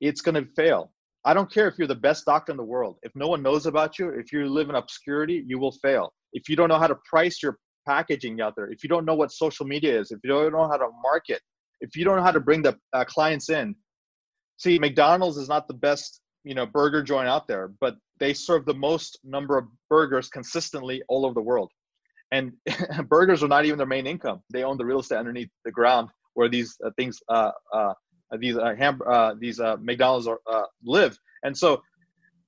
it's 0.00 0.20
going 0.20 0.34
to 0.34 0.50
fail. 0.56 0.92
I 1.24 1.32
don't 1.32 1.50
care 1.50 1.68
if 1.68 1.78
you're 1.78 1.88
the 1.88 1.94
best 1.94 2.26
doctor 2.26 2.52
in 2.52 2.58
the 2.58 2.64
world. 2.64 2.96
If 3.02 3.12
no 3.14 3.28
one 3.28 3.42
knows 3.42 3.66
about 3.66 3.98
you, 3.98 4.10
if 4.10 4.32
you 4.32 4.46
live 4.46 4.68
in 4.68 4.74
obscurity, 4.74 5.42
you 5.46 5.58
will 5.58 5.72
fail. 5.72 6.12
If 6.32 6.48
you 6.48 6.56
don't 6.56 6.68
know 6.68 6.78
how 6.78 6.86
to 6.86 6.96
price 7.08 7.42
your 7.42 7.58
packaging 7.86 8.40
out 8.40 8.54
there, 8.56 8.70
if 8.70 8.82
you 8.82 8.88
don't 8.88 9.04
know 9.04 9.14
what 9.14 9.32
social 9.32 9.66
media 9.66 9.98
is, 9.98 10.10
if 10.10 10.18
you 10.22 10.28
don't 10.28 10.52
know 10.52 10.68
how 10.68 10.76
to 10.76 10.88
market, 11.02 11.40
if 11.80 11.96
you 11.96 12.04
don't 12.04 12.16
know 12.16 12.22
how 12.22 12.30
to 12.30 12.40
bring 12.40 12.62
the 12.62 12.76
uh, 12.92 13.04
clients 13.04 13.48
in, 13.48 13.74
see, 14.58 14.78
McDonald's 14.78 15.38
is 15.38 15.48
not 15.48 15.66
the 15.66 15.74
best 15.74 16.20
you 16.44 16.54
know 16.54 16.66
burger 16.66 17.02
joint 17.02 17.28
out 17.28 17.48
there, 17.48 17.72
but 17.80 17.96
they 18.20 18.34
serve 18.34 18.64
the 18.64 18.74
most 18.74 19.18
number 19.24 19.58
of 19.58 19.66
burgers 19.90 20.28
consistently 20.28 21.02
all 21.08 21.24
over 21.24 21.34
the 21.34 21.42
world. 21.42 21.70
And 22.30 22.52
burgers 23.08 23.42
are 23.42 23.48
not 23.48 23.64
even 23.64 23.78
their 23.78 23.86
main 23.86 24.06
income. 24.06 24.40
They 24.52 24.62
own 24.62 24.76
the 24.76 24.84
real 24.84 25.00
estate 25.00 25.16
underneath 25.16 25.50
the 25.64 25.72
ground 25.72 26.10
where 26.34 26.48
these 26.48 26.76
uh, 26.84 26.90
things, 26.96 27.18
uh, 27.28 27.52
uh, 27.72 27.94
these 28.36 28.56
uh, 28.56 28.74
ham, 28.76 29.00
uh, 29.06 29.34
these 29.38 29.60
uh, 29.60 29.76
McDonald's 29.80 30.26
are, 30.26 30.40
uh, 30.50 30.64
live. 30.84 31.18
And 31.42 31.56
so, 31.56 31.82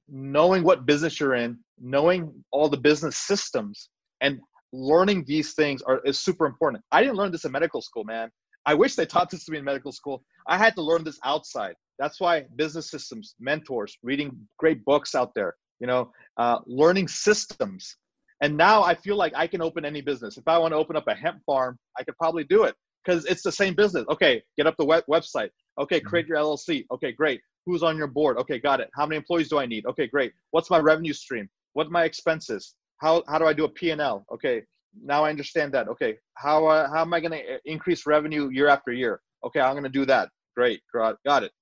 knowing 0.08 0.62
what 0.62 0.86
business 0.86 1.18
you're 1.18 1.34
in, 1.34 1.58
knowing 1.80 2.32
all 2.52 2.68
the 2.68 2.76
business 2.76 3.16
systems, 3.16 3.90
and 4.20 4.40
learning 4.72 5.24
these 5.26 5.54
things 5.54 5.82
are 5.82 6.00
is 6.04 6.20
super 6.20 6.46
important. 6.46 6.84
I 6.92 7.02
didn't 7.02 7.16
learn 7.16 7.32
this 7.32 7.44
in 7.44 7.52
medical 7.52 7.82
school, 7.82 8.04
man. 8.04 8.30
I 8.66 8.74
wish 8.74 8.94
they 8.94 9.06
taught 9.06 9.30
this 9.30 9.44
to 9.44 9.52
me 9.52 9.58
in 9.58 9.64
medical 9.64 9.92
school. 9.92 10.24
I 10.48 10.58
had 10.58 10.74
to 10.74 10.82
learn 10.82 11.04
this 11.04 11.18
outside. 11.24 11.74
That's 11.98 12.20
why 12.20 12.46
business 12.56 12.90
systems, 12.90 13.34
mentors, 13.38 13.96
reading 14.02 14.36
great 14.58 14.84
books 14.84 15.14
out 15.14 15.32
there, 15.34 15.54
you 15.80 15.86
know, 15.86 16.10
uh, 16.36 16.58
learning 16.66 17.08
systems. 17.08 17.96
And 18.42 18.56
now 18.56 18.82
I 18.82 18.94
feel 18.94 19.16
like 19.16 19.32
I 19.34 19.46
can 19.46 19.62
open 19.62 19.84
any 19.84 20.02
business. 20.02 20.36
If 20.36 20.46
I 20.46 20.58
want 20.58 20.72
to 20.72 20.76
open 20.76 20.96
up 20.96 21.06
a 21.06 21.14
hemp 21.14 21.40
farm, 21.46 21.78
I 21.98 22.02
could 22.02 22.16
probably 22.18 22.44
do 22.44 22.64
it 22.64 22.74
because 23.06 23.24
it's 23.26 23.42
the 23.42 23.52
same 23.52 23.74
business. 23.74 24.04
Okay, 24.10 24.42
get 24.56 24.66
up 24.66 24.76
the 24.76 24.84
web- 24.84 25.06
website. 25.08 25.50
Okay, 25.78 25.98
mm-hmm. 25.98 26.08
create 26.08 26.26
your 26.26 26.38
LLC. 26.38 26.84
Okay, 26.92 27.12
great. 27.12 27.40
Who's 27.64 27.82
on 27.82 27.96
your 27.96 28.06
board? 28.06 28.38
Okay, 28.38 28.58
got 28.58 28.80
it. 28.80 28.90
How 28.94 29.06
many 29.06 29.16
employees 29.16 29.48
do 29.48 29.58
I 29.58 29.66
need? 29.66 29.86
Okay, 29.86 30.06
great. 30.06 30.32
What's 30.50 30.70
my 30.70 30.78
revenue 30.78 31.12
stream? 31.12 31.48
What 31.74 31.86
are 31.86 31.90
my 31.90 32.04
expenses? 32.04 32.74
How, 32.98 33.22
how 33.28 33.38
do 33.38 33.46
I 33.46 33.52
do 33.52 33.64
a 33.64 33.68
P&L? 33.68 34.24
Okay, 34.32 34.62
now 35.02 35.24
I 35.24 35.30
understand 35.30 35.72
that. 35.74 35.88
Okay, 35.88 36.16
how, 36.34 36.66
uh, 36.66 36.88
how 36.88 37.02
am 37.02 37.12
I 37.12 37.20
going 37.20 37.32
to 37.32 37.54
uh, 37.54 37.58
increase 37.64 38.06
revenue 38.06 38.48
year 38.50 38.68
after 38.68 38.92
year? 38.92 39.20
Okay, 39.44 39.60
I'm 39.60 39.74
going 39.74 39.84
to 39.84 39.90
do 39.90 40.06
that. 40.06 40.30
Great, 40.56 40.80
got 40.94 41.42
it. 41.42 41.52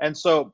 And 0.00 0.16
so 0.16 0.52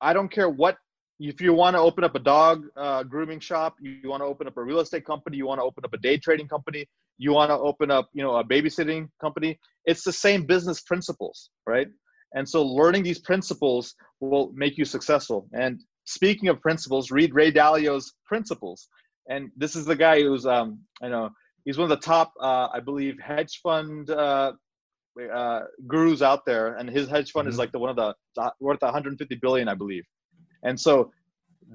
I 0.00 0.12
don't 0.12 0.30
care 0.30 0.48
what 0.48 0.76
if 1.20 1.40
you 1.40 1.52
want 1.52 1.76
to 1.76 1.80
open 1.80 2.02
up 2.02 2.16
a 2.16 2.18
dog 2.18 2.64
uh, 2.76 3.04
grooming 3.04 3.38
shop, 3.38 3.76
you 3.80 4.08
want 4.08 4.22
to 4.22 4.24
open 4.24 4.48
up 4.48 4.56
a 4.56 4.62
real 4.62 4.80
estate 4.80 5.06
company, 5.06 5.36
you 5.36 5.46
want 5.46 5.60
to 5.60 5.64
open 5.64 5.84
up 5.84 5.92
a 5.92 5.98
day 5.98 6.16
trading 6.16 6.48
company, 6.48 6.84
you 7.22 7.32
want 7.32 7.50
to 7.50 7.58
open 7.58 7.90
up, 7.90 8.08
you 8.12 8.22
know, 8.22 8.36
a 8.36 8.44
babysitting 8.44 9.08
company. 9.20 9.58
It's 9.84 10.02
the 10.02 10.12
same 10.12 10.44
business 10.44 10.80
principles, 10.80 11.50
right? 11.66 11.86
And 12.34 12.48
so 12.48 12.64
learning 12.64 13.04
these 13.04 13.20
principles 13.20 13.94
will 14.20 14.50
make 14.54 14.76
you 14.76 14.84
successful. 14.84 15.46
And 15.52 15.80
speaking 16.04 16.48
of 16.48 16.60
principles, 16.60 17.10
read 17.12 17.34
Ray 17.34 17.52
Dalio's 17.52 18.12
Principles. 18.26 18.88
And 19.28 19.50
this 19.56 19.76
is 19.76 19.84
the 19.84 19.94
guy 19.94 20.20
who's, 20.22 20.46
um, 20.46 20.80
I 21.00 21.08
know, 21.08 21.30
he's 21.64 21.78
one 21.78 21.90
of 21.90 21.96
the 22.00 22.04
top, 22.04 22.32
uh, 22.40 22.68
I 22.74 22.80
believe, 22.80 23.14
hedge 23.20 23.60
fund 23.62 24.10
uh, 24.10 24.52
uh, 25.32 25.60
gurus 25.86 26.22
out 26.22 26.44
there, 26.44 26.74
and 26.76 26.90
his 26.90 27.08
hedge 27.08 27.30
fund 27.30 27.46
mm-hmm. 27.46 27.52
is 27.52 27.58
like 27.58 27.70
the 27.70 27.78
one 27.78 27.90
of 27.90 27.96
the 27.96 28.14
worth 28.60 28.82
150 28.82 29.34
billion, 29.36 29.68
I 29.68 29.74
believe. 29.74 30.04
And 30.64 30.78
so 30.78 31.12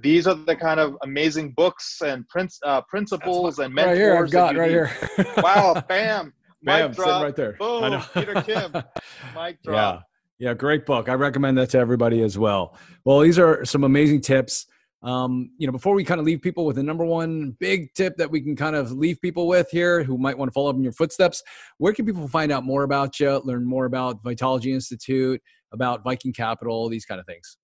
these 0.02 0.28
are 0.28 0.36
the 0.36 0.56
kind 0.56 0.80
of 0.80 0.96
amazing 1.04 1.52
books 1.52 2.02
and 2.02 2.28
prince, 2.28 2.60
uh, 2.64 2.82
principles 2.82 3.60
and 3.60 3.74
mentors. 3.74 3.98
Right 3.98 4.02
here, 4.02 4.24
I've 4.24 4.32
got 4.32 4.56
right 4.56 4.68
need. 4.68 4.74
here. 4.74 5.34
wow, 5.38 5.84
bam, 5.90 6.34
bam, 6.64 6.92
drop, 6.92 7.24
right 7.24 7.36
there. 7.36 7.54
Boom, 7.54 8.02
Peter 8.14 8.42
Kim, 8.42 8.72
mic 9.36 9.62
drop. 9.64 9.96
Yeah. 9.96 10.00
Yeah, 10.40 10.54
great 10.54 10.86
book. 10.86 11.10
I 11.10 11.14
recommend 11.14 11.58
that 11.58 11.72
to 11.72 11.80
everybody 11.80 12.22
as 12.22 12.38
well. 12.38 12.78
Well, 13.06 13.22
these 13.22 13.40
are 13.40 13.66
some 13.66 13.84
amazing 13.84 14.22
tips. 14.22 14.68
Um, 15.02 15.50
you 15.58 15.66
know, 15.66 15.72
before 15.72 15.96
we 15.96 16.04
kind 16.04 16.20
of 16.20 16.28
leave 16.28 16.42
people 16.42 16.64
with 16.66 16.76
the 16.76 16.84
number 16.84 17.06
one 17.06 17.56
big 17.60 17.92
tip 17.96 18.18
that 18.18 18.30
we 18.30 18.42
can 18.42 18.56
kind 18.56 18.76
of 18.76 18.92
leave 18.92 19.20
people 19.20 19.48
with 19.48 19.68
here 19.72 20.04
who 20.04 20.18
might 20.18 20.38
want 20.38 20.50
to 20.50 20.54
follow 20.54 20.70
up 20.70 20.76
in 20.76 20.84
your 20.84 20.92
footsteps, 20.92 21.42
where 21.80 21.92
can 21.92 22.06
people 22.06 22.28
find 22.28 22.52
out 22.52 22.64
more 22.64 22.84
about 22.84 23.20
you, 23.20 23.40
learn 23.46 23.66
more 23.66 23.86
about 23.86 24.24
Vitology 24.24 24.74
Institute, 24.74 25.42
about 25.72 26.04
Viking 26.04 26.34
Capital, 26.34 26.88
these 26.88 27.06
kind 27.06 27.20
of 27.20 27.26
things? 27.26 27.58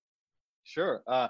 Sure. 0.64 1.02
Uh, 1.06 1.28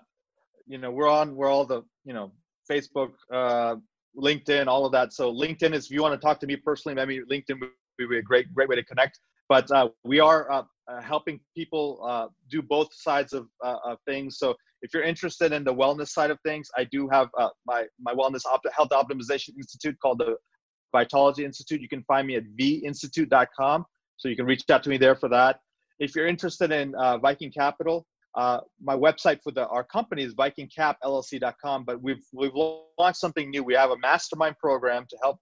you 0.67 0.79
know, 0.79 0.91
we're 0.91 1.09
on, 1.09 1.35
we're 1.37 1.51
all 1.51 1.65
the, 1.65 1.83
you 2.05 2.13
know, 2.13 2.33
Facebook, 2.71 3.13
uh, 3.33 3.77
LinkedIn, 4.17 4.67
all 4.67 4.87
of 4.87 4.93
that. 4.93 5.13
So 5.13 5.33
LinkedIn 5.33 5.75
is, 5.75 5.87
if 5.87 5.91
you 5.91 6.03
want 6.03 6.19
to 6.19 6.25
talk 6.25 6.41
to 6.41 6.47
me 6.47 6.57
personally, 6.57 6.95
maybe 6.95 7.21
LinkedIn 7.31 7.61
would 7.61 7.71
be 7.99 8.19
a 8.19 8.23
great, 8.23 8.53
great 8.55 8.69
way 8.69 8.77
to 8.77 8.85
connect. 8.85 9.19
But 9.49 9.71
uh, 9.71 9.89
we 10.05 10.21
are 10.21 10.51
uh, 10.51 10.63
uh, 10.91 11.03
helping 11.03 11.41
people 11.57 12.01
uh, 12.07 12.29
do 12.51 12.63
both 12.63 12.89
sides 12.93 13.33
of, 13.33 13.47
uh, 13.63 13.77
of 13.85 13.99
things. 14.07 14.39
So 14.39 14.55
if 14.83 14.95
you're 14.95 15.03
interested 15.03 15.53
in 15.53 15.65
the 15.65 15.75
wellness 15.75 16.09
side 16.09 16.31
of 16.31 16.39
things, 16.45 16.69
I 16.77 16.85
do 16.85 17.09
have 17.09 17.29
my 17.67 17.85
my 18.01 18.15
wellness 18.15 18.45
op- 18.45 18.63
health 18.75 18.91
optimization 18.91 19.51
institute 19.57 19.97
called 20.03 20.19
the 20.19 20.37
vitology 20.95 21.41
Institute. 21.45 21.81
You 21.81 21.89
can 21.89 22.03
find 22.05 22.27
me 22.27 22.37
at 22.37 22.45
vinstitute.com. 22.59 23.87
So 24.17 24.29
you 24.29 24.37
can 24.37 24.45
reach 24.45 24.63
out 24.71 24.83
to 24.85 24.91
me 24.91 24.99
there 24.99 25.17
for 25.17 25.29
that. 25.31 25.61
If 25.99 26.15
you're 26.15 26.27
interested 26.27 26.71
in 26.71 26.93
Viking 27.23 27.51
Capital, 27.51 28.07
uh, 28.37 28.61
my 28.83 28.97
website 28.97 29.41
for 29.43 29.53
the 29.53 29.67
our 29.69 29.85
company 29.85 30.23
is 30.23 30.35
vikingcapllc.com. 30.35 31.85
But 31.85 32.03
we've 32.03 32.25
we've 32.33 32.55
launched 32.55 33.21
something 33.21 33.51
new. 33.51 33.63
We 33.63 33.75
have 33.75 33.91
a 33.91 33.99
mastermind 33.99 34.59
program 34.59 35.07
to 35.11 35.17
help 35.23 35.39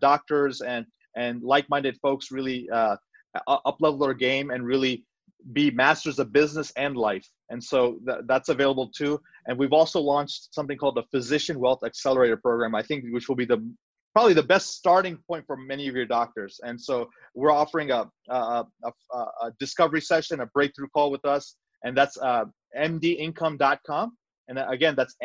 doctors 0.00 0.60
and 0.60 0.86
and 1.16 1.42
like-minded 1.42 1.96
folks 2.02 2.30
really 2.30 2.68
up 2.70 3.76
level 3.80 3.98
their 3.98 4.14
game 4.14 4.50
and 4.50 4.64
really 4.64 5.04
be 5.52 5.70
masters 5.70 6.18
of 6.18 6.32
business 6.32 6.72
and 6.76 6.96
life. 6.96 7.26
And 7.50 7.62
so 7.62 7.98
th- 8.06 8.20
that's 8.26 8.48
available 8.48 8.88
too. 8.88 9.20
And 9.46 9.58
we've 9.58 9.72
also 9.72 10.00
launched 10.00 10.54
something 10.54 10.76
called 10.76 10.96
the 10.96 11.04
Physician 11.10 11.60
Wealth 11.60 11.84
Accelerator 11.84 12.36
Program, 12.36 12.74
I 12.74 12.82
think, 12.82 13.04
which 13.10 13.28
will 13.28 13.36
be 13.36 13.44
the 13.44 13.64
probably 14.12 14.34
the 14.34 14.42
best 14.42 14.74
starting 14.74 15.18
point 15.28 15.44
for 15.46 15.56
many 15.56 15.86
of 15.88 15.94
your 15.94 16.06
doctors. 16.06 16.58
And 16.64 16.80
so 16.80 17.08
we're 17.34 17.52
offering 17.52 17.90
a, 17.90 18.06
a, 18.30 18.64
a, 18.82 18.92
a 19.14 19.52
discovery 19.60 20.00
session, 20.00 20.40
a 20.40 20.46
breakthrough 20.46 20.88
call 20.88 21.10
with 21.10 21.24
us, 21.26 21.56
and 21.84 21.96
that's 21.96 22.16
uh, 22.18 22.44
mdincome.com. 22.76 24.16
And 24.48 24.58
again, 24.58 24.94
that's 24.96 25.16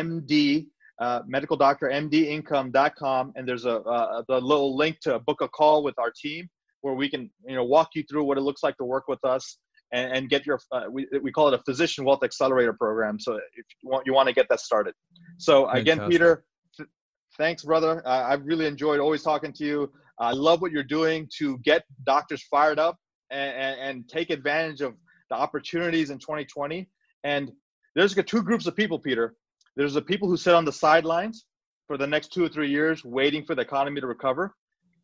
MD, 0.00 0.66
uh, 1.00 1.22
medical 1.26 1.56
doctor, 1.56 1.88
mdincome.com. 1.88 3.32
And 3.34 3.48
there's 3.48 3.64
a, 3.64 3.76
a, 3.80 4.24
a 4.28 4.40
little 4.40 4.76
link 4.76 5.00
to 5.00 5.18
book 5.18 5.40
a 5.40 5.48
call 5.48 5.82
with 5.82 5.98
our 5.98 6.12
team 6.12 6.48
where 6.82 6.94
we 6.94 7.08
can 7.08 7.30
you 7.46 7.54
know 7.54 7.64
walk 7.64 7.90
you 7.94 8.02
through 8.08 8.24
what 8.24 8.38
it 8.38 8.42
looks 8.42 8.62
like 8.62 8.76
to 8.76 8.84
work 8.84 9.08
with 9.08 9.22
us 9.24 9.58
and, 9.92 10.12
and 10.12 10.28
get 10.28 10.46
your 10.46 10.60
uh, 10.72 10.84
we, 10.90 11.06
we 11.22 11.32
call 11.32 11.48
it 11.48 11.54
a 11.54 11.62
physician 11.64 12.04
wealth 12.04 12.22
accelerator 12.22 12.72
program 12.72 13.18
so 13.18 13.34
if 13.34 13.66
you 13.82 13.90
want 13.90 14.06
you 14.06 14.12
want 14.12 14.28
to 14.28 14.34
get 14.34 14.46
that 14.48 14.60
started 14.60 14.94
so 15.38 15.66
Fantastic. 15.66 15.80
again 15.80 16.10
peter 16.10 16.44
th- 16.76 16.88
thanks 17.36 17.64
brother 17.64 18.02
uh, 18.06 18.26
i've 18.28 18.44
really 18.44 18.66
enjoyed 18.66 19.00
always 19.00 19.22
talking 19.22 19.52
to 19.52 19.64
you 19.64 19.92
i 20.18 20.32
love 20.32 20.60
what 20.60 20.72
you're 20.72 20.82
doing 20.82 21.28
to 21.38 21.58
get 21.58 21.84
doctors 22.04 22.42
fired 22.50 22.78
up 22.78 22.96
and, 23.30 23.56
and, 23.56 23.80
and 23.80 24.08
take 24.08 24.30
advantage 24.30 24.80
of 24.80 24.94
the 25.30 25.36
opportunities 25.36 26.10
in 26.10 26.18
2020 26.18 26.88
and 27.24 27.52
there's 27.94 28.14
two 28.14 28.42
groups 28.42 28.66
of 28.66 28.76
people 28.76 28.98
peter. 28.98 29.34
There's 29.76 29.94
the 29.94 30.02
people 30.02 30.28
who 30.28 30.36
sit 30.36 30.54
on 30.54 30.64
the 30.64 30.72
sidelines 30.72 31.46
for 31.86 31.96
the 31.96 32.06
next 32.06 32.32
two 32.32 32.44
or 32.44 32.48
three 32.48 32.70
years 32.70 33.04
waiting 33.04 33.44
for 33.44 33.54
the 33.54 33.62
economy 33.62 34.00
to 34.00 34.06
recover. 34.06 34.54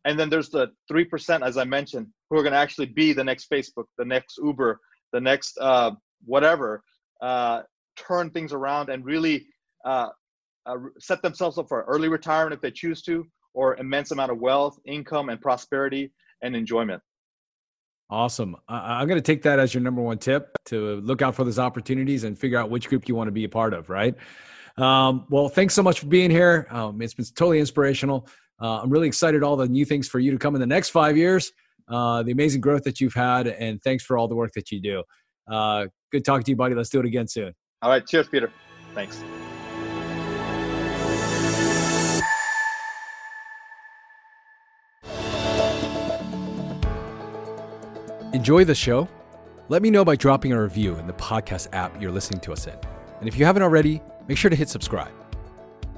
And 0.05 0.19
then 0.19 0.29
there's 0.29 0.49
the 0.49 0.69
3% 0.91 1.45
as 1.45 1.57
i 1.57 1.63
mentioned 1.63 2.07
who 2.29 2.37
are 2.37 2.43
going 2.43 2.53
to 2.53 2.59
actually 2.59 2.85
be 2.87 3.11
the 3.11 3.23
next 3.23 3.49
facebook 3.49 3.85
the 3.97 4.05
next 4.05 4.37
uber 4.37 4.79
the 5.13 5.19
next 5.19 5.57
uh, 5.59 5.91
whatever 6.25 6.83
uh, 7.21 7.61
turn 7.95 8.29
things 8.29 8.53
around 8.53 8.89
and 8.89 9.03
really 9.03 9.47
uh, 9.83 10.09
uh 10.67 10.75
set 10.99 11.21
themselves 11.21 11.57
up 11.57 11.67
for 11.67 11.83
early 11.83 12.07
retirement 12.07 12.53
if 12.53 12.61
they 12.61 12.71
choose 12.71 13.01
to 13.01 13.25
or 13.53 13.75
immense 13.77 14.11
amount 14.11 14.31
of 14.31 14.37
wealth 14.39 14.77
income 14.85 15.29
and 15.29 15.41
prosperity 15.41 16.11
and 16.43 16.55
enjoyment 16.55 17.01
awesome 18.09 18.55
i'm 18.67 19.07
going 19.07 19.17
to 19.17 19.25
take 19.25 19.41
that 19.41 19.59
as 19.59 19.73
your 19.73 19.81
number 19.81 20.01
one 20.01 20.17
tip 20.17 20.55
to 20.65 21.01
look 21.01 21.21
out 21.21 21.33
for 21.33 21.43
those 21.43 21.59
opportunities 21.59 22.23
and 22.23 22.37
figure 22.37 22.57
out 22.57 22.69
which 22.69 22.87
group 22.87 23.07
you 23.07 23.15
want 23.15 23.27
to 23.27 23.31
be 23.31 23.43
a 23.43 23.49
part 23.49 23.73
of 23.73 23.89
right 23.89 24.15
um, 24.77 25.25
well 25.29 25.49
thanks 25.49 25.73
so 25.73 25.81
much 25.81 25.99
for 26.01 26.05
being 26.05 26.29
here 26.29 26.67
um, 26.69 27.01
it's 27.01 27.13
been 27.13 27.25
totally 27.25 27.59
inspirational 27.59 28.27
uh, 28.61 28.81
I'm 28.81 28.89
really 28.89 29.07
excited 29.07 29.43
all 29.43 29.55
the 29.55 29.67
new 29.67 29.85
things 29.85 30.07
for 30.07 30.19
you 30.19 30.31
to 30.31 30.37
come 30.37 30.55
in 30.55 30.61
the 30.61 30.67
next 30.67 30.89
five 30.89 31.17
years. 31.17 31.51
Uh, 31.87 32.23
the 32.23 32.31
amazing 32.31 32.61
growth 32.61 32.83
that 32.83 32.99
you've 32.99 33.13
had, 33.13 33.47
and 33.47 33.81
thanks 33.83 34.03
for 34.03 34.17
all 34.17 34.27
the 34.27 34.35
work 34.35 34.51
that 34.55 34.71
you 34.71 34.81
do. 34.81 35.03
Uh, 35.51 35.85
good 36.11 36.25
talking 36.25 36.43
to 36.43 36.51
you, 36.51 36.57
buddy. 36.57 36.73
Let's 36.73 36.89
do 36.89 36.99
it 36.99 37.05
again 37.05 37.27
soon. 37.27 37.53
All 37.81 37.89
right. 37.89 38.05
Cheers, 38.05 38.27
Peter. 38.29 38.51
Thanks. 38.93 39.21
Enjoy 48.35 48.65
the 48.65 48.75
show? 48.75 49.07
Let 49.69 49.81
me 49.81 49.89
know 49.89 50.03
by 50.03 50.17
dropping 50.17 50.51
a 50.51 50.61
review 50.61 50.95
in 50.95 51.07
the 51.07 51.13
podcast 51.13 51.69
app 51.71 52.01
you're 52.01 52.11
listening 52.11 52.41
to 52.41 52.51
us 52.51 52.67
in. 52.67 52.75
And 53.21 53.29
if 53.29 53.37
you 53.37 53.45
haven't 53.45 53.63
already, 53.63 54.01
make 54.27 54.37
sure 54.37 54.49
to 54.49 54.57
hit 54.57 54.67
subscribe. 54.67 55.13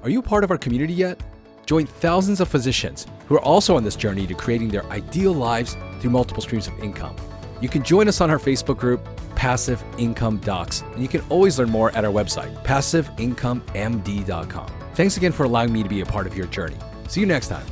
Are 0.04 0.12
you 0.12 0.22
part 0.22 0.44
of 0.44 0.52
our 0.52 0.58
community 0.60 0.94
yet? 0.94 1.20
Join 1.66 1.88
thousands 1.88 2.40
of 2.40 2.48
physicians 2.48 3.08
who 3.26 3.34
are 3.34 3.42
also 3.42 3.76
on 3.76 3.84
this 3.84 3.96
journey 3.96 4.28
to 4.28 4.36
creating 4.36 4.70
their 4.70 4.86
ideal 4.92 5.34
lives 5.34 5.76
through 6.00 6.12
multiple 6.12 6.44
streams 6.44 6.68
of 6.68 6.78
income. 6.78 7.16
You 7.60 7.70
can 7.70 7.82
join 7.82 8.08
us 8.08 8.22
on 8.22 8.30
our 8.30 8.38
Facebook 8.38 8.78
group, 8.78 9.04
Passive 9.36 9.84
Income 9.98 10.38
Docs, 10.42 10.84
and 10.94 11.02
you 11.02 11.08
can 11.08 11.22
always 11.30 11.58
learn 11.58 11.72
more 11.72 11.90
at 11.94 12.06
our 12.06 12.14
website, 12.14 12.54
passiveincomemd.com. 12.64 14.72
Thanks 14.94 15.18
again 15.18 15.32
for 15.32 15.46
allowing 15.46 15.74
me 15.74 15.82
to 15.82 15.90
be 15.90 16.02
a 16.02 16.06
part 16.06 16.28
of 16.28 16.38
your 16.38 16.46
journey. 16.46 16.78
See 17.08 17.20
you 17.20 17.26
next 17.26 17.48
time. 17.48 17.66